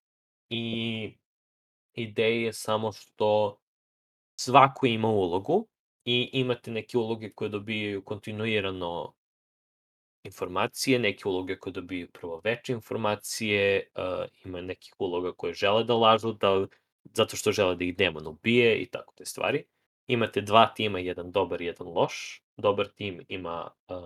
[0.50, 1.16] I
[1.94, 3.58] ideja je samo što
[4.40, 5.68] svako ima ulogu
[6.04, 9.14] i imate neke uloge koje dobijaju kontinuirano
[10.24, 15.94] informacije, neke uloge koje dobijaju prvo veće informacije, uh, ima nekih uloga koje žele da
[15.94, 16.66] lažu, da,
[17.04, 19.64] zato što žele da ih demon ubije i tako te stvari.
[20.06, 22.42] Imate dva tima, jedan dobar i jedan loš.
[22.56, 23.96] Dobar tim ima uh,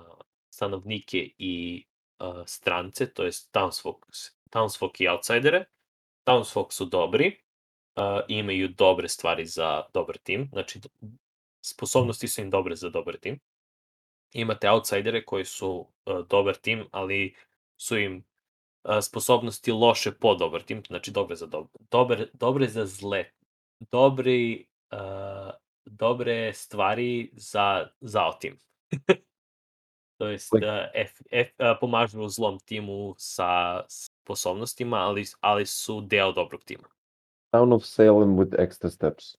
[0.50, 1.84] stanovnike i
[2.18, 5.64] uh, strance, to je townsfolk, townsfolk i outsidere.
[6.24, 7.42] Townsfolk su dobri,
[7.96, 10.80] uh, imaju dobre stvari za dobar tim, znači
[11.60, 13.40] sposobnosti su im dobre za dobar tim.
[14.32, 17.34] Imate outsidere koji su uh, dobar tim, ali
[17.76, 18.24] su im
[19.02, 23.24] sposobnosti loše po dobar tim, znači dobre za dobar, dobre, dobre za zle,
[23.90, 25.50] dobri, uh,
[25.90, 28.56] dobre stvari za zao tim.
[30.19, 30.60] to jest, uh,
[30.94, 36.89] F, F, uh, pomažu zlom timu sa sposobnostima, ali, ali su deo dobrog tima.
[37.51, 39.35] Town of Salem with extra steps.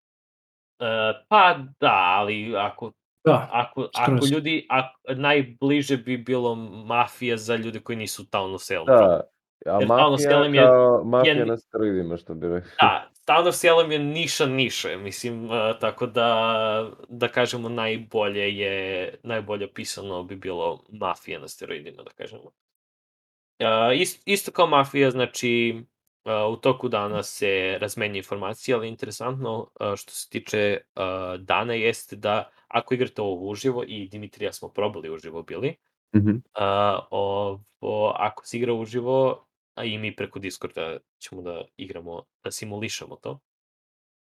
[0.80, 0.86] Uh,
[1.30, 2.92] pa da, ali ako
[3.26, 4.32] Da, Ako, ako Skroz.
[4.32, 6.56] ljudi, ako, najbliže bi bilo
[6.86, 8.86] mafija za ljude koji nisu Town of Salem.
[8.86, 9.22] Da,
[9.66, 12.72] a Jer Town of mafija Salem je- kao mafija je- na steroidima, što bi rekao.
[12.82, 19.16] Da, Town of Salem je niša niše, mislim, uh, tako da, da kažemo, najbolje je,
[19.24, 22.44] najbolje opisano bi bilo mafija na steroidima, da kažemo.
[22.44, 25.84] Uh, ist, isto kao mafija, znači,
[26.26, 31.02] uh, u toku dana se razmenja informacije, ali interesantno uh, što se tiče uh,
[31.40, 35.76] dana jeste da ako igrate ovo uživo, i Dimitrija smo probali uživo bili,
[36.16, 36.38] Mhm.
[36.54, 39.46] A, ovo, ako se igra uživo,
[39.80, 43.40] a i mi preko Discorda ćemo da igramo, da simulišemo to,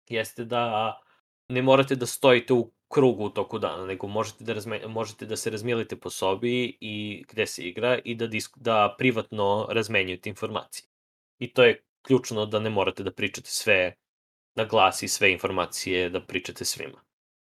[0.09, 0.93] jeste da
[1.49, 5.35] ne morate da stojite u krugu u toku dana, nego možete da, razme, možete da
[5.35, 10.87] se razmijelite po sobi i gde se igra i da, disk, da privatno razmenjujete informacije.
[11.39, 13.95] I to je ključno da ne morate da pričate sve
[14.55, 17.01] na glas i sve informacije da pričate svima.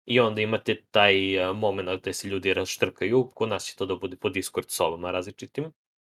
[0.06, 1.14] I onda imate taj
[1.54, 5.72] moment gde se ljudi raštrkaju, kod nas će to da bude po Discord sobama različitim,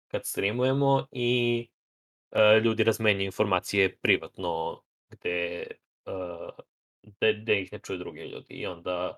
[0.07, 1.67] kad streamujemo i
[2.63, 5.65] ljudi razmenjaju informacije privatno gde,
[6.05, 6.49] uh,
[7.03, 8.53] gde, gde ih ne čuju drugi ljudi.
[8.53, 9.17] I onda,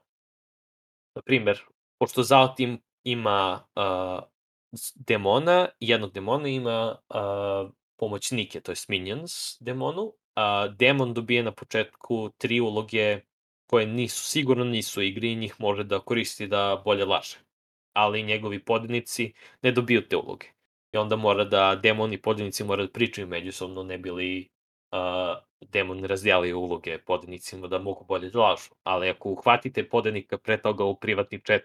[1.15, 1.61] na primer,
[1.99, 4.23] pošto Zaltim ima uh,
[4.95, 12.29] demona, jednog demona ima uh, pomoćnike, to je minions demonu, a demon dobije na početku
[12.37, 13.21] tri uloge
[13.69, 17.37] koje nisu, sigurno nisu igri i njih može da koristi da bolje laže.
[17.93, 20.52] Ali njegovi podjednici ne dobiju te uloge.
[20.93, 24.49] I onda mora da demon i podjednici mora da pričaju međusobno, ne bili
[24.91, 28.69] uh, demon razdijali uloge podjednicima da mogu bolje da lažu.
[28.83, 31.63] Ali ako uhvatite podjednika pre toga u privatni chat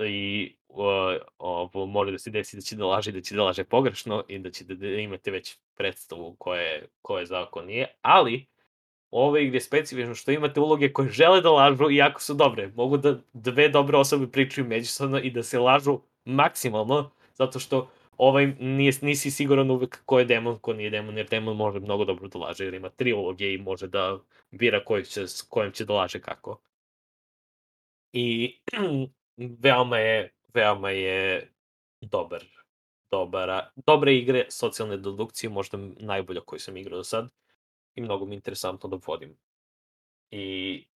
[0.00, 0.86] i uh,
[1.38, 4.38] ovo može da se desi da će da laže da će da laže pogrešno i
[4.38, 8.46] da će da, da imate već predstavu koje, koje zakon je, ali
[9.10, 12.72] ove igre specifično što imate uloge koje žele da lažu i jako su dobre.
[12.74, 18.46] Mogu da dve dobre osobe pričaju međusobno i da se lažu maksimalno, zato što ovaj
[18.46, 22.28] nije, nisi siguran uvek ko je demon, ko nije demon, jer demon može mnogo dobro
[22.28, 24.18] da laže, jer ima tri uloge i može da
[24.50, 26.60] bira kojim će, kojim će da laže kako.
[28.12, 28.58] I
[29.62, 31.50] veoma je, veoma je
[32.00, 32.44] dobar.
[33.10, 37.28] Dobar, dobre igre, socijalne dedukcije, možda najbolja koju sam igrao do sad
[37.94, 39.36] i mnogo mi je interesantno da vodim.
[40.30, 40.86] I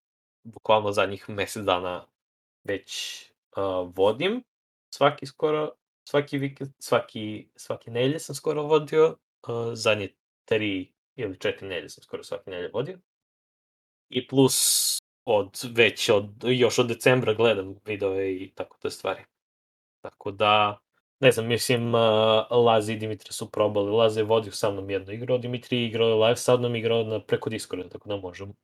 [0.45, 2.07] bukvalno zadnjih mesec dana
[2.65, 3.23] već
[3.57, 4.43] uh, vodim,
[4.95, 5.71] svaki skoro,
[6.09, 9.17] svaki vikend, svaki, svaki nelje sam skoro vodio,
[9.49, 10.09] uh, zadnje
[10.45, 12.99] tri ili četiri nelje sam skoro svaki nelje vodio.
[14.09, 19.25] I plus od već od, još od decembra gledam videove i tako te stvari.
[20.01, 20.79] Tako da,
[21.21, 22.01] ne znam, mislim, uh,
[22.51, 26.21] Lazi i Dimitra su probali, Lazi je vodio sa mnom jednu igru, Dimitri je igrao
[26.21, 28.55] live, sa mnom igrao na, preko Discorda, tako da možem.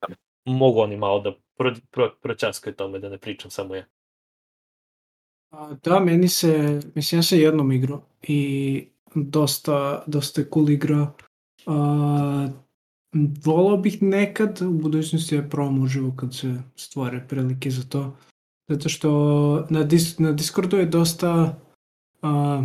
[0.45, 3.85] Mogu oni malo da pro, pro, pročaskaju tome, da ne pričam samo ja.
[5.85, 11.12] Da, meni se, mislim, ja sam jednom igrao i dosta, dosta je cool igra.
[11.66, 12.48] A,
[13.44, 18.16] volao bih nekad u budućnosti da probam uživo kad se stvore prilike za to.
[18.68, 21.59] Zato što na, dis, na Discordu je dosta
[22.22, 22.64] a,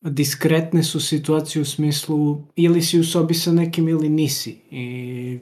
[0.00, 4.60] diskretne su situacije u smislu ili si u sobi sa nekim ili nisi.
[4.70, 5.38] I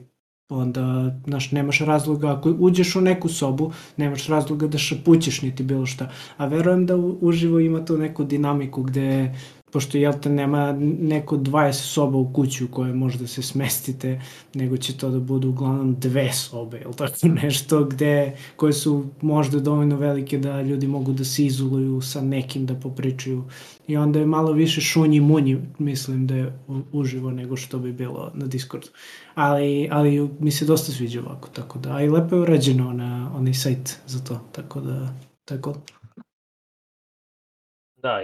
[0.57, 5.85] onda, znaš, nemaš razloga, ako uđeš u neku sobu, nemaš razloga da šapućeš niti bilo
[5.85, 6.09] šta.
[6.37, 9.35] A verujem da uživo ima tu neku dinamiku gde
[9.73, 14.21] pošto jel te nema neko 20 soba u kući u kojoj možda se smestite,
[14.53, 19.59] nego će to da budu uglavnom dve sobe, ili tako nešto, gde, koje su možda
[19.59, 23.43] dovoljno velike da ljudi mogu da se izoluju sa nekim da popričaju.
[23.87, 26.59] I onda je malo više šunji munji, mislim da je
[26.91, 28.87] uživo nego što bi bilo na Discordu.
[29.35, 33.31] Ali, ali mi se dosta sviđa ovako, tako da, a i lepo je urađeno na
[33.35, 35.13] onaj sajt za to, tako da,
[35.45, 36.02] tako Da,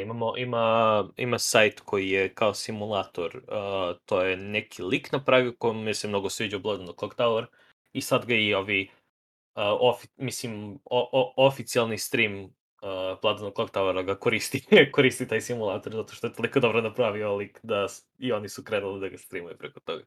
[0.02, 5.74] imamo, ima, ima sajt koji je kao simulator, uh, to je neki lik napravio koji
[5.74, 7.46] mi se mnogo sviđa Blood on the Clock Tower
[7.94, 8.90] i sad ga i ovi,
[9.56, 12.50] uh, ofi, mislim, o, o, oficijalni stream uh,
[13.22, 14.64] Blood on the Clock Towera ga koristi,
[14.96, 17.88] koristi taj simulator zato što je toliko dobro napravio lik da
[18.18, 20.04] i oni su krenuli da ga streamuju preko toga.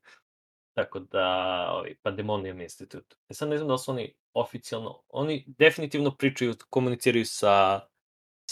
[0.75, 1.27] Tako da,
[1.73, 3.17] ovaj, Pandemonium Institute.
[3.29, 7.81] E sad ne znam da su oni oficijalno, oni definitivno pričaju, komuniciraju sa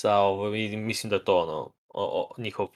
[0.01, 2.69] sa ovo, i mislim da je to ono, o, o, njihov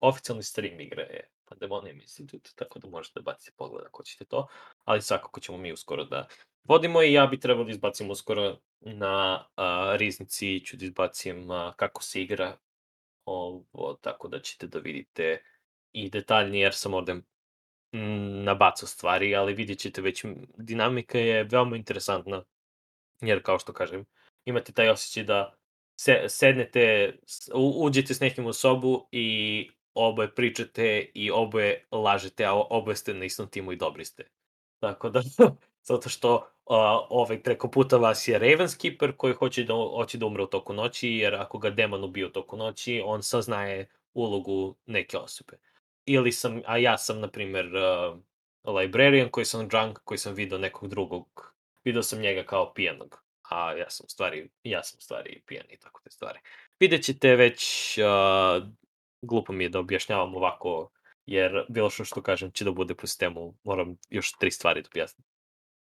[0.00, 4.46] oficijalni stream igre je Pandemonium Institute, tako da možete baciti pogled ako ćete to,
[4.84, 6.28] ali svakako ćemo mi uskoro da
[6.64, 11.72] vodimo i ja bi trebao da izbacim uskoro na a, riznici, ću da izbacim a,
[11.76, 12.56] kako se igra
[13.24, 15.42] ovo, tako da ćete da vidite
[15.92, 20.24] i detaljnije, jer sam ovde mm, nabacao stvari, ali vidjet ćete već,
[20.56, 22.44] dinamika je veoma interesantna,
[23.20, 24.04] jer kao što kažem,
[24.44, 25.59] imate taj osjećaj da
[26.00, 27.14] se, sednete,
[27.54, 33.24] uđete s nekim u sobu i oboje pričate i oboje lažete, a oboje ste na
[33.24, 34.24] istom timu i dobri ste.
[34.78, 35.22] Tako da,
[35.88, 36.42] zato što uh,
[37.10, 41.08] ovaj preko puta vas je Ravenskeeper koji hoće da, hoće da umre u toku noći,
[41.08, 45.58] jer ako ga demon ubije u toku noći, on saznaje ulogu neke osobe.
[46.06, 50.58] Ili sam, a ja sam, na primer, uh, librarian koji sam drunk, koji sam video
[50.58, 51.54] nekog drugog,
[51.84, 55.66] video sam njega kao pijanog a ja sam u stvari, ja sam u stvari pijan
[55.70, 56.38] i tako te stvari.
[56.80, 58.68] Vidjet ćete već, uh,
[59.22, 60.90] glupo mi je da objašnjavam ovako,
[61.26, 64.88] jer bilo što što kažem će da bude po sistemu, moram još tri stvari da
[64.88, 65.24] objasnim.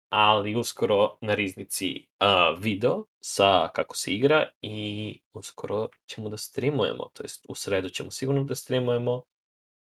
[0.09, 7.11] ali uskoro na riznici uh, video sa kako se igra i uskoro ćemo da streamujemo,
[7.13, 9.23] to jest u sredu ćemo sigurno da streamujemo,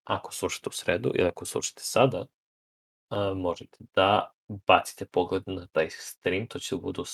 [0.05, 2.27] ako slušate u sredu ili ako slušate sada,
[3.11, 4.32] uh, možete da
[4.66, 7.05] bacite pogled na taj stream, to će da budu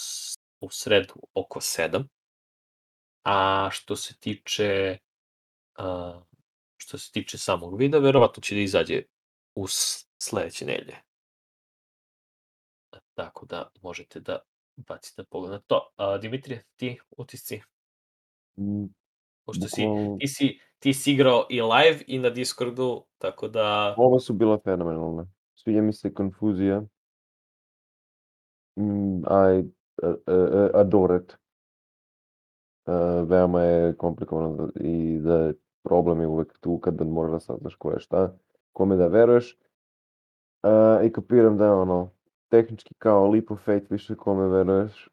[0.60, 2.04] u sredu oko 7.
[3.24, 4.98] A što se tiče
[5.78, 6.22] uh,
[6.76, 9.02] što se tiče samog videa, verovatno će da izađe
[9.54, 9.66] u
[10.22, 10.96] sledeće nedelje.
[13.14, 14.38] Tako da možete da
[14.76, 15.88] bacite pogled na to.
[15.96, 17.60] A, Dimitrije, ti utisci?
[18.58, 18.86] Mm,
[19.44, 19.82] Pošto si,
[20.20, 23.94] ti si, ti si igrao i live i na Discordu, tako da...
[23.98, 25.24] Ova su bila fenomenalne.
[25.54, 26.82] Sviđa mi se konfuzija.
[28.78, 29.70] Mm, I
[30.03, 31.36] uh, uh, adore it.
[33.28, 38.01] Veoma je komplikovano i da problem je uvek tu kada moraš da saznaš ko je
[38.01, 38.36] šta,
[38.73, 39.59] kome da veruješ.
[41.05, 42.11] I kapiram da je ono,
[42.48, 45.09] tehnički kao leap of faith više kome veruješ,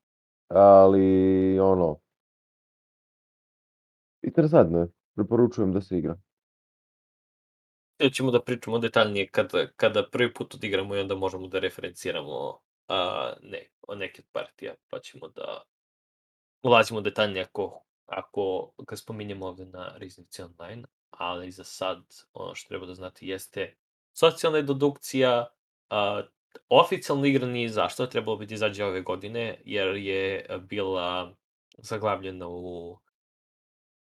[0.48, 2.00] ali ono,
[4.22, 6.18] interesantno je, preporučujem da se igra.
[8.00, 12.60] Ja ćemo da pričamo detaljnije kada, kada prvi put odigramo i onda možemo da referenciramo
[12.88, 15.64] a, ne, o neke od partija, pa ćemo da
[16.64, 22.04] ulazimo detaljnije ako, ako ga spominjemo ovde na Riznici Online, ali za sad
[22.34, 23.76] ono što treba da znate jeste
[24.14, 25.48] socijalna dedukcija,
[25.90, 26.24] a,
[26.70, 31.36] oficijalno igra ni zašto, trebalo bi da izađe ove godine, jer je bila
[31.78, 32.98] zaglavljena u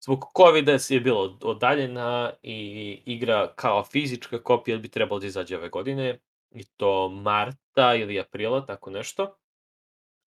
[0.00, 5.68] zbog covid je bilo odaljena i igra kao fizička kopija bi trebalo da izađe ove
[5.68, 6.18] godine,
[6.56, 9.36] i to marta ili aprila, tako nešto.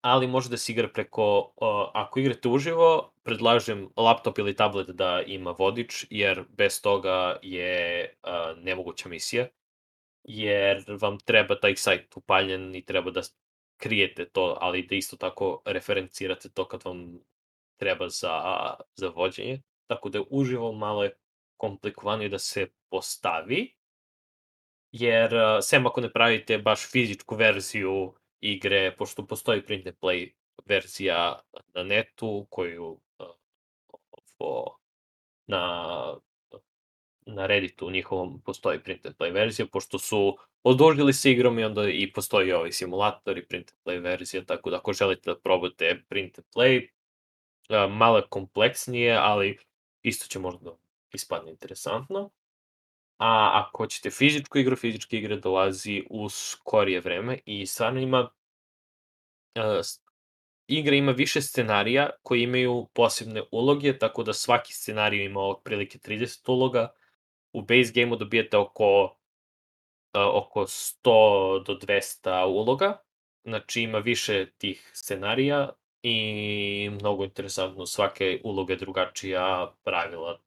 [0.00, 5.22] Ali može da se igra preko, o, ako igrate uživo, predlažem laptop ili tablet da
[5.26, 9.48] ima vodič, jer bez toga je a, nemoguća misija.
[10.24, 13.20] Jer vam treba taj sajt upaljen i treba da
[13.76, 17.20] krijete to, ali da isto tako referencirate to kad vam
[17.76, 18.40] treba za,
[18.94, 19.62] za vođenje.
[19.86, 21.16] Tako da uživo malo je
[21.56, 23.79] komplikovanije da se postavi,
[24.92, 30.32] jer uh, sem ako ne pravite baš fizičku verziju igre, pošto postoji print and play
[30.66, 31.40] verzija
[31.74, 33.26] na netu koju uh,
[34.38, 34.78] ovo,
[35.46, 35.60] na
[37.26, 41.88] na Redditu njihovom postoji print and play verzija, pošto su odužili se igrom i onda
[41.88, 46.02] i postoji ovaj simulator i print and play verzija, tako da ako želite da probate
[46.08, 46.88] print and play,
[47.68, 49.58] uh, malo je kompleksnije, ali
[50.02, 50.76] isto će možda da
[51.12, 52.30] ispadne interesantno.
[53.20, 58.30] A ako hoćete fizičku igru, fizička igra dolazi u skorije vreme i stvarno ima
[59.56, 59.80] uh,
[60.66, 66.52] igra ima više scenarija koji imaju posebne uloge, tako da svaki scenarij ima otprilike 30
[66.52, 66.92] uloga.
[67.52, 69.10] U base gameu dobijete oko uh,
[70.34, 73.02] oko 100 do 200 uloga.
[73.44, 75.70] Znači ima više tih scenarija
[76.02, 80.40] i mnogo interesantno, svake uloge drugačija pravila.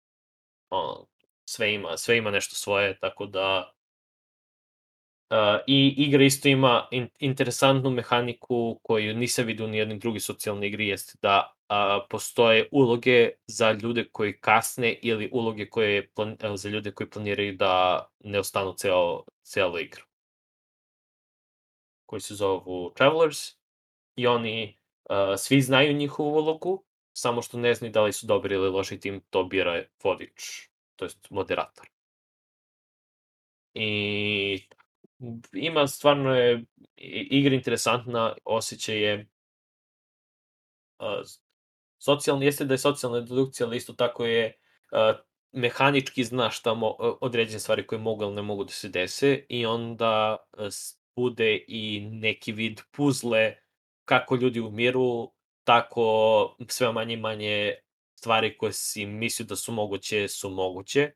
[1.45, 3.73] Sve ima, sve ima nešto svoje, tako da
[5.33, 10.67] Uh, I igra isto ima in, interesantnu mehaniku koju nisam vidio ni jednim drugi socijalni
[10.67, 16.55] igri, jeste da uh, postoje uloge za ljude koji kasne ili uloge koje plan, uh,
[16.55, 20.03] za ljude koji planiraju da ne ostanu ceo, celu igru.
[22.05, 23.39] Koji se zovu Travelers
[24.15, 24.77] i oni
[25.09, 26.83] uh, svi znaju njihovu ulogu,
[27.13, 30.69] samo što ne znaju da li su dobri ili loši tim, to bira vodič,
[31.03, 31.87] to jest moderator.
[33.73, 34.67] I
[35.53, 36.65] ima stvarno je
[37.31, 39.27] igra interesantna, osjećaj je
[41.99, 44.53] socijalni, jeste da je socijalna dedukcija, ali isto tako je
[45.51, 49.65] mehanički zna šta mo, određene stvari koje mogu ili ne mogu da se dese i
[49.65, 50.37] onda
[51.15, 53.55] bude i neki vid puzle
[54.05, 57.75] kako ljudi umiru, tako sve manje manje
[58.23, 61.11] stvari koje si mislio da su moguće, su moguće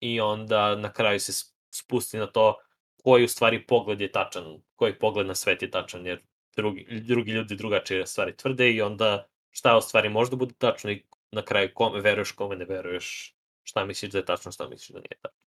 [0.00, 1.32] i onda na kraju se
[1.70, 2.58] spusti na to
[3.02, 6.22] koji u stvari pogled je tačan, koji pogled na svet je tačan, jer
[6.56, 11.02] drugi, drugi ljudi drugačije stvari tvrde i onda šta u stvari možda bude tačno i
[11.32, 14.98] na kraju kome veruješ, kome ne veruješ, šta misliš da je tačno, šta misliš da
[14.98, 15.40] nije tačno.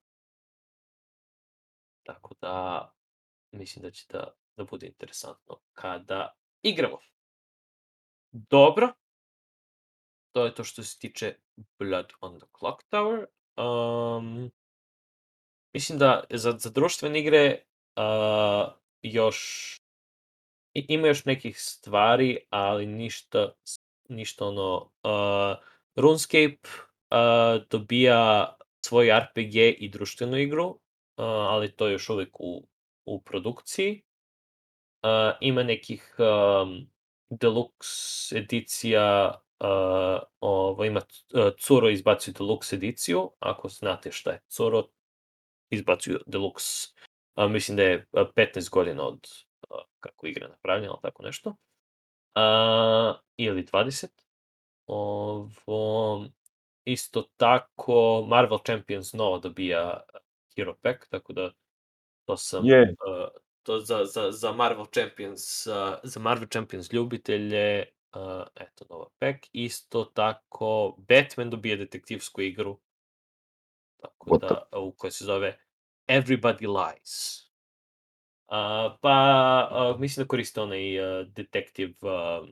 [2.04, 2.92] Tako da,
[3.52, 7.00] mislim da će da, da bude interesantno kada igramo.
[8.32, 8.94] Dobro.
[10.38, 11.36] To je to što se tiče
[11.80, 13.26] Blood on the Clock Tower.
[13.58, 14.52] Um,
[15.74, 17.62] mislim da za, za društvene igre
[17.96, 19.76] uh, još
[20.74, 23.54] ima još nekih stvari, ali ništa,
[24.10, 25.58] ništa ono, uh,
[25.96, 28.56] RuneScape uh, dobija
[28.86, 30.78] svoj RPG i društvenu igru, uh,
[31.26, 32.68] ali to je još uvek u,
[33.06, 34.04] u produkciji.
[35.04, 35.10] Uh,
[35.42, 36.90] ima nekih um,
[37.30, 41.02] deluxe edicija, uh, ovo, ima
[41.60, 44.84] Curo izbacio deluxe ediciju, ako znate šta je Curo,
[45.70, 46.94] izbacuju deluxe,
[47.36, 49.28] uh, mislim da je uh, 15 godina od
[49.70, 54.08] uh, kako igra napravljena, ali tako nešto, uh, ili 20.
[54.88, 56.26] Ovo,
[56.86, 60.04] isto tako, Marvel Champions novo dobija
[60.56, 61.52] Hero Pack, tako da
[62.26, 62.82] to sam Je.
[62.82, 63.28] uh,
[63.64, 65.74] to za, za, za Marvel Champions, uh,
[66.04, 67.86] za Marvel Champions ljubitelje,
[68.18, 69.46] uh, eto, nova pack.
[69.54, 72.80] Isto tako, Batman dobije detektivsku igru,
[74.02, 75.60] tako da, u kojoj se zove
[76.08, 77.44] Everybody Lies.
[78.48, 82.48] Uh, pa, uh, mislim da koriste onaj uh, detektiv, uh,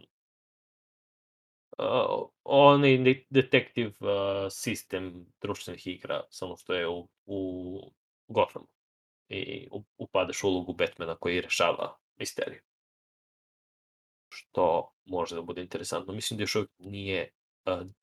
[1.77, 7.91] uh, onaj detektiv uh, sistem društvenih igra, samo što je u, u
[8.27, 8.67] Gothamu.
[9.29, 9.67] I
[9.97, 12.61] upadaš u ulogu Batmana koji rešava misteriju.
[14.35, 16.13] Što može da bude interesantno.
[16.13, 17.29] Mislim da još uvijek nije,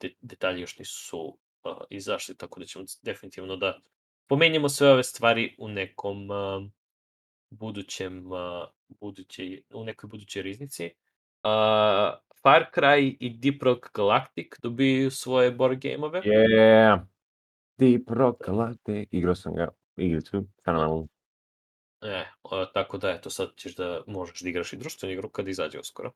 [0.01, 1.39] de, detalji još nisu
[1.91, 3.79] izašli, tako da ćemo definitivno da
[4.29, 6.29] pomenjamo sve ove stvari u nekom
[7.51, 8.25] budućem,
[8.89, 10.85] buduće, u nekoj budućoj riznici.
[11.45, 16.23] Uh, Far Cry i Deep Rock Galactic dobiju svoje board game-ove.
[16.23, 17.01] Yeah.
[17.79, 19.09] Deep Rock Galactic.
[19.11, 19.69] Igrao sam ga.
[19.97, 20.45] Igricu.
[20.65, 21.09] Fenomenalno.
[22.03, 25.49] E, o, tako da, eto, sad ćeš da možeš da igraš i društvenu igru kad
[25.49, 26.13] izađe uskoro.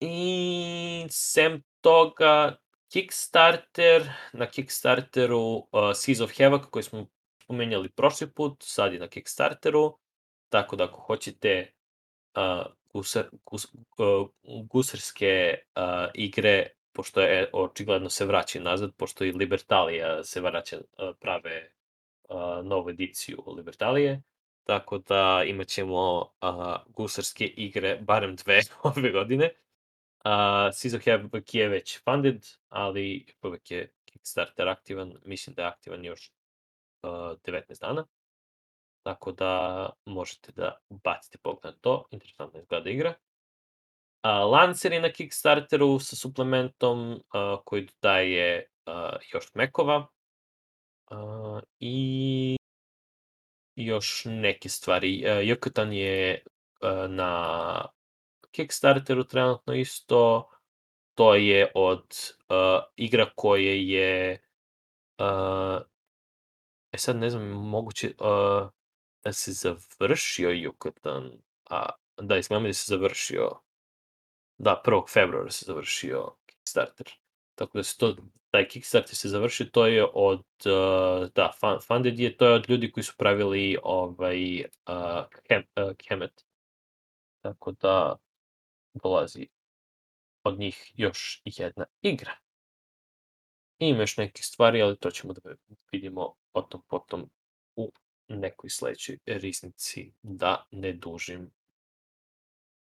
[0.00, 2.56] I sem toga,
[2.92, 7.06] Kickstarter, na Kickstarteru uh, Seas of Havoc koji smo
[7.42, 9.98] spomenjali prošli put, sad je na Kickstarteru,
[10.48, 11.72] tako da ako hoćete
[12.36, 13.66] uh, gusar, gus,
[13.98, 14.28] uh,
[14.64, 15.82] gusarske uh,
[16.14, 21.75] igre, pošto je očigledno se vraća nazad, pošto i Libertalija se vraća, uh, prave
[22.28, 24.22] uh, novu ediciju Libertalije,
[24.64, 28.60] tako da imat ćemo uh, gusarske igre, barem dve
[28.96, 29.50] ove godine.
[30.24, 35.68] Uh, Seas of Havoc je već funded, ali uvek je Kickstarter aktivan, mislim da je
[35.68, 36.32] aktivan još
[37.02, 38.06] uh, 19 dana.
[39.02, 43.14] Tako da možete da bacite pogled na to, interesantno izgleda igra.
[44.24, 47.20] Uh, Lancer je na Kickstarteru sa suplementom uh,
[47.64, 48.94] koji daje uh,
[49.32, 50.06] još mekova
[51.10, 52.56] uh, i
[53.76, 55.24] još neke stvari.
[55.24, 56.44] Uh, Yucatan je
[56.82, 57.88] uh, na
[58.50, 60.50] Kickstarteru trenutno isto.
[61.14, 62.04] To je od
[62.48, 64.42] uh, igra koje je
[66.92, 68.14] e sad ne znam, moguće
[69.24, 71.38] da se završio Yucatan,
[71.70, 73.50] a da, izgleda da se završio
[74.58, 75.12] da, 1.
[75.12, 77.25] februara se završio Kickstarter.
[77.56, 78.16] Tako da se to,
[78.50, 82.70] taj Kickstarter se završio, to je od, uh, da, fun, funded je, to je od
[82.70, 86.44] ljudi koji su pravili ovaj, uh, Kem, uh, Kemet.
[87.40, 88.16] Tako da
[88.94, 89.48] dolazi
[90.44, 92.36] od njih još jedna igra.
[93.78, 95.54] Ima još neke stvari, ali to ćemo da
[95.92, 97.30] vidimo potom potom
[97.76, 97.92] u
[98.28, 101.50] nekoj sledećoj riznici, da ne dužim,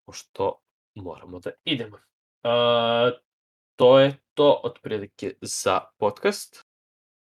[0.05, 0.61] pošto
[0.95, 1.97] moramo da idemo.
[2.43, 3.30] Uh,
[3.81, 6.65] to je to otprilike za podcast.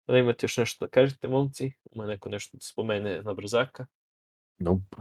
[0.08, 1.72] Da imate još nešto da kažete, momci?
[1.92, 3.86] Ima neko nešto da spomene na brzaka?
[4.58, 4.98] Nope.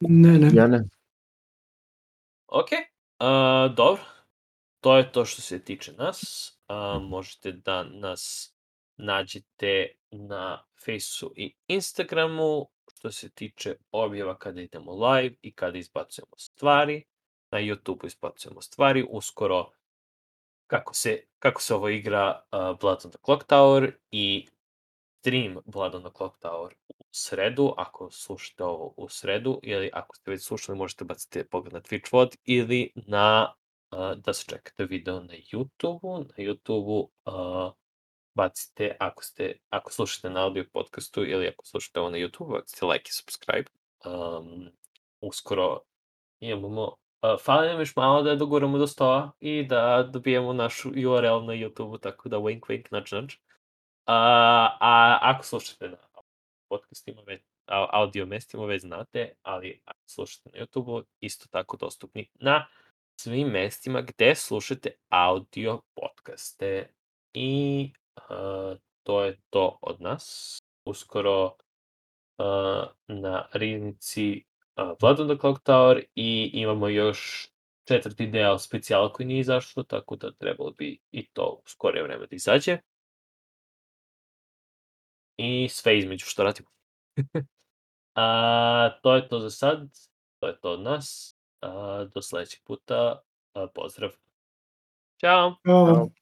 [0.00, 0.50] Ne, ne.
[0.54, 0.84] Ja ne.
[2.46, 4.02] Ok, uh, dobro.
[4.80, 6.50] To je to što se tiče nas.
[6.68, 8.54] Uh, možete da nas
[8.96, 16.36] nađete na Faceu i Instagramu što se tiče objava kada idemo live i kada izbacujemo
[16.36, 17.04] stvari.
[17.50, 19.06] Na YouTubeu izbacujemo stvari.
[19.10, 19.72] Uskoro
[20.72, 24.46] kako se, kako se ovo igra uh, Blood on the Clock Tower i
[25.20, 30.16] stream Blood on the Clock Tower u sredu, ako slušate ovo u sredu, ili ako
[30.16, 33.54] ste već slušali možete baciti pogled na Twitch VOD ili na
[33.90, 36.18] uh, da se čekate video na YouTube-u.
[36.18, 37.72] Na YouTube-u uh,
[38.34, 42.86] bacite, ako, ste, ako slušate na audio podcastu ili ako slušate ovo na YouTube, bacite
[42.86, 43.70] like i subscribe.
[44.04, 44.70] Um,
[45.20, 45.80] uskoro
[46.40, 46.96] imamo,
[47.44, 51.98] fali nam još malo da doguramo do 100 i da dobijemo našu URL na YouTube-u,
[51.98, 53.34] tako da wink wink nudge nudge.
[54.06, 54.16] A,
[54.80, 55.96] a ako slušate na
[56.68, 62.66] podcastima, već, audio mestima već znate, ali ako slušate na YouTube-u, isto tako dostupni na
[63.20, 66.88] svim mestima gde slušate audio podcaste.
[67.34, 70.58] I uh, to je to od nas.
[70.84, 74.44] Uskoro uh, na riznici
[74.76, 77.48] Blood on the Clock Tower i imamo još
[77.84, 82.26] četvrti deo specijala koji nije izašao, tako da trebalo bi i to u skorije vreme
[82.26, 82.78] da izađe.
[85.36, 86.68] I sve između što radimo.
[88.14, 89.88] A, to je to za sad.
[90.40, 91.36] To je to od nas.
[91.60, 93.22] A, do sledećeg puta.
[93.54, 94.10] A, pozdrav.
[95.20, 95.56] Ćao!
[95.66, 95.86] Ćao.
[95.86, 96.21] Ćao.